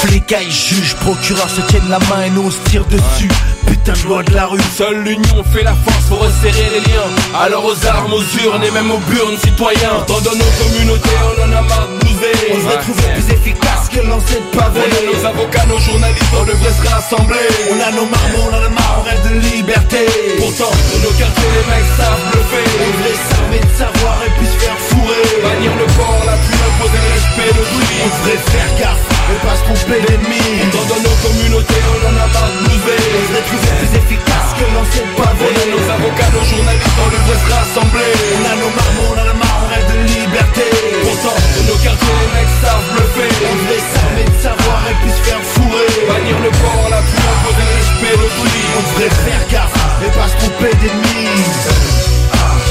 [0.00, 3.28] Flicaille, juge, procureur se tiennent la main et nous on se tire dessus.
[3.66, 4.60] Putain de loi de la rue.
[4.76, 7.10] Seule l'union fait la force pour resserrer les liens.
[7.40, 10.04] Alors aux armes, aux urnes et même aux burnes citoyens.
[10.06, 12.04] Tant dans nos communautés, on en a marre de.
[12.24, 14.80] On devrait trouver plus efficace que lancer de pavé.
[14.80, 17.48] On a nos avocats, nos journalistes, on devrait se rassembler.
[17.70, 20.06] On a nos marmots, on a marre, on rêve de liberté.
[20.38, 22.64] Pourtant, dans nos quartiers, les mecs savent bluffer.
[22.80, 25.24] On devrait s'armer de savoir et puis se faire fourrer.
[25.42, 27.96] Bannir le port, la pluie, imposer le respect, le bruit.
[28.04, 30.68] On devrait faire gaffe et pas se tromper d'ennemis.
[30.72, 32.98] Dans, dans nos communautés, on en a marre de bouser.
[33.00, 35.48] On devrait trouver plus efficace que lancer de pavé.
[35.48, 38.12] On a nos avocats, nos journalistes, on devrait se rassembler.
[38.36, 40.66] On a nos marmots, on a marre, on rêve de liberté.
[41.04, 43.30] Pourtant, dans nos quartiers, les mecs savent bluffer.
[43.48, 45.88] On devrait s'armer de savoir et puis se faire fourrer.
[46.04, 48.66] Bannir le port, la pluie, imposer le respect, le bruit.
[48.76, 51.32] On devrait faire gaffe et pas se tromper d'ennemis.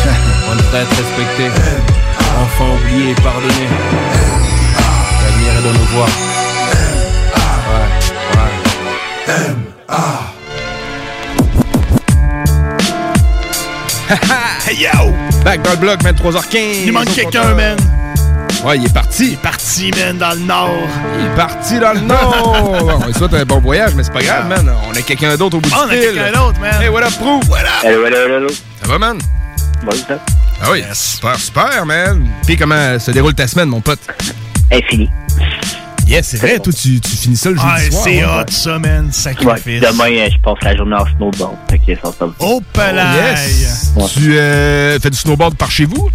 [0.51, 1.49] On devrait être respecté,
[2.43, 3.65] enfin oublié et pardonné.
[5.23, 6.32] L'avenir est dans nos voies.
[14.67, 15.11] Hey yo!
[15.43, 16.57] Back dans le bloc, 23h15.
[16.85, 17.77] Il manque quelqu'un, man.
[18.63, 19.27] Ouais, il est parti.
[19.27, 20.69] Il est parti, man, dans le nord.
[21.19, 22.99] Il est parti dans le nord.
[23.03, 24.71] On lui souhaite un bon voyage, mais c'est pas grave, man.
[24.89, 25.99] On a quelqu'un d'autre au bout du Ah, on a fil.
[26.01, 26.81] quelqu'un d'autre, man.
[26.81, 27.39] Hey, what up, Prou?
[27.49, 27.67] What up?
[27.85, 28.49] Allô, allô, allô.
[28.49, 29.17] Ça va, man?
[29.83, 30.15] Bon, ça.
[30.61, 32.25] Ah oui, super, super, man.
[32.45, 33.99] Puis comment se déroule ta semaine, mon pote?
[34.89, 35.09] Finie.
[36.07, 38.03] Yes, c'est vrai, toi, tu, tu finis ça le jeudi Ah, soir.
[38.03, 38.27] c'est hein?
[38.41, 39.05] hot, ça, man.
[39.05, 39.81] Ouais, Sacrifice.
[39.81, 41.55] demain, euh, je passe la journée en snowboard.
[41.69, 42.61] Fait que ça, Oh.
[42.77, 43.93] Yes!
[43.95, 44.03] Ouais.
[44.13, 46.09] Tu euh, fais du snowboard par chez vous?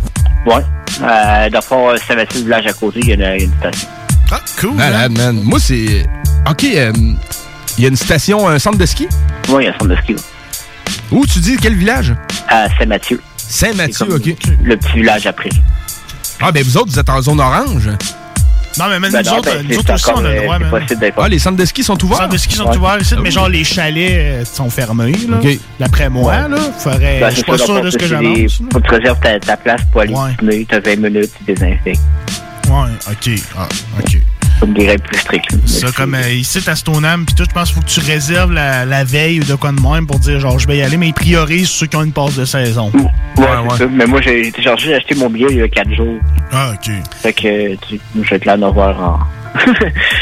[0.46, 0.62] Ouais.
[1.02, 3.24] Euh, dans le fond, euh, Saint-Mathieu, le village à côté, il y a une, il
[3.24, 3.88] y a une station.
[4.30, 4.74] Ah, cool.
[4.74, 5.40] Malade, man.
[5.42, 6.06] Moi, c'est.
[6.48, 6.92] Ok, euh,
[7.78, 9.08] il y a une station, un centre de ski?
[9.48, 10.12] Ouais, il y a un centre de ski.
[10.14, 10.20] ouais.
[11.18, 12.14] Où tu dis quel village?
[12.48, 13.20] À Saint-Mathieu.
[13.36, 14.34] Saint-Mathieu, ok.
[14.62, 15.48] Le petit village après.
[16.40, 17.88] Ah, ben vous autres, vous êtes en zone orange.
[18.78, 20.42] Non, mais même Ben nous non, autres, ben, nous autres aussi, on a le euh,
[20.42, 20.70] droit, c'est man.
[20.70, 22.18] possible d'être Ah, les centres de ski sont Les ouverts?
[22.18, 22.76] centres de ski sont Ouais.
[22.76, 25.12] ouverts ici, mais genre les chalets euh, sont fermés.
[25.28, 25.38] Là.
[25.80, 28.60] D'après moi, là, faudrait, Ben, je suis pas sûr de ce que j'annonce.
[28.72, 30.30] Faut que tu réserves ta, ta place pour aller Ouais.
[30.40, 30.66] dîner.
[30.68, 32.00] T'as 20 minutes, tu désinfectes.
[32.68, 33.40] Ouais, ok.
[33.56, 33.68] Ah,
[34.00, 34.18] ok.
[34.60, 35.50] Comme des règles plus strictes.
[35.66, 38.52] Ça, comme euh, ici, à Stoneham, puis tout, je pense qu'il faut que tu réserves
[38.52, 40.96] la, la veille ou de quoi de même pour dire, genre, je vais y aller,
[40.96, 42.90] mais ils priorisent ceux qui ont une passe de saison.
[43.36, 43.86] Ouais, c'est ça.
[43.90, 46.18] Mais moi, j'ai été chargé, acheté mon billet il y a 4 jours.
[46.52, 46.90] Ah, ok.
[47.22, 49.18] Fait que tu, je vais être là à 9h en.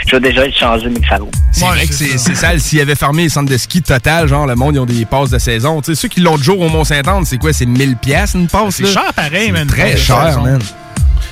[0.07, 1.31] je vais déjà être changé, ça roule.
[1.51, 2.61] C'est vrai que c'est c'est sale.
[2.61, 5.31] S'ils avaient fermé les centres de ski total, genre, le monde, ils ont des passes
[5.31, 5.81] de saison.
[5.81, 7.53] Tu sais, ceux qui l'ont de jour au Mont-Saint-Anne, c'est quoi?
[7.53, 9.67] C'est 1000 pièces une passe, C'est cher pareil, C'est man.
[9.67, 10.43] Très cher, saison.
[10.43, 10.61] man.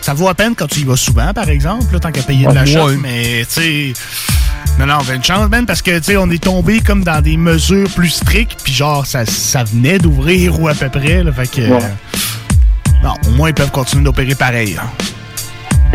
[0.04, 2.42] Ça vaut à peine quand tu y vas souvent, par exemple, là, tant qu'à payer
[2.44, 2.96] de Ouais, la shot, ouais.
[3.00, 3.92] mais tu sais.
[4.78, 7.04] Non, non, on a une chance, man, parce que, tu sais, on est tombé comme
[7.04, 11.22] dans des mesures plus strictes, puis genre, ça, ça venait d'ouvrir ou à peu près,
[11.22, 11.62] là, fait que.
[11.62, 11.78] Ouais.
[13.02, 14.76] Non, au moins, ils peuvent continuer d'opérer pareil.
[14.78, 14.86] hein.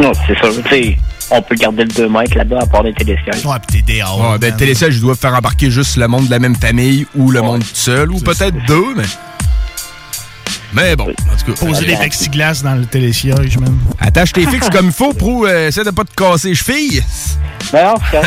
[0.01, 0.47] Non, c'est ça.
[0.63, 0.97] Tu sais,
[1.29, 3.45] on peut garder le 2 mètres là-bas à part des télésièges.
[3.45, 4.31] Ouais, pis t'es dehors.
[4.31, 4.57] Ouais, ben, man.
[4.57, 7.59] télésiège, ils doivent faire embarquer juste le monde de la même famille ou le monde
[7.61, 9.03] tout seul, ou peut-être deux, mais.
[10.73, 11.65] Mais bon, en tout cas.
[11.65, 13.77] Poser des plexiglas dans le télésiège, man.
[13.99, 17.03] Attache tes fixes comme il faut, pour essayer de pas te casser les chevilles.
[17.71, 18.21] Ben non,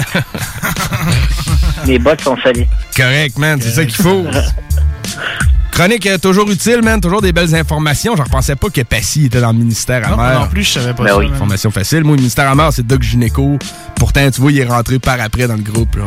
[1.86, 2.69] Mes bottes sont solides.
[2.97, 4.27] Correct, man, c'est ça qu'il faut.
[5.73, 7.01] Chronique euh, toujours utile, man.
[7.01, 8.15] Toujours des belles informations.
[8.15, 10.40] Je ne pensais pas que Passy était dans le ministère Non, amer.
[10.40, 11.31] non plus, je savais pas Ben ça, oui.
[11.32, 12.05] Information facile.
[12.05, 13.59] Moi, le ministère amer, c'est Doc Gynéco.
[13.97, 15.97] Pourtant, tu vois, il est rentré par après dans le groupe.
[15.97, 16.05] Là.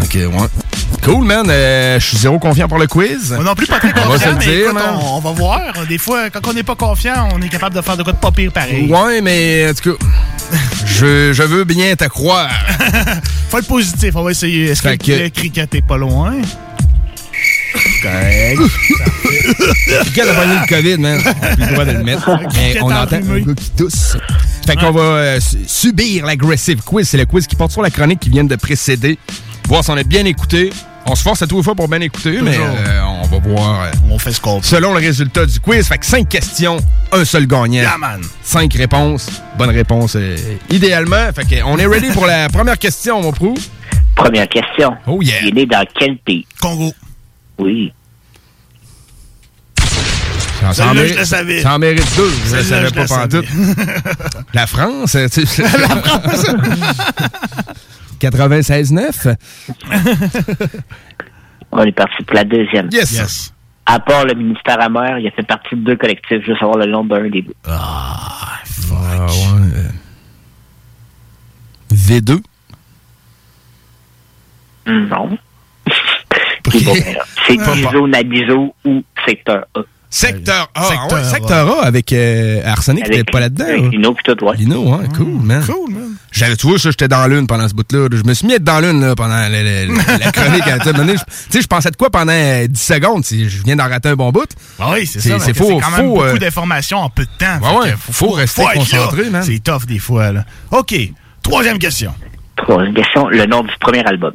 [0.00, 0.28] Ok, ouais.
[1.02, 1.46] Cool, man.
[1.50, 3.32] Euh, Je suis zéro confiant pour le quiz.
[3.32, 4.98] Moi non plus, pas très On va se confiant, le dire, écoute, man.
[5.02, 5.60] on, on va voir.
[5.86, 8.18] Des fois, quand on n'est pas confiant, on est capable de faire de quoi de
[8.18, 8.90] pas pire pareil.
[8.90, 10.06] Ouais, mais en tout cas,
[10.86, 12.48] je, je veux bien te croire.
[13.50, 14.70] Faut être positif, on va essayer.
[14.70, 16.32] Est-ce que, que- le cricket est pas loin?
[18.02, 18.58] Correct.
[20.18, 21.20] A pogné le COVID, man?
[21.24, 22.30] On a plus le droit de le mettre.
[22.54, 24.16] Mais on entend un gars qui tousse.
[24.66, 27.08] Fait qu'on va euh, su- subir l'aggressive quiz.
[27.08, 29.18] C'est le quiz qui porte sur la chronique qui vient de précéder.
[29.68, 30.70] Voir si on a bien écouté.
[31.08, 33.82] On se force à tous les fois pour bien écouter, mais euh, on va voir.
[33.82, 34.66] euh, On fait ce qu'on peut.
[34.66, 36.78] Selon le résultat du quiz, fait que 5 questions,
[37.12, 37.68] un seul gagnant.
[37.82, 38.20] Yeah, man.
[38.42, 39.28] 5 réponses.
[39.56, 40.36] Bonne réponse, euh,
[40.68, 41.30] idéalement.
[41.32, 43.54] Fait que on est ready pour la première question, mon prou.
[44.16, 44.96] Première question.
[45.06, 45.36] Oh yeah.
[45.42, 46.44] Il est né dans quel pays?
[46.60, 46.92] Congo.
[47.58, 47.92] Oui.
[50.72, 51.62] Ça, en je mérite- le savais.
[51.62, 52.30] ça en mérite deux.
[52.46, 53.46] Je le Celle-là, savais pas pantoute.
[54.54, 55.62] La France, euh, tu sais.
[55.78, 56.46] La France!
[58.20, 59.36] 96-9.
[61.72, 62.88] On est parti pour la deuxième.
[62.90, 63.52] Yes.
[63.84, 66.86] À part le ministère amer, il a fait partie de deux collectifs, juste savoir le
[66.86, 67.54] nom d'un des deux.
[67.68, 68.58] Ah,
[68.90, 69.20] ouais.
[69.76, 69.88] euh,
[71.94, 72.40] V2.
[74.86, 75.38] Non.
[77.46, 79.80] C'est Dizo, Nabizo ou Secteur A.
[80.08, 80.82] Secteur A.
[80.84, 81.24] Secteur ouais, A.
[81.24, 83.64] Secteur A avec euh, Arsenic qui Avec- n'était pas là-dedans.
[83.64, 83.88] avec là.
[83.90, 84.56] Lino pis tout, ouais.
[84.56, 85.62] Lino, ouais, cool, man.
[85.66, 86.14] Cool, man.
[86.32, 88.08] J'avais, tu vois, ça, j'étais dans l'une pendant ce bout-là.
[88.12, 89.94] Je me suis mis à être dans l'une là, pendant le- le-
[90.24, 90.62] la chronique.
[90.66, 91.18] Je- Tu
[91.50, 93.24] sais, je pensais de quoi pendant euh, 10 secondes?
[93.24, 94.48] si Je viens d'en rater un bon bout.
[94.78, 95.38] Ah oui, c'est ça.
[95.40, 97.58] c'est faux, C'est quand même faux, beaucoup euh, d'informations en peu de temps.
[97.78, 99.42] Ouais, ouais, que faut rester concentré, man.
[99.42, 100.32] C'est tough des fois.
[100.32, 100.44] Là.
[100.70, 100.94] OK.
[101.42, 102.14] Troisième question.
[102.56, 104.32] Troisième question, le nom du premier album.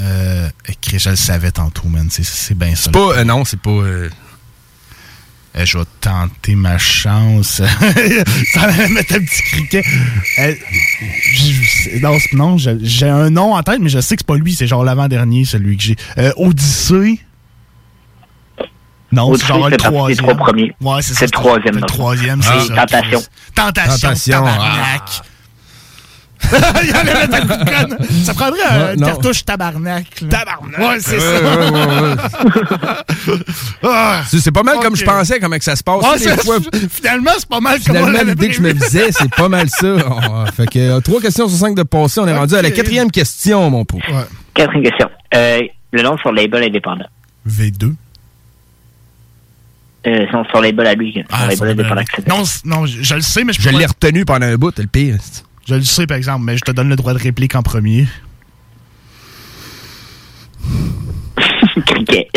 [0.00, 0.48] Euh,
[0.80, 2.08] Chris, je le savais tantôt, man.
[2.10, 2.82] C'est- bien ça.
[2.84, 3.70] C'est pas, euh, non, c'est pas.
[3.70, 4.08] euh,
[5.56, 7.62] Euh, je vais tenter ma chance.
[8.52, 9.84] ça va mettre un petit criquet.
[10.40, 10.54] Euh,
[12.02, 14.52] non, non, j'ai un nom en tête, mais je sais que c'est pas lui.
[14.52, 15.96] C'est genre l'avant-dernier, celui que j'ai.
[16.18, 17.20] Euh, Odyssée?
[19.12, 20.16] Non, c'est genre le troisième.
[20.16, 20.74] trois premiers.
[20.80, 21.20] Ouais, c'est ça.
[21.20, 21.86] C'est le troisième, Le non.
[21.86, 22.74] troisième, Ah, c'est ça.
[22.86, 23.22] Tentation.
[23.54, 23.92] Tentation.
[24.08, 25.22] Tentation, Tabarnak.
[26.84, 27.96] Il allait mettre un coup de canne.
[28.24, 30.04] Ça prendrait un- Ouais, cartouche tabarnak.
[30.22, 30.28] là.
[30.28, 30.78] Tabarnak.
[30.78, 31.60] Ouais, c'est Ouais, ça.
[31.60, 33.36] ouais, ouais,
[33.82, 34.22] Ah.
[34.28, 36.04] C'est pas mal comme je pensais, comment que ça se passe.
[36.44, 36.58] Fois,
[36.90, 39.48] finalement, c'est pas mal comme on Finalement, l'avait l'idée que je me faisais, c'est pas
[39.48, 39.86] mal ça.
[40.08, 42.20] On- fait que euh, trois questions sur cinq de passé.
[42.20, 43.98] On est rendu à la quatrième question, mon pot.
[44.54, 45.08] Quatrième question.
[45.34, 45.60] Euh,
[45.92, 47.06] le nom sur label indépendant.
[47.48, 47.94] V2.
[50.06, 51.14] Euh, son, son label à lui.
[51.14, 52.02] Son Ah, label indépendant.
[52.28, 54.82] Non, non, je, je le sais, mais je Je l'ai retenu pendant un bout, t'es
[54.82, 55.16] le pire.
[55.66, 58.06] Je le sais, par exemple, mais je te donne le droit de réplique en premier.
[61.86, 62.28] Cricket.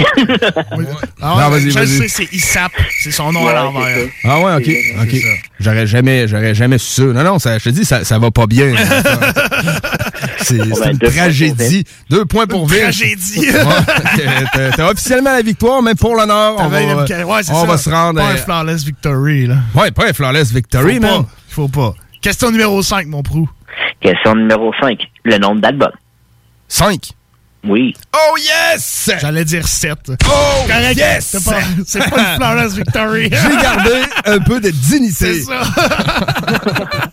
[1.21, 1.87] Ah, Non, vas-y, je le vas-y.
[1.87, 2.71] sais, c'est ISAP.
[3.01, 4.07] C'est son nom à l'envers.
[4.23, 4.63] Ah ouais, ok.
[4.65, 5.21] C'est ok.
[5.21, 5.27] ça.
[5.59, 7.03] J'aurais jamais, j'aurais jamais su ça.
[7.03, 8.73] Non, non, ça, je te dis, ça, ça va pas bien.
[10.41, 11.83] c'est ben, une deux points pour tragédie.
[12.09, 12.79] Deux points pour Vince.
[12.81, 13.39] Tragédie.
[13.51, 16.55] Ouais, t'as- T'as officiellement la victoire, même pour l'honneur.
[16.55, 17.67] On, T'avais va, une- ouais, c'est on ça.
[17.67, 18.19] va se rendre.
[18.19, 19.57] Pas un euh, flawless victory, là.
[19.75, 21.23] Ouais, pas un flawless victory, Faut man.
[21.23, 21.29] pas.
[21.49, 21.93] Faut pas.
[22.27, 23.49] Question numéro 5, mon prou.
[24.01, 24.99] Question numéro 5.
[25.23, 25.93] Le nombre d'albums.
[26.67, 26.99] 5.
[27.63, 27.93] Oui.
[28.13, 29.11] Oh yes!
[29.21, 29.97] J'allais dire 7.
[30.09, 30.13] Oh
[30.67, 30.97] Correct.
[30.97, 31.25] yes!
[31.25, 33.23] C'est pas, c'est pas une flawless victory.
[33.31, 35.35] J'ai gardé un peu de dignité.
[35.35, 35.61] C'est ça.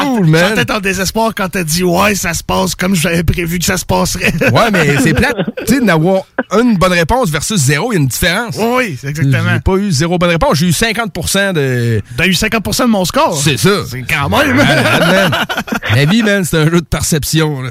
[0.00, 0.54] Cool, man.
[0.56, 3.76] J'étais en désespoir quand t'as dit ouais, ça se passe comme j'avais prévu que ça
[3.76, 4.32] se passerait.
[4.52, 5.36] Ouais, mais c'est plate.
[5.66, 6.22] Tu sais, d'avoir
[6.60, 8.56] une bonne réponse versus zéro, il y a une différence.
[8.58, 9.50] Oui, c'est exactement.
[9.54, 10.58] J'ai pas eu zéro bonne réponse.
[10.58, 12.02] J'ai eu 50% de.
[12.16, 13.38] T'as eu 50% de mon score.
[13.40, 13.70] C'est ça.
[13.88, 14.56] C'est quand même.
[14.56, 15.30] Man.
[15.94, 17.62] La vie, man, c'est un jeu de perception.
[17.62, 17.70] là.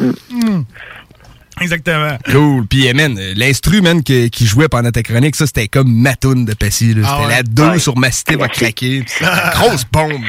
[0.00, 0.62] Mm.
[1.60, 2.16] Exactement.
[2.30, 2.66] Cool.
[2.66, 6.14] Puis, eh, man, euh, l'instru, man, qui jouait pendant ta chronique, ça, c'était comme ma
[6.16, 6.94] toune de Passy.
[7.04, 7.34] Ah C'était ouais?
[7.36, 7.78] la 2 Ouais.
[7.78, 9.04] sur ma cité va craquer.
[9.54, 10.12] Grosse bombe.
[10.12, 10.20] man.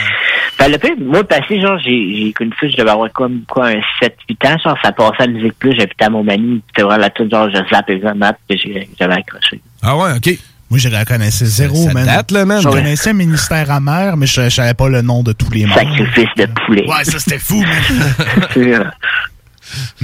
[0.59, 3.67] Ben, le pire, moi, passé, genre, j'ai, j'ai connu ça, je devais avoir comme, quoi,
[3.69, 6.99] un 7-8 ans, genre, ça passait à la musique plus, j'habitais à Montmagny, c'était vraiment
[7.01, 9.59] la toute, genre, je zappais vraiment, puis j'ai- j'avais accroché.
[9.81, 10.37] Ah ouais, OK.
[10.69, 12.05] Moi, je la connaissais zéro, Ça man.
[12.05, 12.59] date, là, man.
[12.61, 15.79] Je connaissais Ministère amer, mais je, je savais pas le nom de tous les membres.
[15.79, 16.85] Sacrifice de poulet.
[16.87, 18.13] Ouais, ça, c'était fou, man.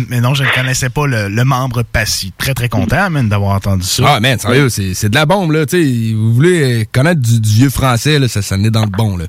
[0.10, 2.34] Mais non, je ne connaissais pas le, le membre Passy.
[2.38, 4.04] Très, très content, man, d'avoir entendu ça.
[4.08, 5.66] Ah, man, sérieux, c'est c'est de la bombe, là.
[5.66, 8.90] Tu sais, vous voulez connaître du, du vieux français, là, ça, ça est dans le
[8.90, 9.26] bon, là.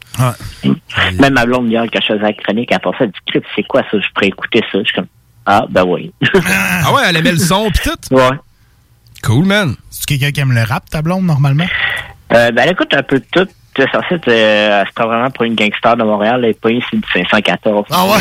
[1.19, 3.83] Même ma blonde, hier, quand je faisais la chronique, elle pensait du script, c'est quoi
[3.83, 3.99] ça?
[3.99, 4.79] Je pourrais écouter ça.
[4.79, 5.07] Je suis comme,
[5.47, 6.13] ah, ben oui.
[6.47, 8.15] Ah ouais, elle aimait le son, pis tout?
[8.15, 8.31] Ouais.
[9.23, 9.75] Cool, man.
[9.91, 11.67] C'est quelqu'un qui aime le rap, ta blonde, normalement?
[12.33, 13.49] Euh, ben, elle écoute un peu de tout.
[13.75, 16.41] Tu sais, ça, c'est euh, c'était vraiment pour une gangster de Montréal.
[16.41, 17.87] Le pays, c'est du 514.
[17.91, 18.11] Ah ouais?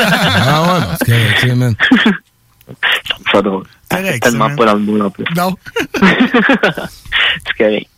[0.00, 1.74] ah ouais, parce que, tu sais, man.
[3.04, 3.64] Je trouve ça drôle.
[3.90, 5.24] C'est tellement pas dans le moule en plus.
[5.36, 5.54] Non.
[5.94, 7.88] c'est correct.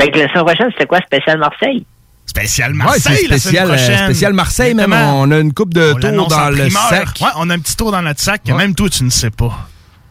[0.00, 0.98] Fait que la semaine prochaine, c'était quoi?
[1.00, 1.84] Spécial Marseille?
[2.26, 4.04] Spécial Ouais, Marseille, c'est la spécial, semaine euh, prochaine.
[4.06, 4.92] spécial Marseille, même.
[4.92, 6.88] On a une coupe de On dans le primeur.
[6.88, 7.08] sac.
[7.20, 9.30] Ouais, on a un petit tour dans notre sac que même toi, tu ne sais
[9.30, 9.68] pas.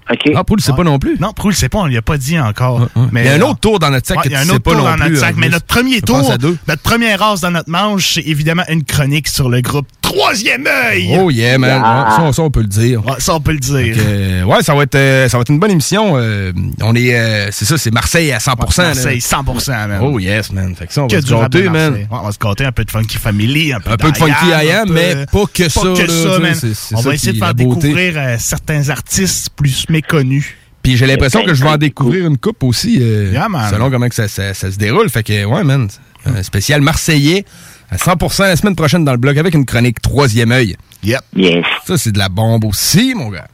[0.09, 0.31] OK.
[0.35, 1.17] Ah, Poul, c'est pas non plus.
[1.19, 2.87] Non, Proul, c'est pas, on lui a pas dit encore.
[3.11, 4.49] Mais, Il y a un euh, autre tour dans notre sac il y a un
[4.49, 5.33] autre tour dans notre plus, sac.
[5.33, 6.57] euh, Mais notre premier tour, à deux.
[6.67, 11.17] notre première race dans notre manche, c'est évidemment une chronique sur le groupe Troisième œil.
[11.19, 11.81] Oh yeah, man.
[11.81, 13.05] Ça, ça, on peut le dire.
[13.05, 13.95] Ouais, ça, on peut le dire.
[13.95, 16.13] Que, euh, ouais, ça va être, euh, ça va être une bonne émission.
[16.15, 16.51] euh,
[16.81, 18.81] on est, c'est ça, c'est Marseille à 100%.
[18.81, 18.87] là.
[18.87, 19.99] Marseille, 100%, man.
[20.01, 20.73] Oh yes, man.
[20.75, 21.93] Fait que ça, on Que va se gâter, man.
[21.93, 24.17] Ouais, on va se gâter un peu de Funky Family, un peu, Un peu de
[24.17, 26.75] Funky I Am, mais pas que ça, Pas que là, ça, tu sais, man.
[26.93, 30.55] On ça va essayer de faire découvrir certains artistes plus méconnus.
[30.81, 34.15] Puis j'ai l'impression que je vais en découvrir une coupe aussi, Yeah, selon comment que
[34.15, 35.09] ça, ça- ça se déroule.
[35.09, 35.89] Fait que, ouais, man,
[36.25, 37.43] un spécial marseillais
[37.89, 40.75] à 100% la semaine prochaine dans le blog avec une chronique Troisième œil.
[41.03, 41.21] Yep.
[41.35, 41.65] Yes.
[41.85, 43.47] Ça, c'est de la bombe aussi, mon gars.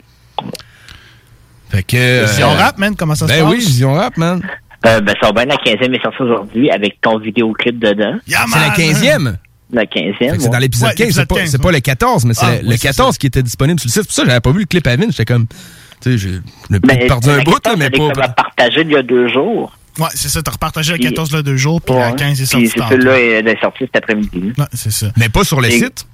[1.69, 2.26] Fait que...
[2.26, 3.51] Vision euh, rap, man, comment ça se Ben passe?
[3.51, 4.41] oui, Vision rap, man.
[4.85, 8.18] Euh, ben, ça va bien, la 15e est sortie aujourd'hui avec ton vidéoclip dedans.
[8.27, 9.35] C'est la 15e?
[9.72, 10.18] La 15e.
[10.19, 12.34] Fait que C'est dans l'épisode Ouais, 15, c'est pas, 15, c'est pas le 14, mais
[12.35, 14.01] c'est Ah, le, le ouais, c'est 14 qui était disponible sur le site.
[14.03, 15.05] C'est pour ça que j'avais pas vu le clip à Vin.
[15.10, 16.34] J'étais comme, tu sais, j'ai
[16.69, 17.97] j'ai Ben, perdu un bout, là, 14, mais pas.
[17.97, 19.76] comme partagée il y a deux jours.
[19.99, 22.67] Ouais, c'est ça, t'as repartagé Puis- 14 là deux jours, puis la 15 est sortie
[22.69, 24.53] Puis celui-là est sorti cet après-midi.
[24.57, 25.07] Ouais, c'est ça.
[25.17, 26.05] Mais pas sur le site?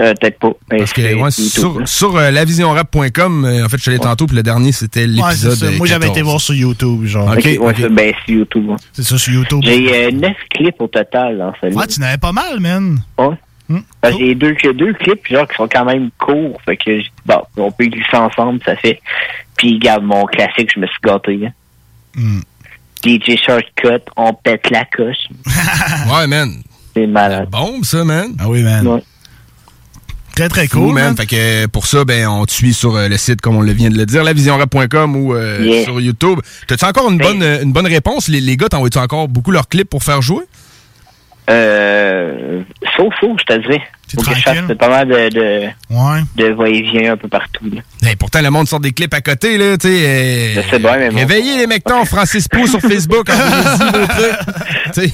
[0.00, 0.52] Euh, Peut-être pas.
[0.70, 1.30] mais Parce que ouais,
[1.86, 5.06] sur, euh, lavisionrap.com, euh, en fait, je suis allé tantôt, puis le dernier, c'était Ouais,
[5.06, 5.12] c'est
[5.48, 5.54] l'épisode.
[5.56, 5.66] ça.
[5.66, 6.16] euh, Moi, j'avais 14.
[6.16, 7.28] été voir sur YouTube, genre.
[7.36, 8.68] Ok, ouais, c'est ben, sur YouTube.
[8.68, 8.76] ouais.
[8.92, 9.60] C'est ça, sur YouTube.
[9.64, 11.80] J'ai euh, neuf clips au total dans celui-là.
[11.80, 13.00] Ouais, tu n'avais pas mal, man.
[13.18, 13.82] Ouais.
[14.00, 16.58] Parce que J'ai deux, que deux clips genre qui sont quand même courts.
[16.64, 19.00] Fait que j'ai dit, bon, on peut glisser ensemble, ça fait.
[19.56, 21.40] Puis garde mon classique, je me suis gâté.
[21.44, 21.52] hein.
[22.18, 22.40] Hmm.
[23.04, 25.28] DJ Shortcut, on pète la coche.
[26.12, 26.62] Ouais, man.
[26.94, 27.48] C'est malade.
[27.50, 28.34] Bombe, ça, man.
[28.40, 28.86] Ah oui, man.
[28.86, 29.02] Ouais.
[30.34, 31.04] Très, très Fou, cool, man.
[31.08, 31.16] man.
[31.16, 33.72] Fait que pour ça, ben, on te suit sur euh, le site, comme on le
[33.72, 35.84] vient de le dire, lavisionrap.com ou euh, Yeah.
[35.84, 36.40] sur YouTube.
[36.66, 38.28] T'as-tu encore une bonne, euh, une bonne réponse?
[38.28, 40.44] Les, les gars, t'envoies-tu encore beaucoup leurs clips pour faire jouer?
[41.50, 42.62] Euh,
[42.96, 43.82] sauf, sauf, je te dirais.
[44.14, 45.60] Faut que je fasse pas mal de, de,
[45.90, 46.20] ouais.
[46.36, 47.64] de va-et-vient un peu partout.
[47.72, 48.10] Là.
[48.18, 49.88] Pourtant, le monde sort des clips à côté, là, sais.
[49.88, 51.16] euh, Je sais bien, mais bon.
[51.18, 53.28] Réveillez les mectons, Francis Pou sur Facebook,
[54.92, 55.12] sais,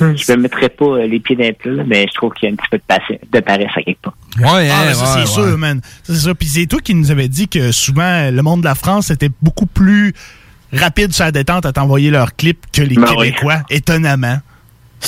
[0.00, 2.50] Je me mettrais pas euh, les pieds d'un plat, là, mais je trouve qu'il y
[2.50, 4.14] a un petit peu de, de paresse à quelque part.
[4.38, 5.48] Ouais, Ah, hein, ben, ça, ouais, c'est ouais.
[5.48, 5.80] sûr, man.
[6.02, 6.36] Ça, c'est sûr.
[6.36, 9.30] Puis c'est toi qui nous avais dit que souvent, le monde de la France était
[9.42, 10.12] beaucoup plus
[10.72, 13.28] rapide sur la détente à t'envoyer leurs clips que les Ben oui.
[13.30, 14.38] Québécois, étonnamment.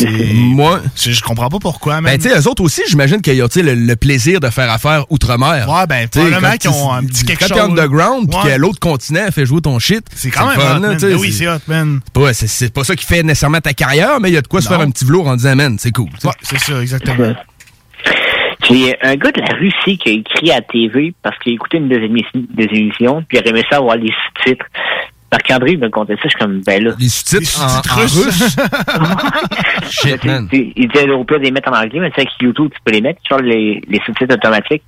[0.07, 0.81] Moi.
[0.97, 2.13] Je comprends pas pourquoi, man.
[2.13, 5.05] Ben, tu sais, eux autres aussi, j'imagine qu'ils ont le, le plaisir de faire affaire
[5.11, 5.69] outre-mer.
[5.69, 7.71] Ouais, ben, Tu sais, probablement qu'ils ont un petit quelque quand t'es chose.
[7.71, 10.05] underground, puis que l'autre continent fait jouer ton shit.
[10.15, 12.01] C'est quand même hot, Ben oui, c'est hot, man.
[12.05, 14.43] c'est pas, c'est- c'est pas ça qui fait nécessairement ta carrière, mais il y a
[14.43, 16.09] de quoi se faire un petit velours en disant, man, c'est cool.
[16.25, 17.35] Ouais, c'est ça, exactement.
[18.69, 21.79] J'ai un gars de la Russie qui a écrit à TV parce qu'il a écouté
[21.79, 24.67] une des émissions, puis il aurait aimé ça avoir les sous-titres.
[25.31, 26.93] Marc-André il me contait ça, je suis comme, ben là.
[26.99, 28.57] Les sous-titres en, en russe?
[29.91, 30.49] Shit, man.
[30.53, 32.79] Il disait au pire de les mettre en anglais, mais tu sais, avec YouTube, tu
[32.85, 34.83] peux les mettre, genre les, les sous-titres automatiques.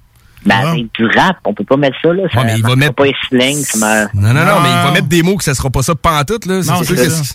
[0.47, 2.23] Mais avec du rap, on peut pas mettre ça, là.
[2.33, 4.71] Ça Ouais, mais il va mettre- pas les slang, ça m'a- Non, non, non, mais
[4.71, 6.55] il va mettre des mots que ça sera pas ça pantoute, là.
[6.57, 7.25] Non, C'est sûr c'est que ça.
[7.25, 7.35] ce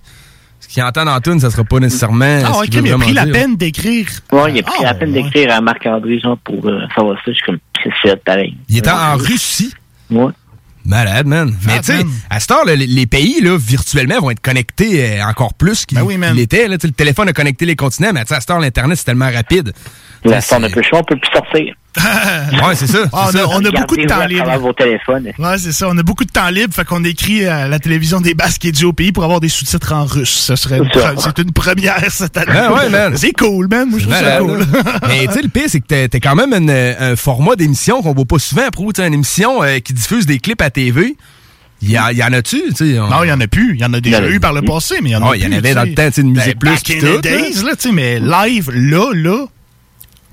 [0.62, 2.26] ce qu'il entend dans la tune, ça sera pas nécessairement.
[2.44, 4.08] Ah, mais il a vraiment pris la peine d'écrire.
[4.32, 5.22] Ouais, il a pris Ah, la peine ouais.
[5.22, 7.24] d'écrire à Marc-André, genre, pour euh, savoir ça.
[7.28, 8.58] Je suis comme, c'est ça, pareil.
[8.70, 9.72] Il était en Russie.
[10.10, 10.32] Ouais.
[10.86, 11.56] Malade, man.
[11.66, 15.26] Mais tu sais, à cette heure, les, les pays, là, virtuellement, vont être connectés euh,
[15.26, 16.68] encore plus qu'ils Ben oui, l'étaient.
[16.68, 16.78] là.
[16.78, 18.98] Tu sais, Le téléphone a connecté les continents, mais tu sais, à cette heure, l'Internet,
[18.98, 19.74] c'est tellement rapide.
[20.24, 21.76] Là, on a peu chaud, on peut plus sortir.
[22.66, 23.00] Ouais, c'est ça.
[23.14, 23.48] Ah, on, c'est a, ça.
[23.50, 24.44] on a beaucoup de temps libre.
[24.44, 25.32] travers vos téléphones.
[25.38, 25.88] Ouais, c'est ça.
[25.90, 28.72] On a beaucoup de temps libre, fait qu'on écrit à la télévision des Basques et
[28.72, 30.30] du Haut-Pays pour avoir des sous-titres en russe.
[30.30, 30.90] Ce serait une
[31.20, 32.52] C'est une première cette année.
[32.54, 33.14] Ben ouais, man.
[33.16, 33.90] C'est cool, man.
[33.90, 34.66] Moi, je trouve ça cool.
[35.08, 38.02] Mais tu sais, le pire, c'est que t'es- t'es quand même une- un format d'émission
[38.02, 38.92] qu'on voit pas souvent, pro.
[38.92, 41.16] Tu sais, une émission euh, qui diffuse des clips à TV.
[41.82, 42.62] Il y, en a-tu?
[42.70, 43.76] tu sais, on- Non, il y en a plus.
[43.76, 45.30] Il y en a déjà eu par le passé, mais il y en a Ah,
[45.32, 45.40] plus.
[45.40, 47.00] il y en avait dans le temps, tu sais, de Musique Ben, Plus Back in
[47.00, 49.46] tout, the days, là, tu sais, mais live, là, là,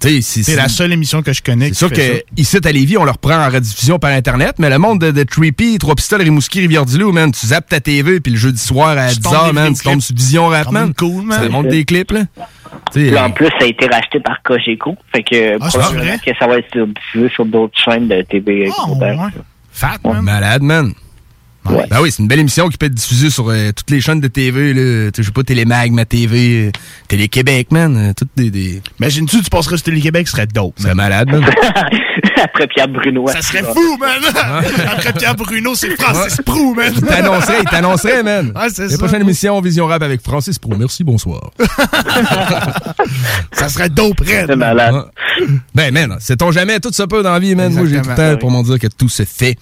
[0.02, 3.10] c'est la seule émission que je connais C'est sûr que ici à Lévis, on le
[3.10, 7.12] reprend en rediffusion par Internet, mais le monde de, de Trippy, Trois Pistoles, Rimouski, Rivière-du-Loup,
[7.12, 9.74] man, tu zappes ta TV, puis le jeudi soir à Tu tombes 10h, des man,
[9.74, 10.84] tu tombes sur Vision Rap, Quand man.
[10.86, 11.42] même cool, man.
[11.42, 12.24] Ça monte des clips, là.
[13.24, 14.96] En plus, ça a été racheté par Cogeco.
[15.12, 18.70] Fait que Ah, probablement que ça va être diffusé sur d'autres chaînes de TV.
[18.76, 19.30] Ah.
[19.72, 20.22] Fat, man.
[20.22, 20.92] malade, man.
[21.64, 24.20] Ben oui, c'est une belle émission qui peut être diffusée sur euh, toutes les chaînes
[24.20, 24.74] de TV.
[24.74, 25.10] Là.
[25.12, 26.70] Tu sais, Je sais pas, Télémag, Ma TV, euh,
[27.08, 27.96] Télé-Québec, man.
[27.96, 28.50] euh, toutes des...
[28.50, 28.82] des...
[28.98, 30.74] Imagine-tu, tu passerais sur Télé-Québec, ce serait dope.
[30.78, 31.44] C'est malade, man.
[32.42, 33.28] Après Pierre Bruno.
[33.28, 34.20] Ça serait fou, man!
[34.90, 36.92] Après Pierre Bruno, c'est Francis Prou, man!
[36.96, 38.52] Il t'annoncerait, il t'annoncerait, man.
[38.56, 38.98] Ouais, c'est La ça.
[38.98, 40.74] prochaine émission, Vision Rap avec Francis Pro.
[40.76, 41.50] Merci, bonsoir.
[43.52, 44.46] ça serait dope, Red.
[44.48, 44.94] C'est malade.
[45.74, 47.72] Ben, man, sait-on jamais, tout se peut dans la vie, man.
[47.72, 49.56] Moi, j'ai tout le temps pour m'en dire que tout se fait.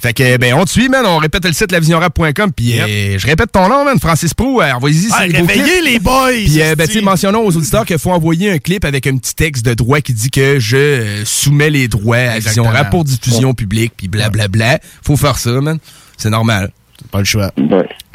[0.00, 1.04] Fait que, ben, on te suit, man.
[1.04, 2.52] On répète le site lavisionrap.com.
[2.56, 3.98] Puis, euh, je répète ton nom, man.
[4.00, 4.62] Francis Pro.
[4.62, 6.30] Euh, Envoyez-y Ah, réveillez les boys!
[6.32, 9.34] Puis, euh, ben, tu mentionnons aux auditeurs qu'il faut envoyer un clip avec un petit
[9.34, 12.64] texte de droit qui dit que je euh, soumets les droits à Vision.
[12.64, 14.78] Rap pour diffusion publique, puis blablabla.
[15.04, 15.78] Faut faire ça, man.
[16.16, 16.70] C'est normal.
[17.12, 17.50] Pas le choix.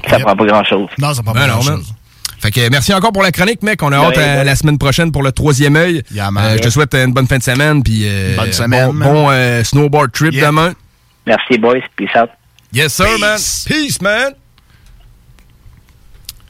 [0.10, 0.88] Ça prend pas grand-chose.
[0.98, 1.56] Non, ça prend Ben pas man.
[1.58, 1.94] grand-chose.
[2.40, 3.82] Fait que merci encore pour la chronique, mec.
[3.84, 4.46] On a De hâte à man.
[4.46, 6.04] la semaine prochaine pour le troisième œil.
[6.14, 6.46] Yeah, man.
[6.46, 7.82] Euh, je te souhaite une bonne fin de semaine.
[7.84, 10.48] Puis euh, Bonne semaine, Bon, euh, snowboard trip Yeah.
[10.48, 10.74] demain.
[11.26, 11.82] Merci, boys.
[11.96, 12.30] Peace out.
[12.74, 13.38] Yes, sir, man.
[13.68, 14.34] Peace, man.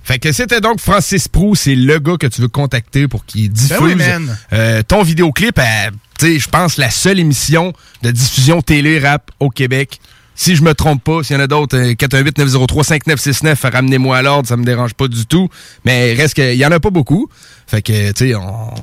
[0.04, 3.52] Fait que c'était donc Francis Prou, c'est le gars que tu veux contacter pour qu'il
[3.52, 4.38] diffuse Ben oui, man.
[4.54, 5.90] euh, ton vidéoclip à,
[6.20, 7.74] tu sais, je pense, la seule émission
[8.04, 10.00] de diffusion télé rap au Québec.
[10.36, 14.48] Si je me trompe pas, s'il y en a d'autres, euh, 418-903-5969, ramenez-moi à l'ordre,
[14.48, 15.50] ça me dérange pas du tout.
[15.86, 17.28] Mais reste qu'il y en a pas beaucoup.
[17.66, 18.74] Fait que, tu sais, on...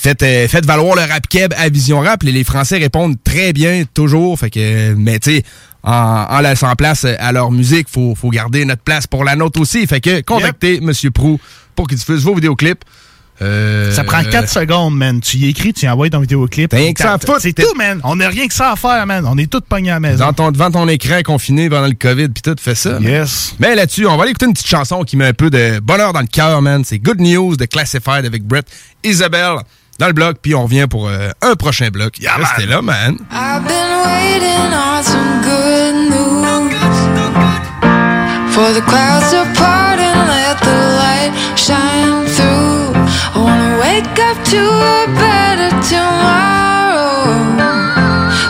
[0.00, 2.22] Faites, euh, faites valoir le rap keb à Vision Rap.
[2.22, 4.38] Les, les Français répondent très bien, toujours.
[4.38, 5.42] Fait que, mais tu sais,
[5.82, 9.60] en, en laissant place à leur musique, faut, faut garder notre place pour la nôtre
[9.60, 9.86] aussi.
[9.88, 11.40] Fait que, contactez Monsieur Prou
[11.74, 12.84] pour qu'il diffuse vos vidéoclips.
[13.40, 15.20] Euh, Ça prend 4 secondes, man.
[15.20, 16.72] Tu y écris, tu y envoies ton vidéoclip.
[16.72, 17.40] Rien que ça à foutre.
[17.40, 18.00] C'est tout, man.
[18.02, 19.24] On n'a rien que ça à faire, man.
[19.28, 20.24] On est tous pognés à la maison.
[20.26, 22.98] Dans ton, devant ton écran confiné pendant le COVID, puis tout, fais ça.
[22.98, 23.04] man.
[23.04, 23.54] Yes.
[23.60, 26.12] Mais là-dessus, on va aller écouter une petite chanson qui met un peu de bonheur
[26.12, 26.82] dans le cœur, man.
[26.84, 28.66] C'est Good News de Classified avec Brett
[29.04, 29.58] Isabelle
[29.98, 32.18] dans le bloc, puis on revient pour euh, un prochain bloc.
[32.38, 33.16] Restez là, man.
[33.30, 36.38] I've been waiting on some good news
[38.54, 42.94] for the clouds to part and let the light shine through.
[43.34, 47.26] I wanna wake up to a better tomorrow.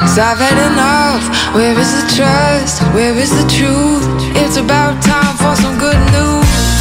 [0.01, 1.25] Cause I've had enough.
[1.55, 2.83] Where is the trust?
[2.95, 4.05] Where is the truth?
[4.37, 6.78] It's about time for some good news.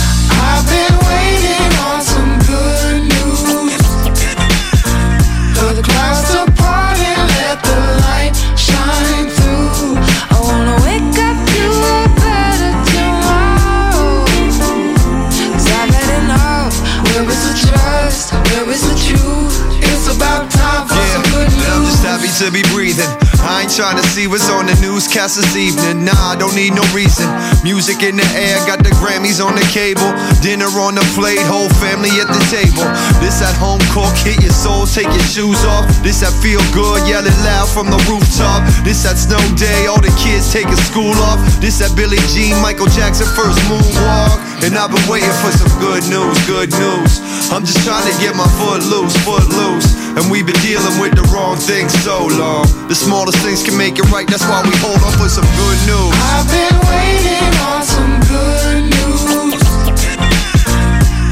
[22.37, 23.09] To be breathing.
[23.41, 26.05] I ain't trying to see what's on the newscast this evening.
[26.05, 27.25] Nah, I don't need no reason.
[27.65, 30.05] Music in the air, got the Grammys on the cable.
[30.45, 32.85] Dinner on the plate, whole family at the table.
[33.17, 35.89] This at home cook, hit your soul, take your shoes off.
[36.05, 38.61] This that feel good, yelling loud from the rooftop.
[38.85, 41.41] This that snow day, all the kids taking school off.
[41.57, 44.37] This that Billie Jean, Michael Jackson first moonwalk.
[44.61, 47.17] And I've been waiting for some good news, good news.
[47.49, 50.06] I'm just trying to get my foot loose, foot loose.
[50.17, 52.65] And we've been dealing with the wrong things so long.
[52.89, 55.77] The smallest things can make it right, that's why we hold on for some good
[55.85, 56.09] news.
[56.33, 59.21] I've been waiting on some good news.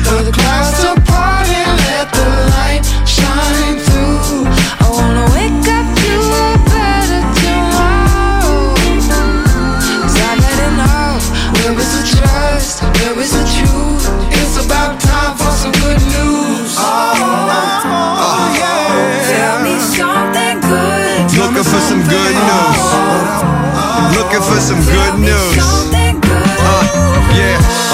[0.06, 0.95] The clouds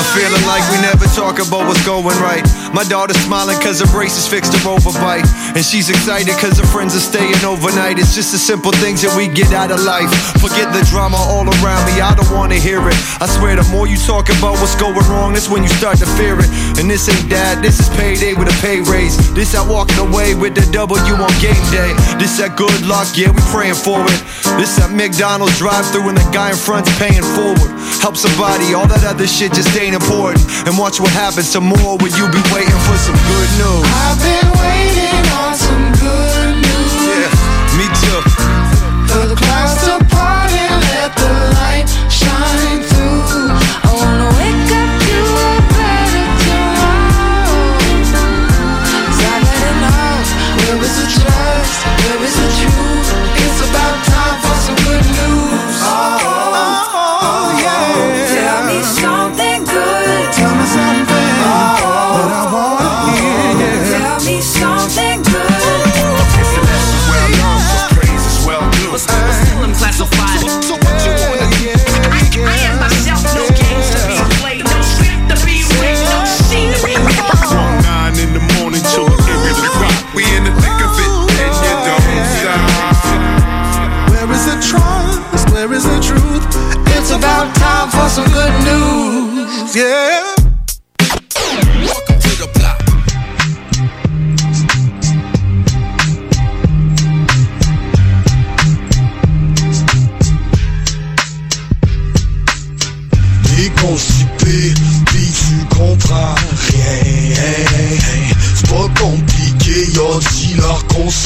[0.01, 2.43] I'm feeling like we never talk about what's going right.
[2.73, 5.27] My daughter's smiling cause her braces fixed her overbite.
[5.55, 7.99] And she's excited cause her friends are staying overnight.
[7.99, 10.07] It's just the simple things that we get out of life.
[10.39, 12.95] Forget the drama all around me, I don't wanna hear it.
[13.19, 16.07] I swear the more you talk about what's going wrong, that's when you start to
[16.15, 16.47] fear it.
[16.79, 19.19] And this ain't that, this is payday with a pay raise.
[19.35, 21.91] This that walking away with the W on game day.
[22.15, 24.19] This that good luck, yeah, we praying for it.
[24.55, 27.75] This that McDonald's drive through and the guy in front's paying forward.
[27.99, 30.41] Help somebody, all that other shit just ain't important.
[30.65, 33.85] And watch what happens tomorrow when you be waiting for some good news.
[34.05, 36.93] I've been waiting on some good news.
[37.09, 37.29] Yeah,
[37.77, 38.21] me too.
[39.09, 41.60] The clouds to part and let the light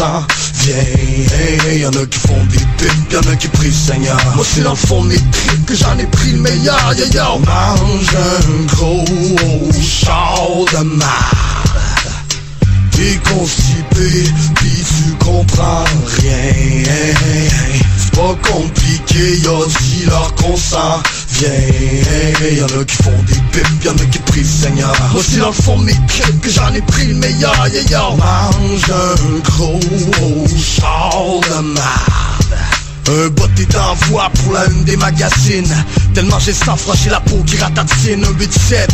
[0.06, 0.26] s'en
[0.60, 1.74] vient.
[1.74, 4.18] Y'en a qui font des pipes, y'en a qui prient Seigneur.
[4.36, 6.94] Moi c'est dans le fond tripes que j'en ai pris le meilleur.
[6.98, 9.06] Yo yo, mange un gros
[9.82, 10.40] char
[10.74, 11.46] de marde.
[12.92, 15.84] Déconstipé, puis tu comprends
[16.22, 17.14] rien.
[17.98, 20.56] C'est pas compliqué, y'a dis-leur qu'on
[21.36, 22.50] s'en vient.
[22.52, 24.96] Y'en a qui font des pipes, y'en a qui prient le Seigneur.
[25.22, 27.68] C'est dans le fond mes tripes que j'en ai pris le meilleur.
[27.68, 29.80] Yo yo, mange un gros
[30.58, 32.16] char de marde.
[33.08, 35.72] Un bot est en voie pour la une des magazines
[36.16, 38.88] Tellement j'ai froid, j'ai la peau qui ratatine Un 8-7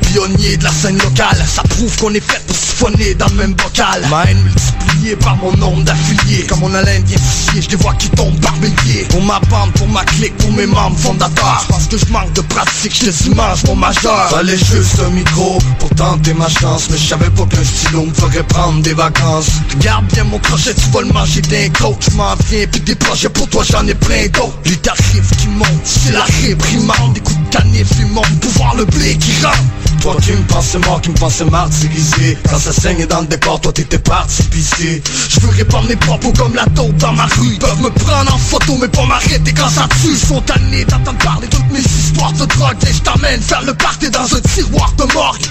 [0.00, 2.56] Pionnier de la scène locale Ça prouve qu'on est fait pour
[2.90, 4.06] dans le même bocal.
[4.10, 6.44] Ma haine multipliée par mon nombre d'affiliés.
[6.46, 7.18] Comme mon haleine vient
[7.54, 9.04] je les vois qui tombent par milliers.
[9.08, 11.64] Pour ma bande, pour ma clique, pour mes membres fondateurs.
[11.68, 15.58] Parce que je manque de pratique, je les mange mon majeur Fallait juste un micro
[15.78, 16.88] pour tenter ma chance.
[16.90, 19.48] Mais je savais pas qu'un stylo me ferait prendre des vacances.
[19.72, 22.94] Regarde bien mon crochet, tu vas le manger d'un coach Je m'en viens, puis des
[22.96, 24.58] projets pour toi j'en ai plein d'autres.
[24.66, 28.84] Les tarifs qui montent, c'est la réprimande Des coups de canif, ils montent, pouvoir le
[28.84, 33.06] blé qui rentre toi qui me pensais mort, qui me pensais martyrisé Quand ça saigne
[33.06, 36.94] dans le décor, toi t'étais parti pisser Je veux répandre mes propos comme la taupe
[36.98, 40.10] dans ma rue Ils peuvent me prendre en photo mais pas m'arrêter quand ça tue
[40.10, 44.10] Ils sont d'entendre parler toutes mes histoires de drogue Et je t'emmène faire le party
[44.10, 45.46] dans un tiroir de morgue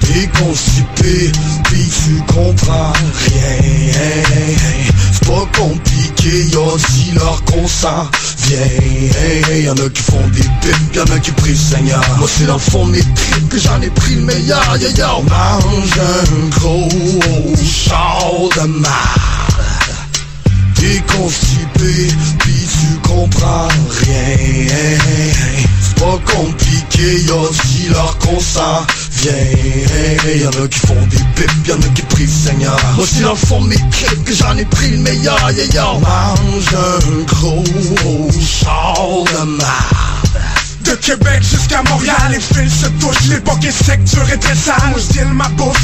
[0.00, 1.32] Déconstipé,
[1.64, 2.92] puis tu comprends
[3.26, 3.94] rien.
[5.12, 8.08] C'est pas compliqué, y'a dit leur qu'on s'en
[8.48, 12.02] vient Y'en a qui font des pipes, y'en a qui prient Seigneur.
[12.18, 14.76] Moi c'est dans le fond tripes que j'en ai pris le meilleur.
[14.80, 16.88] Yo yo, mange un gros
[17.62, 18.66] char de
[20.80, 22.08] marde Déconstipé,
[22.38, 23.68] puis tu comprends
[24.06, 24.98] rien.
[25.80, 27.34] C'est pas compliqué, y'a
[27.64, 29.32] dit leur qu'on s'en vient.
[30.36, 32.78] Y'en a qui font des pipes, y'en a qui prient le Seigneur.
[32.96, 36.74] Moi c'est dans le fond mes clips que j'en ai pris le meilleur yo, mange
[36.74, 37.64] un gros
[38.40, 40.10] char de marde.
[40.84, 44.54] De Québec jusqu'à Montréal, les fils se touchent, l'époque est sec, dure et très.
[44.88, 45.74] Moi je ma pour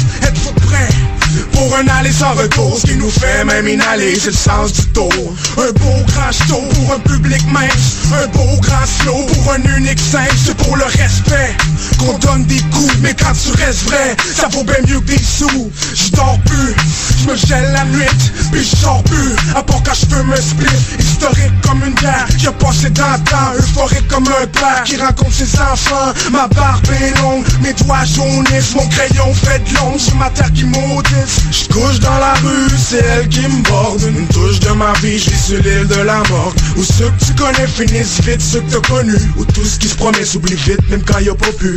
[1.77, 2.79] un aller sans retour?
[2.79, 5.13] Ce qui nous fait même inhaler, c'est le sens du tour.
[5.57, 9.99] Un beau grand show pour un public mince, un beau grand slow pour un unique
[9.99, 11.55] scène, c'est pour le respect
[11.99, 12.93] qu'on donne des coups.
[13.01, 15.71] Mais quand tu restes vrai, ça vaut bien mieux que des sous.
[15.93, 16.75] Je dors plus,
[17.21, 18.05] je me gèle la nuit,
[18.51, 19.35] puis je sors plus.
[19.55, 23.23] À part quand je veux me split, historique comme une guerre a passé dans le
[23.29, 26.13] temps, euphorique comme un père qui rencontre ses enfants.
[26.31, 30.51] Ma barbe est longue, mes doigts jaunissent, mon crayon fait de l'ombre sur ma terre
[30.53, 31.66] qui maudisse.
[31.71, 34.01] Couche dans la rue, c'est elle qui me borde.
[34.03, 36.53] Une touche de ma vie, je vis sur l'île de la mort.
[36.75, 39.31] Où ceux que tu connais finissent vite, ceux que t'as connus.
[39.37, 41.75] Où tout ce qui se promet s'oublie vite, même quand y a pas pu.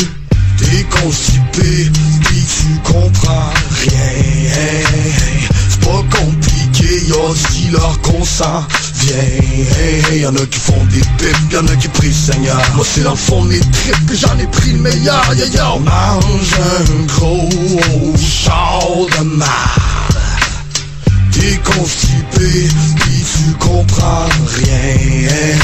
[0.58, 1.90] Déconstipé,
[2.24, 3.50] puis tu comprends
[3.82, 4.12] rien
[5.68, 6.60] C'est pas compliqué,
[6.92, 8.64] y'a dit leur qu'on s'en
[8.94, 12.60] vient Y'en a qui font des pipes, y'en a qui prient Seigneur.
[12.74, 15.24] Moi c'est dans le fond de mes tripes que j'en ai pris le meilleur.
[15.34, 18.80] Yo yo, mange un gros char
[19.18, 19.24] de
[21.40, 21.80] marde
[22.40, 25.58] Déconstipé, puis tu comprends rien?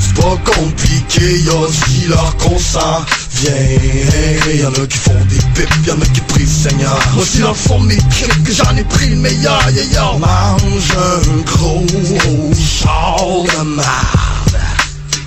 [0.00, 3.04] C'est pas compliqué, y'a dit leur qu'on s'en
[3.36, 4.54] vient.
[4.54, 6.98] Y'en a qui font des pipes, y'en a qui prient le Seigneur.
[7.14, 9.62] Moi c'est dans le fond mes tripes que j'en ai pris le meilleur.
[9.70, 11.84] Yo yo, mange un gros
[12.54, 14.61] char de marde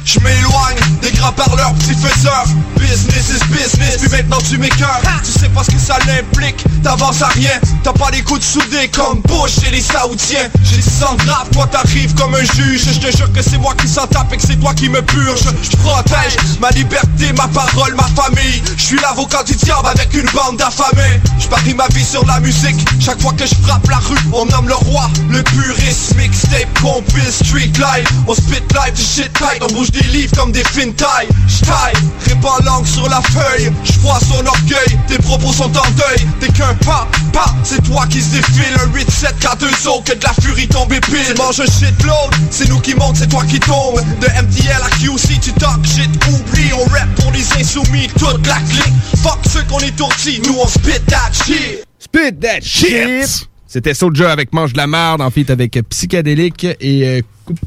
[0.05, 2.45] Je m'éloigne des grands parleurs, petits faiseurs
[2.77, 7.23] Business is business, puis maintenant tu m'écœures Tu sais pas ce que ça l'implique, t'avances
[7.23, 7.59] à rien.
[7.83, 10.47] T'as pas les coudes soudés comme Bush et les Saoudiens.
[10.63, 12.83] J'ai 100 grave, toi t'arrives comme un juge.
[12.93, 15.01] Je te jure que c'est moi qui s'en tape et que c'est toi qui me
[15.01, 15.45] purge.
[15.63, 18.61] Je protège ma liberté, ma parole, ma famille.
[18.77, 21.19] Je suis l'avocat du diable avec une bande d'affamés.
[21.39, 22.85] Je parie ma vie sur la musique.
[22.99, 27.31] Chaque fois que je frappe la rue, on nomme le roi Le puriste, mixtape, compil,
[27.31, 30.91] street life On spit live du shit tight, on bouge des livres comme des fin
[30.91, 31.93] taille J'taille,
[32.27, 36.47] répands langue sur la feuille Je vois son orgueil, tes propos sont en deuil T'es
[36.47, 40.33] qu'un pas, pas, c'est toi qui se défile Un 8-7 K2 O, que de la
[40.41, 41.35] furie tombe pile.
[41.37, 43.99] Mange un shitload, c'est nous qui monte, c'est toi qui tombe.
[44.21, 46.71] De MTL à QC, tu talk shit, oublie.
[46.73, 48.93] On rap pour les insoumis, toute la clique.
[49.21, 51.85] Fuck ceux qu'on étourdit, nous on spit that shit.
[51.99, 53.47] Spit that shit!
[53.67, 57.59] C'était Soulja avec Mange de la marde, en fait avec Psychédélique et euh, Coupe...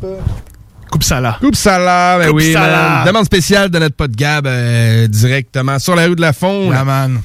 [0.90, 1.36] Coupe Sala.
[1.40, 2.54] Coupe Sala, ben Coupe oui.
[3.06, 6.66] Demande spéciale de notre pote Gab euh, directement sur la rue de la Faune.
[6.68, 7.20] Yeah, man.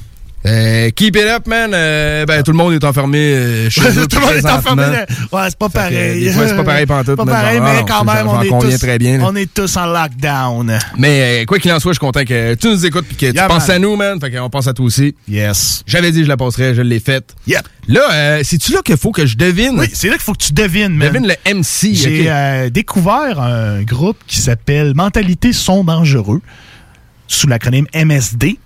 [0.45, 1.71] Euh, keep it up, man.
[1.73, 4.07] Euh, ben, tout le monde est enfermé euh, chez eux.
[4.07, 4.83] Tout le monde est enfermé.
[5.31, 6.29] Ouais, c'est pas pareil.
[6.31, 8.49] fois, c'est pas pareil pantoute, Pas mais pareil, genre, mais ah quand même, on est,
[8.49, 9.25] tous, très bien, là.
[9.27, 10.77] on est tous en lockdown.
[10.97, 13.33] Mais euh, quoi qu'il en soit, je suis content que tu nous écoutes et que
[13.33, 14.19] Yeah, tu penses à nous, man.
[14.19, 15.15] Fait qu'on pense à toi aussi.
[15.27, 15.83] Yes.
[15.87, 17.33] J'avais dit que je la passerais, je l'ai faite.
[17.47, 17.61] Yep.
[17.87, 19.79] Là, euh, c'est-tu là qu'il faut que je devine?
[19.79, 21.07] Oui, c'est là qu'il faut que tu devines, man.
[21.07, 21.93] Devine le MC.
[21.93, 26.41] J'ai découvert un groupe qui s'appelle Mentalité sont dangereux,
[27.27, 28.57] sous l'acronyme MSD,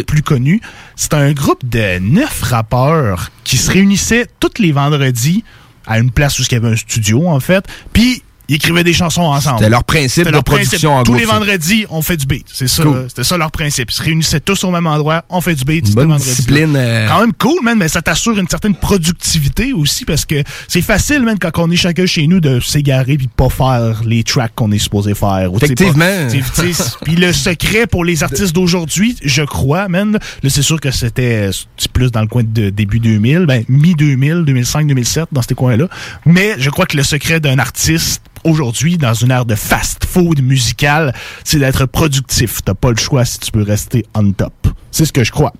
[0.00, 0.60] plus connu.
[0.96, 5.44] C'est un groupe de neuf rappeurs qui se réunissaient tous les vendredis
[5.86, 7.64] à une place où il y avait un studio, en fait.
[7.92, 9.58] Puis, ils écrivaient des chansons ensemble.
[9.58, 12.46] C'était leur principe de leur production en Tous les vendredis, on fait du beat.
[12.52, 12.82] C'est ça.
[12.82, 13.06] Cool.
[13.08, 13.90] C'était ça leur principe.
[13.90, 15.88] Ils se réunissaient tous au même endroit, on fait du beat.
[15.88, 16.28] Une bonne vendredi.
[16.28, 20.42] discipline, euh, Quand même cool, man, mais ça t'assure une certaine productivité aussi parce que
[20.68, 24.02] c'est facile, man, quand on est chacun chez nous de s'égarer puis de pas faire
[24.04, 25.50] les tracks qu'on est supposé faire.
[25.50, 26.28] Ou, Effectivement.
[27.04, 31.50] Puis le secret pour les artistes d'aujourd'hui, je crois, man, là, c'est sûr que c'était
[31.76, 35.88] c'est plus dans le coin de début 2000, ben, mi-2000, 2005, 2007, dans ces coins-là.
[36.26, 41.14] Mais je crois que le secret d'un artiste aujourd'hui, dans une ère de fast-food musical,
[41.44, 42.60] c'est d'être productif.
[42.64, 44.52] T'as pas le choix si tu veux rester on top.
[44.90, 45.52] C'est ce que je crois.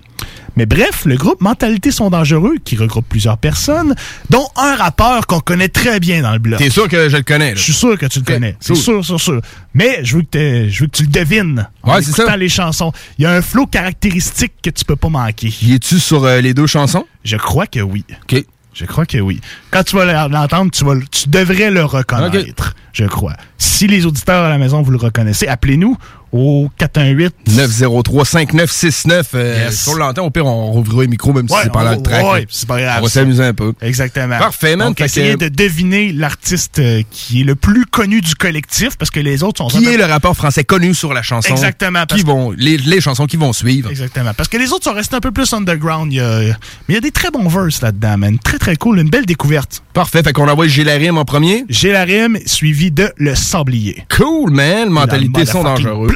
[0.55, 3.95] Mais bref, le groupe Mentalité sont dangereux, qui regroupe plusieurs personnes,
[4.29, 6.59] dont un rappeur qu'on connaît très bien dans le blog.
[6.59, 7.55] T'es sûr que je le connais, là?
[7.55, 8.55] Je suis sûr que tu le connais.
[8.59, 9.41] C'est sûr, sûr, sûr.
[9.73, 12.27] Mais je veux que, t'aies- je veux que tu le devines en Ouais, c'est écoutant
[12.27, 12.37] ça.
[12.37, 12.91] les chansons.
[13.17, 15.51] Il y a un flow caractéristique que tu peux pas manquer.
[15.63, 17.05] Y es-tu sur euh, les deux chansons?
[17.23, 18.05] Je crois que oui.
[18.31, 18.45] OK.
[18.73, 19.39] Je crois que oui.
[19.71, 23.35] Quand tu vas l'entendre, tu, vas, tu devrais le reconnaître, je crois.
[23.57, 25.97] Si les auditeurs à la maison, vous le reconnaissez, appelez-nous
[26.33, 29.23] au 418 903-5969.
[29.35, 29.81] Euh, Yes.
[29.83, 32.25] Si on l'entend, au pire, on rouvrira les micros, même si c'est pas le track.
[32.33, 33.73] ouais, c'est pas grave, On va s'amuser un peu.
[33.81, 34.37] Exactement.
[34.39, 34.89] Parfait, man.
[34.89, 39.11] Donc, essayez que- de deviner l'artiste euh, qui est le plus connu du collectif, parce
[39.11, 39.67] que les autres sont...
[39.77, 41.49] Qui est le rappeur français connu sur la chanson?
[41.49, 43.89] Exactement, Qui vont, les, les chansons qui vont suivre.
[43.89, 44.31] Exactement.
[44.35, 46.11] Parce que les autres sont restés un peu plus underground.
[46.11, 46.55] Il y a- mais
[46.89, 48.37] il y a des très bons verses là-dedans, man.
[48.43, 48.99] Très, très cool.
[48.99, 49.83] Une belle découverte.
[49.93, 50.23] Parfait.
[50.23, 51.65] Fait qu'on envoie J'ai la rime en premier.
[51.69, 54.05] J'ai la rime, suivi de Le Sablier.
[54.15, 54.89] Cool, man.
[54.89, 56.07] Mentalité sont motherfucking dangereux.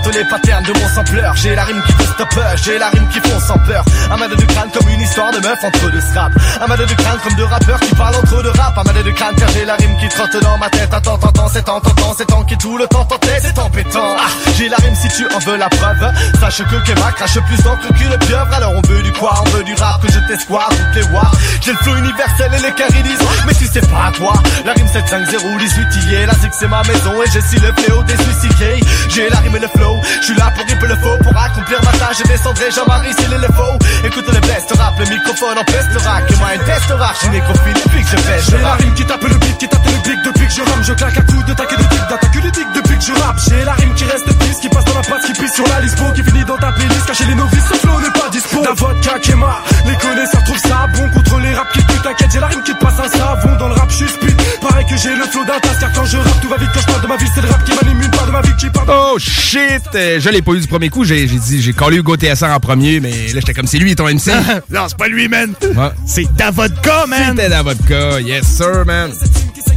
[0.04, 1.34] éclate les patterns de mon sampleur.
[1.36, 3.84] J'ai la rime qui te stoppe, j'ai la rime qui fonce sans peur.
[4.18, 6.34] Mal de crâne comme une histoire de meuf entre deux straps
[6.66, 8.76] mal de crâne comme deux rappeurs qui parlent entre eux de rap.
[8.84, 10.92] Mal de crâne car j'ai la rime qui trotte dans ma tête.
[10.92, 14.16] Attends, attends, c'est en tentant, c'est en qui tout le temps tentait, c'est embêtant.
[14.18, 16.12] Ah, J'ai la rime si tu en veux la preuve.
[16.40, 18.52] Sache que Kema crache plus d'encre qu'une pieuvre.
[18.52, 21.30] Alors on veut du quoi, on veut du rap que je t'espoir toutes les voix
[21.60, 24.34] J'ai le flow universel et les carrés disent Mais si c'est pas à toi.
[24.64, 28.02] La rime 750 18 y est, la c'est ma maison Et je suis le fléau
[28.02, 31.16] des suicides J'ai la rime et le flow Je suis là pour ripper le faux
[31.22, 32.18] Pour accomplir ma tâche.
[32.18, 33.78] Je descendrai Jean-Marie s'il est le faux.
[34.04, 37.28] Écoute le best rap Le microphone en pestera Que moi une test rap Je suis
[37.30, 40.02] nécrophile depuis que je pèse J'ai la rime qui tape le beat, qui tape le
[40.02, 42.34] pic depuis que je rame Je claque à coups de tac et de tic, d'attaque
[42.34, 44.94] le tic depuis que je rappe J'ai la rime qui reste pisse, qui passe dans
[44.94, 47.64] la passe, qui pisse sur la lispo Qui finit dans ta playlist, cacher les novices,
[47.70, 48.62] ce flow n'est pas dispo.
[48.64, 51.08] La vodka Kema, les connaisseurs trouvent ça bon.
[51.10, 53.56] Contre les rap qui puent, t'inquiète, j'ai la rime qui te passe un savon.
[53.58, 56.04] Dans le rap, je suis speed, pareil que j'ai le flow d'un tasse Car quand
[56.04, 57.72] je rappe, tout va vite, quand je parle de ma vie C'est le rap qui
[57.74, 59.83] m'anime, une part de ma vie qui part de Oh shit!
[59.94, 61.04] Euh, je l'ai pas eu du premier coup.
[61.04, 64.04] J'ai dit, j'ai collé Hugo TSR en premier, mais là, j'étais comme c'est lui ton
[64.08, 64.28] MC.
[64.70, 65.52] non, c'est pas lui, man.
[65.62, 65.90] Ouais.
[66.06, 67.34] C'est Davodka, man.
[67.36, 68.20] C'était Davodka.
[68.20, 69.10] Yes, sir, man.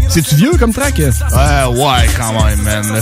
[0.10, 0.98] C'est-tu vieux comme track?
[1.00, 3.02] Ouais, ouais, quand même, man.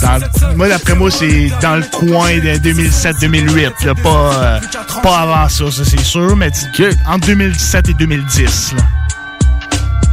[0.00, 3.84] Dans moi, d'après moi, c'est dans le coin de 2007-2008.
[3.86, 4.60] là, Pas, euh,
[5.02, 8.72] pas avant ça, ça c'est sûr, mais tu- entre 2017 et 2010.
[8.76, 8.82] Là.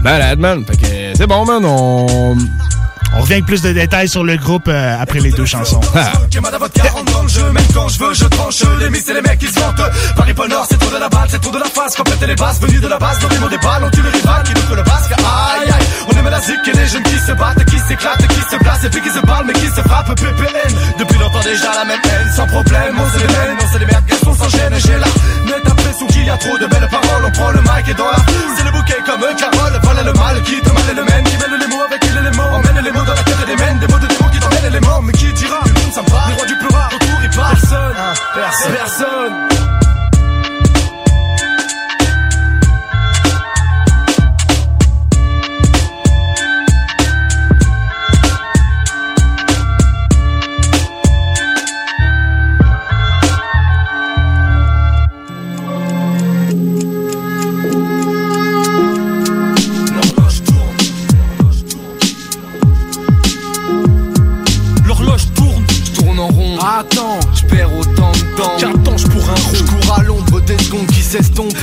[0.04, 0.64] Malade, man.
[0.66, 1.64] Fait que euh, c'est bon, man.
[1.66, 2.38] On.
[3.16, 5.80] On revient avec plus de détails sur le groupe euh, après les deux chansons.
[5.80, 6.30] Le
[9.08, 9.20] et le le
[24.76, 25.08] et et.
[26.26, 27.26] Et y a trop de belles paroles.
[27.26, 29.80] On prend le mic et dans la foule, c'est le bouquet comme un Carole.
[29.84, 32.44] Voilà le mal qui te mêle le mène, qui mêle les mots avec qui l'élément.
[32.44, 34.80] Emmène les mots dans la tête des mènes, des mots de démons qui t'emmènent les
[34.80, 35.04] morts.
[35.04, 37.50] Mais qui dira, le monde s'en va, les rois du pleura, autour il part.
[37.50, 37.96] Personne,
[38.34, 39.95] personne, personne.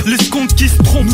[0.05, 1.07] Les secondes qui se trompent.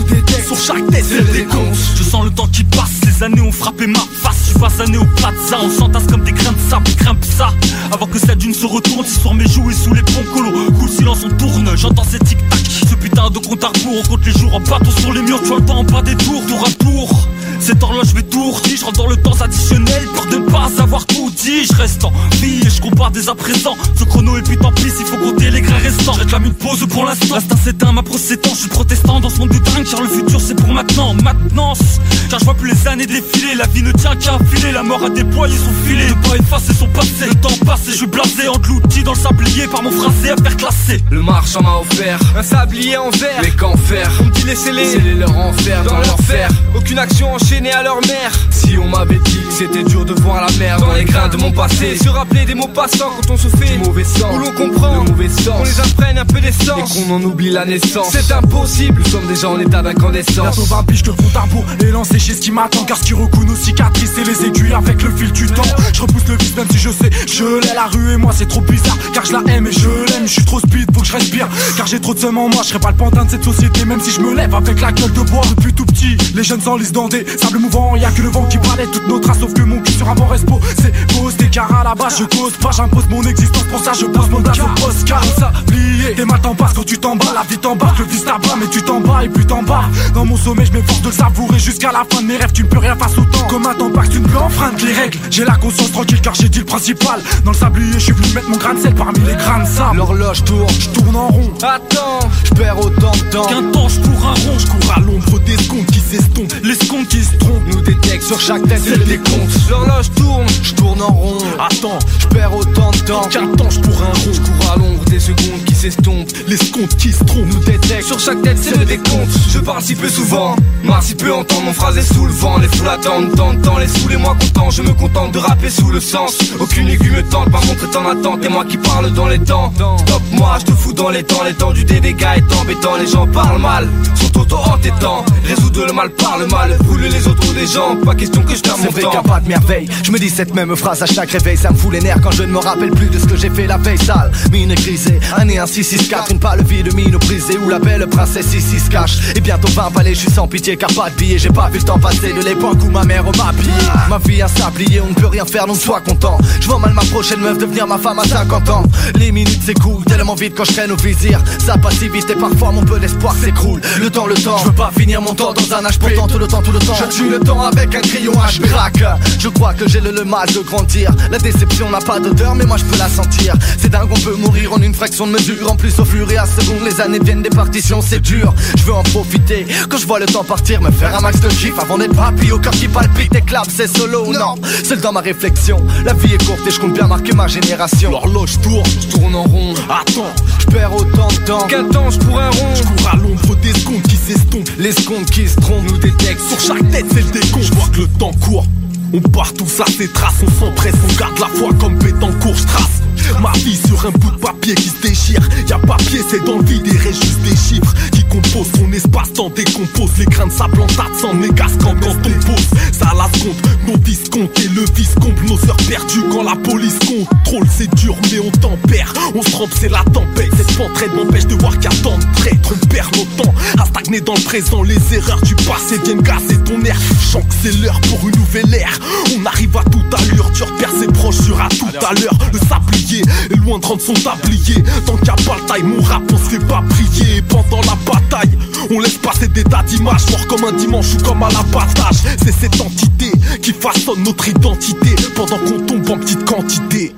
[0.46, 3.52] Sur chaque tête c'est le décompte Je sens le temps qui passe Les années ont
[3.52, 4.38] frappé ma face.
[4.40, 7.54] Je suis façonné au plaza On s'entasse comme des grains de sable Grimpe ça.
[7.92, 10.72] Avant que cette dune se retourne Si sur mes joues sous les ponts colo.
[10.80, 14.08] Cool silence on tourne J'entends ces tic tac Ce putain de compte à rebours On
[14.08, 16.16] compte les jours en bateau sur les murs Tu vois le temps en pas des
[16.16, 16.44] tours.
[16.48, 17.28] Tour à tour
[17.62, 21.06] cette horloge fait tourdi, je rentre dans le temps additionnel Peur de ne pas avoir
[21.06, 23.76] tout dit, je reste en vie et je compare dès à présent.
[23.98, 26.14] Ce chrono est plus tant pis, il faut compter les grains restants.
[26.14, 28.50] Je réclame une pause pour l'instant, l'instinct s'éteint, ma procédant.
[28.54, 31.14] Je suis protestant dans ce monde de dingue car le futur c'est pour maintenant.
[31.14, 32.00] Maintenance,
[32.30, 33.56] car je vois plus les années défiler.
[33.56, 36.74] La vie ne tient qu'à filer, la mort a déployé son filet Ne pas effacer
[36.74, 38.48] son passé, le temps passe et je suis blasé.
[38.48, 41.04] Englouti dans le sablier par mon phrasé à faire classer.
[41.12, 43.42] Le marchand m'a offert un sablier en verre.
[43.42, 44.10] Mais qu'en faire?
[44.22, 46.50] On me dit laissez-les, laissez-les leur en faire dans, leur fer.
[46.76, 48.32] Aucune action à leur mère.
[48.52, 51.38] Si on m'avait dit que c'était dur de voir la merde dans les grains de
[51.38, 51.98] mon passé.
[51.98, 54.30] Se rappeler des mots passants quand on se fait du mauvais sang.
[54.34, 55.56] Où l'on comprend le mauvais sens.
[55.60, 58.10] On les apprenne un peu d'essence et qu'on en oublie la naissance.
[58.12, 60.36] C'est impossible, nous sommes déjà en état d'incandescence.
[60.36, 62.98] Bientôt 20 piges que le compte à rebours Et lancé chez ce qui m'attend Car
[62.98, 65.64] ce qui recoue nos cicatrices Et les aiguilles avec le fil du temps
[65.94, 68.48] Je repousse le vice même si je sais Je l'ai la rue et moi c'est
[68.48, 71.08] trop bizarre Car je la aime et je l'aime Je suis trop speed faut que
[71.08, 71.48] je respire
[71.78, 73.86] Car j'ai trop de seum en moi Je serai pas le pantin de cette société
[73.86, 76.62] Même si je me lève avec la gueule de bois Depuis tout petit Les jeunes
[76.62, 79.54] s'enlisent dans des sables mouvants Y'a que le vent qui balaie toutes nos traces Sauf
[79.54, 82.26] que mon cul sur un bon respo C'est pose des car à la base Je
[82.26, 85.52] cause pas j'impose mon existence Pour ça je pose mon blase au poste Car ça
[85.68, 88.56] plié Tes mains t'en passent quand tu t'en bats La vie t'embarque Le vice t'abat
[88.60, 89.86] mais tu t'en bats et puis t'en bats.
[90.14, 92.64] Dans mon sommet je m'efforce de le savourer Jusqu'à la fin de mes rêves Tu
[92.64, 93.48] ne peux rien face au temps.
[93.48, 95.20] Comme un temps que tu ne peux enfreindre les règles.
[95.30, 97.22] J'ai la conscience tranquille car j'ai dit le principal.
[97.46, 99.68] Dans le sablier je suis venu mettre mon grain de sel Parmi les grains de
[99.68, 99.98] sable.
[99.98, 101.54] L'horloge tourne, Je tourne en rond.
[101.62, 103.46] Attends, je perds autant de temps.
[103.46, 104.60] Qu'un temps je pour un rond.
[104.60, 106.54] Je cours à l'ombre des secondes qui s'estompent.
[106.64, 109.70] Les secondes qui se trompent Nous détecte sur chaque tête c'est le décompte.
[109.70, 111.38] L'horloge tourne, je tourne en rond.
[111.60, 113.28] Attends Je perds autant de temps.
[113.30, 116.32] Qu'un temps je pour un rond Je cours à l'ombre des secondes qui s'estompent.
[116.48, 119.30] Les secondes qui se trompent Nous détecte sur chaque tête c'est le décompte.
[119.50, 122.58] Je parle si peu souvent, moi si peu entendre mon phrase est sous le vent.
[122.58, 124.70] Les foules attendent, tant de temps, les sous les mois contents.
[124.70, 126.38] Je me contente de rapper sous le sens.
[126.60, 128.44] Aucune aiguille me tente, par montrer en attente.
[128.46, 129.72] Et moi qui parle dans les temps.
[129.76, 131.44] Stop moi, je te fous dans les temps.
[131.44, 132.96] Les temps du dé des gars est embêtant.
[132.98, 135.26] Les gens parlent mal, sont auto-entêtants.
[135.44, 137.96] Résoudre le mal par le mal, brûler les autres des gens.
[137.98, 139.24] Pas question que je perde mon vrai temps.
[139.24, 139.90] pas de merveille.
[140.04, 141.58] Je me dis cette même phrase à chaque réveil.
[141.58, 143.50] Ça me fout les nerfs quand je ne me rappelle plus de ce que j'ai
[143.50, 144.32] fait la veille sale.
[144.52, 148.80] Mine grisée, année 664, une pâle vie de mine brisée où la belle princesse ici
[148.80, 149.18] se cache.
[149.36, 151.38] Et bientôt 20 palais, je suis sans pitié car pas de billets.
[151.38, 153.74] J'ai pas vu le temps passer de l'époque où ma mère m'a plié.
[154.10, 156.38] Ma vie a sablier, on ne peut rien faire donc sois content.
[156.60, 158.84] Je vois mal ma prochaine meuf devenir ma femme à 50 ans.
[159.16, 161.42] Les minutes s'écoulent tellement vite quand je traîne au vizir.
[161.66, 163.82] Ça passe si vite et parfois mon peu d'espoir s'écroule.
[164.00, 166.40] Le temps, le temps, je veux pas finir mon temps dans un âge pourtant tout
[166.40, 166.94] le temps, tout le temps.
[166.94, 169.04] Je tue le temps avec un crayon H craque.
[169.40, 171.12] Je crois que j'ai le, le mal de grandir.
[171.32, 173.56] La déception n'a pas d'odeur, mais moi je peux la sentir.
[173.78, 175.72] C'est dingue, on peut mourir en une fraction de mesure.
[175.72, 178.54] En plus, au fur et à seconde, les années deviennent des partitions, c'est dur.
[178.78, 181.48] Je veux en profiter quand je vois le temps partir, me faire un max de
[181.48, 184.56] kiff avant d'être papy au cœur qui palpite et clap, c'est solo ou non.
[184.84, 188.12] Seul dans ma réflexion, la vie est courte et je compte bien marquer ma génération.
[188.12, 189.74] L'horloge tourne, je tourne en rond.
[189.90, 191.68] Attends Je perds autant de temps.
[191.68, 192.76] Qu'un temps je pour un rond.
[192.76, 196.42] Je cours à l'ombre des secondes qui s'estompent Les secondes qui se trompent nous détectent
[196.42, 197.64] Sur chaque tête c'est le décompte?
[197.64, 198.66] Je vois que le temps court
[199.12, 202.64] On part tous à ses traces On s'empresse, on garde la foi comme Bétancourt Je
[202.64, 203.02] trace.
[203.42, 205.48] Ma vie sur un bout de papier qui se déchire.
[205.68, 210.12] Y'a papier c'est dans le vide et juste des chiffres Qui composent son espace-temps décompose
[210.18, 210.88] Les grains de sable en
[211.20, 212.68] sans négas quand quand on pose.
[212.92, 213.56] Ça la seconde,
[213.88, 217.68] nos discomptes et le vice comble Nos heures perdues quand la police contrôle.
[217.76, 219.14] C'est dur mais on tempère.
[219.36, 220.52] On se trompe c'est la tempête.
[220.58, 223.54] Cette pentraide m'empêche de voir y a tant de traîtres On perd nos temps.
[223.80, 226.98] À stagner dans le présent Les erreurs du passé viennent gasser ton air.
[227.32, 228.99] Sens que c'est l'heure pour une nouvelle ère
[229.36, 232.38] On arrive à toute allure Tu repères ses proches sur à tout à l'heure.
[232.52, 234.84] Le sablier est loin de rendre son tablier.
[235.06, 237.38] Tant qu'il y a pas le taille mon rap on se fait pas prier.
[237.38, 238.58] Et Pendant la bataille
[238.92, 240.30] on laisse passer des tas d'images.
[240.32, 243.32] Mort comme un dimanche ou comme à l'abattage C'est cette entité
[243.62, 247.14] qui façonne notre identité Pendant qu'on tombe en petite quantité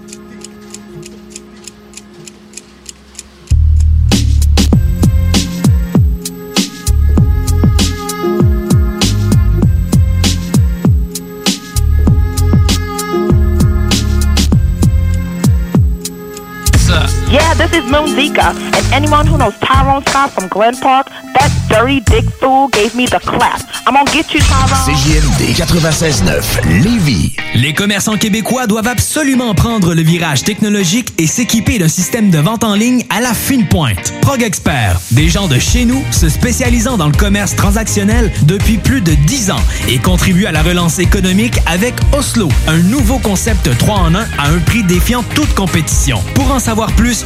[17.92, 21.52] Yeah, this is Moon Zika, and anyone who knows Tyrone Scott from Glen Park, that
[21.70, 23.62] dirty dick fool gave me the clap.
[23.88, 24.96] I'm gonna get you, Tyrone.
[24.96, 27.36] CJMD 96.9, Lévis.
[27.56, 32.64] Les commerçants québécois doivent absolument prendre le virage technologique et s'équiper d'un système de vente
[32.64, 34.14] en ligne à la fine pointe.
[34.22, 39.02] Prog Expert, des gens de chez nous se spécialisant dans le commerce transactionnel depuis plus
[39.02, 43.96] de 10 ans et contribuent à la relance économique avec Oslo, un nouveau concept 3
[43.96, 46.22] en 1 à un prix défiant toute compétition.
[46.36, 47.26] Pour en savoir plus,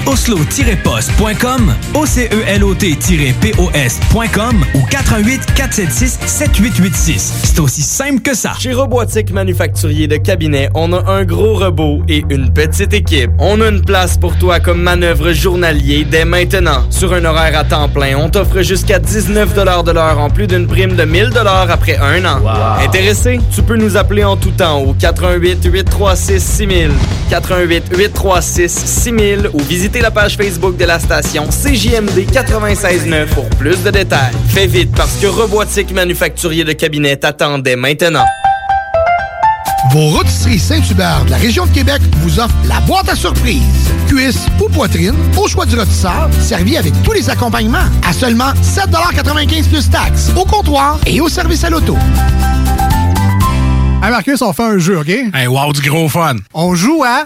[0.56, 7.34] oslo-post.com, OCELOT-POS.com ou 418 476 7886.
[7.44, 8.54] C'est aussi simple que ça.
[8.58, 13.32] Chez Robotique Manufacturier de Cabinet, on a un gros robot et une petite équipe.
[13.38, 16.90] On a une place pour toi comme manœuvre journalier dès maintenant.
[16.90, 20.68] Sur un horaire à temps plein, on t'offre jusqu'à 19 de l'heure en plus d'une
[20.68, 21.32] prime de 1000
[21.70, 22.40] après un an.
[22.82, 23.42] Intéressé?
[23.54, 26.92] Tu peux nous appeler en tout temps au 88 836 6000,
[27.30, 33.82] 88 836 6000 ou visiter la page Facebook de la station CJMD 969 pour plus
[33.82, 34.32] de détails.
[34.50, 38.26] Fais vite parce que Robotique Manufacturier de Cabinet t'attendait maintenant.
[39.90, 43.90] Vos rôtisseries Saint-Hubert de la région de Québec vous offrent la boîte à surprise.
[44.08, 49.68] Cuisse ou poitrine, au choix du rôtisseur, servi avec tous les accompagnements à seulement 7,95
[49.68, 51.98] plus taxes, au comptoir et au service à l'auto.
[54.04, 55.10] Hey Marcus, on fait un jeu, OK?
[55.10, 56.36] Hey, wow, du gros fun.
[56.54, 57.26] On joue à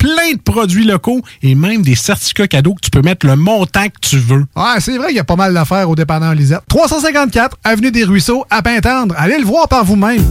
[0.00, 3.84] plein de produits locaux et même des certificats cadeaux que tu peux mettre le montant
[3.84, 4.46] que tu veux.
[4.56, 6.62] Ouais, c'est vrai qu'il y a pas mal d'affaires au dépanneur Lisette.
[6.68, 9.14] 354 Avenue des Ruisseaux, à Pintendre.
[9.18, 10.24] Allez le voir par vous-même.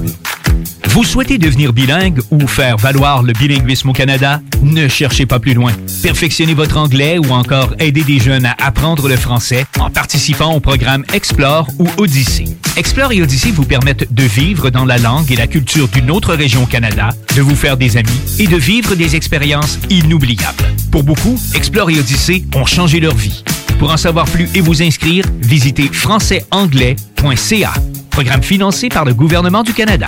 [0.90, 4.42] Vous souhaitez devenir bilingue ou faire valoir le bilinguisme au Canada?
[4.64, 5.72] Ne cherchez pas plus loin.
[6.02, 10.60] Perfectionnez votre anglais ou encore aidez des jeunes à apprendre le français en participant au
[10.60, 12.46] programme Explore ou Odyssée.
[12.76, 16.34] Explore et Odyssée vous permettent de vivre dans la langue et la culture d'une autre
[16.34, 18.10] région au Canada, de vous faire des amis
[18.40, 19.59] et de vivre des expériences
[19.90, 20.64] inoubliables.
[20.92, 23.44] Pour beaucoup, Explore et Odyssée ont changé leur vie.
[23.80, 27.74] Pour en savoir plus et vous inscrire, visitez françaisanglais.ca.
[28.10, 30.08] Programme financé par le gouvernement du Canada.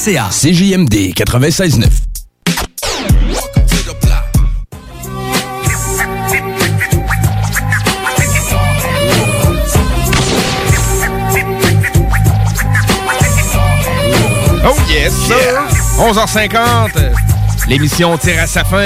[0.03, 1.85] CJMD 96.9.
[14.65, 15.35] Oh yes, sir!
[15.99, 17.13] 11h50, euh,
[17.67, 18.79] l'émission tire à sa fin.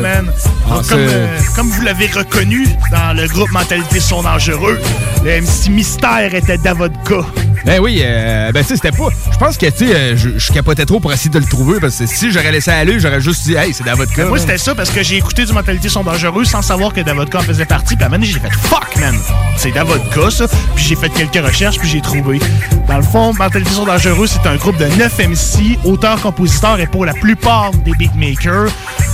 [0.00, 0.32] Man.
[0.68, 4.80] Donc, comme, euh, comme vous l'avez reconnu dans le groupe Mentalité sont dangereux,
[5.22, 7.24] le MC Mystère était Davodka.
[7.66, 9.08] Ben oui, euh, ben tu sais, c'était pas.
[9.32, 11.80] Je pense que, tu sais, euh, je, je capotais trop pour essayer de le trouver
[11.80, 14.22] parce que si j'aurais laissé aller, j'aurais juste dit, hey, c'est Davodka.
[14.22, 17.00] Ben, moi, c'était ça parce que j'ai écouté du Mentalité sont dangereux sans savoir que
[17.00, 17.96] Davodka en faisait partie.
[17.96, 19.16] Puis à un moment j'ai fait fuck, man.
[19.56, 20.46] C'est Davodka, ça.
[20.76, 22.38] Puis j'ai fait quelques recherches, puis j'ai trouvé.
[22.86, 26.86] Dans le fond, Mentalité sont dangereux, c'est un groupe de 9 MC, auteurs, compositeurs et
[26.86, 28.70] pour la plupart des beatmakers.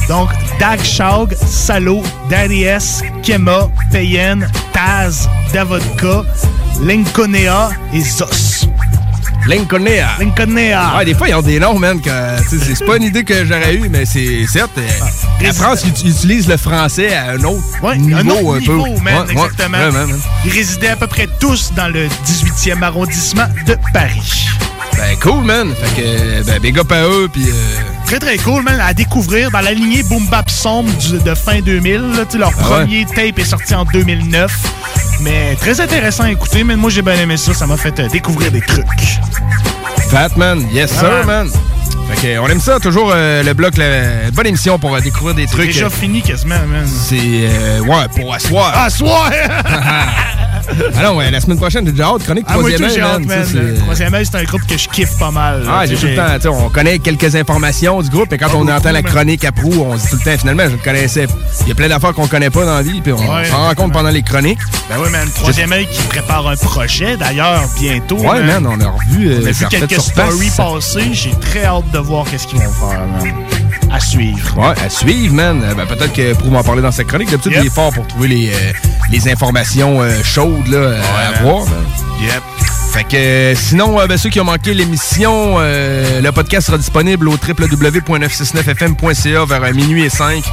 [0.08, 0.28] Donc,
[0.60, 4.40] Dag Shaug, Salo, Daddy S, Kema, Payen,
[4.74, 6.22] Taz, Davodka,
[6.80, 8.66] Lincolnea et Zos.
[9.46, 10.06] Lincolnea.
[10.20, 10.96] Lincolnea.
[10.96, 12.10] Ouais, des fois, ils ont des noms, man, que
[12.48, 14.70] c'est pas une idée que j'aurais eue, mais c'est certes.
[14.78, 14.82] euh,
[15.40, 19.00] la France ils utilise le français à un autre niveau un autre un niveau, peu.
[19.02, 19.92] man, Ouais, ouais, exactement.
[19.92, 20.20] man.
[20.44, 24.46] Ils résidaient à peu près tous dans le 18e arrondissement de Paris.
[24.96, 25.74] Ben cool, man.
[25.74, 27.44] Fait que, ben, big up à eux, puis...
[27.48, 27.52] euh,
[28.06, 30.92] Très très cool, man, à découvrir dans la lignée Boom Bap Sombre
[31.24, 31.94] de fin 2000.
[32.00, 32.76] là, tu sais, leur Ah ouais.
[32.84, 34.52] premier tape est sorti en 2009.
[35.22, 38.08] Mais très intéressant à écouter, mais moi j'ai bien aimé ça, ça m'a fait euh,
[38.08, 38.84] découvrir des trucs.
[40.10, 41.24] Fat man, yes sir, Ouais.
[41.24, 41.48] man.
[42.10, 45.34] Fait que, on aime ça, toujours euh, le bloc, la, bonne émission pour euh, découvrir
[45.34, 45.66] des C'est trucs.
[45.68, 46.86] déjà euh, fini quasiment, man.
[46.86, 48.76] C'est, euh, ouais, pour asseoir.
[48.76, 49.30] Asseoir!
[50.96, 54.26] ah non, ouais, la semaine prochaine, j'ai déjà hâte, chronique Ah, troisième œil, Troisième œil,
[54.26, 55.64] c'est un groupe que je kiffe pas mal.
[55.68, 58.48] Ah, j'ai tout le temps, tu sais, on connaît quelques informations du groupe, mais quand
[58.48, 60.72] Pas on entend la chronique à Prou, on se dit tout le temps, finalement, je
[60.72, 61.26] le connaissais.
[61.62, 63.74] Il y a plein d'affaires qu'on connaît pas dans la vie, puis on s'en rend
[63.74, 64.58] compte pendant les chroniques.
[64.88, 65.28] Ben oui, man.
[65.34, 68.16] Troisième œil qui prépare un projet, d'ailleurs, bientôt.
[68.18, 69.28] Ouais, man, on a revu.
[69.30, 71.10] euh, On a vu quelques stories passer.
[71.12, 73.32] J'ai très hâte de voir qu'est-ce qu'ils vont faire, man.
[73.92, 74.56] À suivre.
[74.58, 75.62] Ouais, à suivre, man.
[75.62, 77.30] Euh, Ben, peut-être que Prou m'en parler dans sa chronique.
[77.30, 77.60] D'habitude, Yep.
[77.62, 78.72] il est fort pour trouver les, euh,
[79.10, 81.42] les informations euh, chaudes là, à man.
[81.42, 81.64] voir.
[81.66, 81.84] man.
[82.22, 82.42] Yep.
[82.92, 87.26] Fait que sinon, euh, ben, ceux qui ont manqué l'émission, euh, le podcast sera disponible
[87.26, 90.44] au www.969fm.ca vers euh, minuit et 5.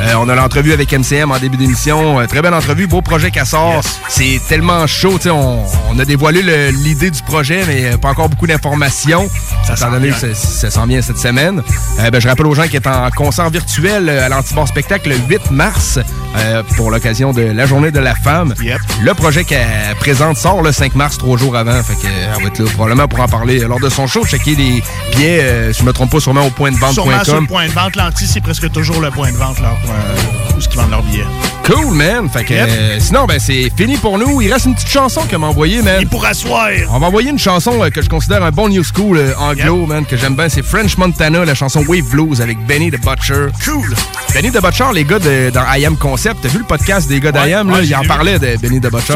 [0.00, 2.18] Euh, on a l'entrevue avec MCM en début d'émission.
[2.18, 3.80] Euh, très belle entrevue, beau projet qui sort.
[4.08, 5.18] C'est tellement chaud.
[5.18, 9.28] tu sais, On, on a dévoilé l'idée du projet, mais euh, pas encore beaucoup d'informations.
[9.72, 11.62] Étant donné que ça, ça s'en vient cette semaine.
[12.00, 15.16] Euh, ben, je rappelle aux gens qu'il est en concert virtuel à l'Antibar Spectacle le
[15.28, 16.00] 8 mars
[16.38, 18.52] euh, pour l'occasion de la Journée de la Femme.
[19.00, 21.82] Le projet qu'elle présente sort le 5 mars, trois jours avant.
[21.86, 24.24] Fait que, euh, elle va être là probablement pour en parler lors de son show.
[24.24, 24.82] Checker les
[25.14, 27.46] billets, euh, si je me trompe pas, sûrement au point de Sûrement sur le vente.com.
[27.46, 27.96] point de vente.
[27.96, 31.26] L'anti, c'est presque toujours le point de vente, là, euh, où ils vendent leurs billets.
[31.64, 32.28] Cool, man.
[32.28, 32.68] Fait que, Yep.
[32.70, 34.42] euh, sinon, ben, c'est fini pour nous.
[34.42, 36.02] Il reste une petite chanson qu'elle m'a envoyée, man.
[36.02, 36.68] Et pour asseoir.
[36.90, 39.86] On va envoyer une chanson euh, que je considère un bon new school euh, anglo,
[39.86, 40.48] man, que j'aime bien.
[40.50, 43.46] C'est French Montana, la chanson Wave Blues avec Benny the Butcher.
[43.64, 43.94] Cool.
[44.34, 46.40] Benny the Butcher, les gars de, dans I Am Concept.
[46.42, 47.78] T'as vu le podcast des gars d'I Am, là?
[47.78, 49.14] ouais, Ils en parlaient de Benny the Butcher.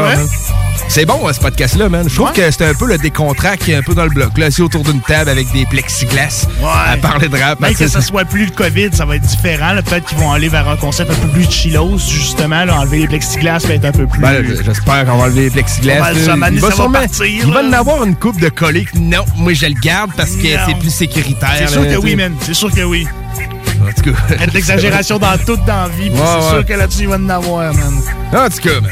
[0.87, 2.09] C'est bon, hein, ce podcast-là, man.
[2.09, 4.35] Je trouve que c'était un peu le décontract un peu dans le bloc.
[4.39, 7.59] Là, assis autour d'une table avec des plexiglas à parler de rap.
[7.59, 9.75] Même que ça soit plus le COVID, ça va être différent.
[9.85, 11.99] Peut-être qu'ils vont aller vers un concept un peu plus chillos,
[12.39, 12.65] justement.
[12.65, 12.79] là.
[12.79, 14.21] enlever les plexiglas va être un peu plus.
[14.21, 15.99] Ben, J'espère qu'on va enlever les plexiglas.
[15.99, 16.13] Là.
[16.15, 18.85] ça, il va sûrement- partir, il va en avoir une coupe de collés.
[18.85, 21.49] que Non, moi je le garde parce que c'est plus sécuritaire.
[21.57, 22.33] C'est sûr que oui, man.
[22.41, 23.07] C'est sûr que oui.
[23.81, 24.45] En tout cas.
[24.53, 26.09] L'exagération dans tout dans vie.
[26.09, 26.49] Ouais, c'est ouais.
[26.51, 27.93] sûr que là-dessus, il va en avoir, man.
[28.33, 28.91] En tout cas, man.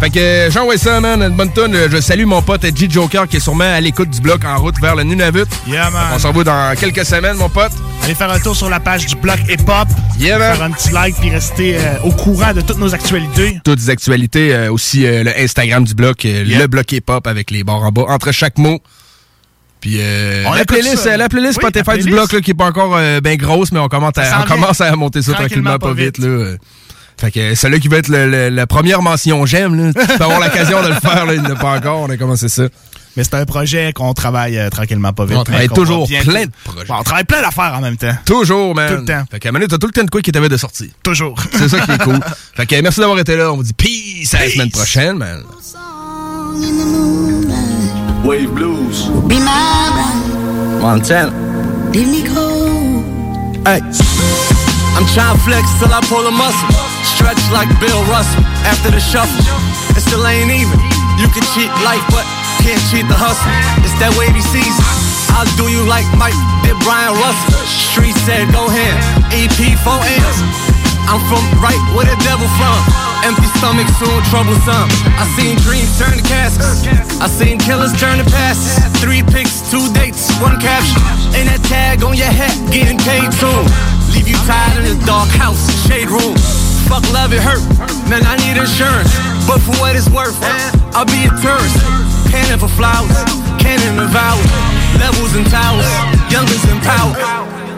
[0.00, 1.74] Fait que j'envoie ça, man, tonne.
[1.90, 4.78] Je salue mon pote G Joker qui est sûrement à l'écoute du bloc en route
[4.80, 5.46] vers le Nunavut.
[5.66, 6.08] Yeah, man.
[6.14, 7.72] On s'en va dans quelques semaines, mon pote.
[8.04, 9.88] Allez faire un tour sur la page du blog Hip Hop.
[10.18, 10.54] Yeah, man.
[10.56, 13.58] Faire un petit like puis rester euh, au courant de toutes nos actualités.
[13.64, 17.64] Toutes les actualités, euh, aussi euh, le Instagram du bloc, le bloc hip-hop avec les
[17.64, 18.80] barres en bas entre chaque mot.
[19.80, 21.16] Puis euh, On la, playlist, ça.
[21.16, 23.72] la playlist Oui, Spotify la du bloc là, qui est pas encore euh, bien grosse,
[23.72, 26.18] mais on, commence à, on commence à monter ça tranquillement, pas vite.
[26.18, 26.56] là.
[27.18, 30.18] Fait que euh, celui qui veut être le- le- la première mention j'aime, là, tu
[30.18, 32.64] peux avoir l'occasion de le faire, là, il n'a pas encore, on a commencé ça.
[33.16, 35.38] Mais c'est un projet qu'on travaille euh, tranquillement pas vite.
[35.38, 36.86] On travaille toujours va bien- plein de projets.
[36.86, 38.14] Bon, on travaille plein d'affaires en même temps.
[38.26, 38.90] Toujours, man.
[38.92, 39.24] Tout le temps.
[39.30, 40.88] Fait qu'à donné, t'as tout le temps de quoi qui t'avait de sortir.
[41.02, 41.34] Toujours.
[41.52, 42.20] C'est ça qui est cool.
[42.54, 43.50] Fait que merci d'avoir été là.
[43.52, 45.42] On vous dit peace à la semaine prochaine, man.
[48.24, 49.08] Wave Blues.
[49.28, 49.46] Be my
[49.94, 51.32] bride, Montana.
[51.94, 53.66] leave me cold.
[53.66, 56.95] Hey, I'm trying to flex till I pull a muscle.
[57.26, 58.38] Stretch like Bill Russell.
[58.70, 59.42] After the shuffle,
[59.98, 60.78] it still ain't even.
[61.18, 62.22] You can cheat life, but
[62.62, 63.50] can't cheat the hustle.
[63.82, 64.86] It's that wavy season.
[65.34, 67.66] I'll do you like Mike did Brian Russell.
[67.66, 68.94] Street said go ahead.
[69.34, 69.74] EP 4
[70.06, 70.38] M's.
[71.10, 72.78] I'm from right where the devil from.
[73.26, 74.86] Empty stomach, soon troublesome.
[75.18, 76.86] I seen dreams turn to caskets.
[77.18, 78.78] I seen killers turn to passes.
[79.02, 81.02] Three picks, two dates, one caption.
[81.34, 83.66] And that tag on your hat, getting paid soon.
[84.14, 86.38] Leave you tied in a dark house, shade room.
[86.88, 87.62] Fuck love, it hurt.
[88.08, 89.10] Man, I need insurance.
[89.46, 90.38] But for what it's worth,
[90.94, 91.78] I'll be a tourist.
[92.30, 93.16] Cannon for flowers,
[93.62, 94.46] cannon of vows.
[94.98, 95.86] Levels and towers,
[96.30, 97.14] youngers in power.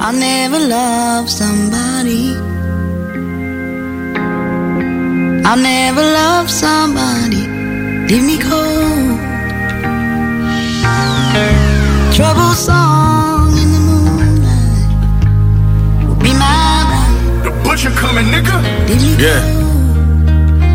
[0.01, 2.37] I'll never love somebody.
[5.45, 7.47] I'll never love somebody.
[8.09, 9.19] Leave me cold.
[12.15, 12.53] Trouble
[17.83, 17.95] bride.
[17.95, 18.57] The coming, nigga.
[19.21, 19.41] Yeah.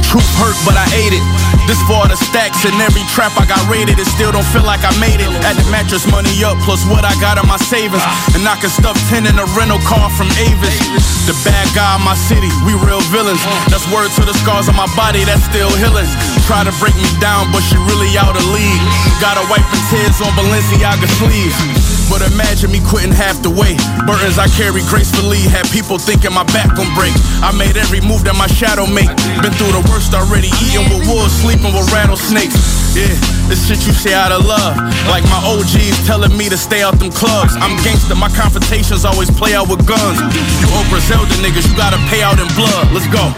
[0.03, 1.25] Truth hurt, but I ate it.
[1.65, 3.97] This for the stacks and every trap I got rated.
[3.97, 5.31] It still don't feel like I made it.
[5.47, 8.03] Add the mattress money up, plus what I got in my savings.
[8.35, 10.77] And I can stuff 10 in a rental car from Avis.
[11.25, 13.41] The bad guy in my city, we real villains.
[13.71, 16.07] That's word to the scars on my body, that's still healing.
[16.45, 18.83] Try to break me down, but she really out of league.
[19.23, 21.92] Gotta wipe the tears on Balenciaga sleeves.
[22.09, 23.75] But imagine me quitting half the way.
[24.05, 27.13] Burdens I carry gracefully had people thinking my back gon' break.
[27.41, 29.09] I made every move that my shadow make.
[29.41, 32.55] Been through the worst already, eating with wolves, sleeping with rattlesnakes.
[32.93, 33.09] Yeah,
[33.49, 34.77] this shit you say out of love.
[35.09, 37.57] Like my OGs telling me to stay out them clubs.
[37.57, 40.19] I'm gangster, my confrontations always play out with guns.
[40.61, 42.93] You old Griselda niggas, you gotta pay out in blood.
[42.93, 43.33] Let's go.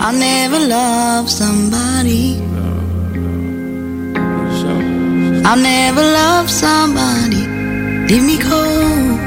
[0.00, 2.40] I'll never love somebody.
[5.44, 7.45] I'll never love somebody.
[8.08, 9.18] Leave me cold.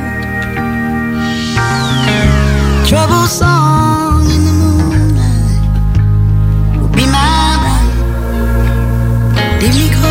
[2.88, 5.60] Trouble song in the moonlight.
[6.80, 7.90] will Be my bride.
[9.62, 10.10] Leave me cold.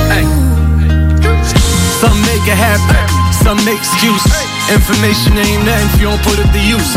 [2.02, 3.04] Some make it happen,
[3.42, 4.36] some make excuses.
[4.70, 6.96] Information ain't nothing if you don't put it to use.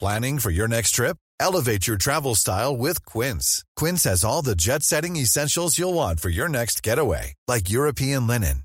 [0.00, 1.18] Planning for your next trip?
[1.38, 3.64] Elevate your travel style with Quince.
[3.76, 8.26] Quince has all the jet setting essentials you'll want for your next getaway, like European
[8.26, 8.64] linen,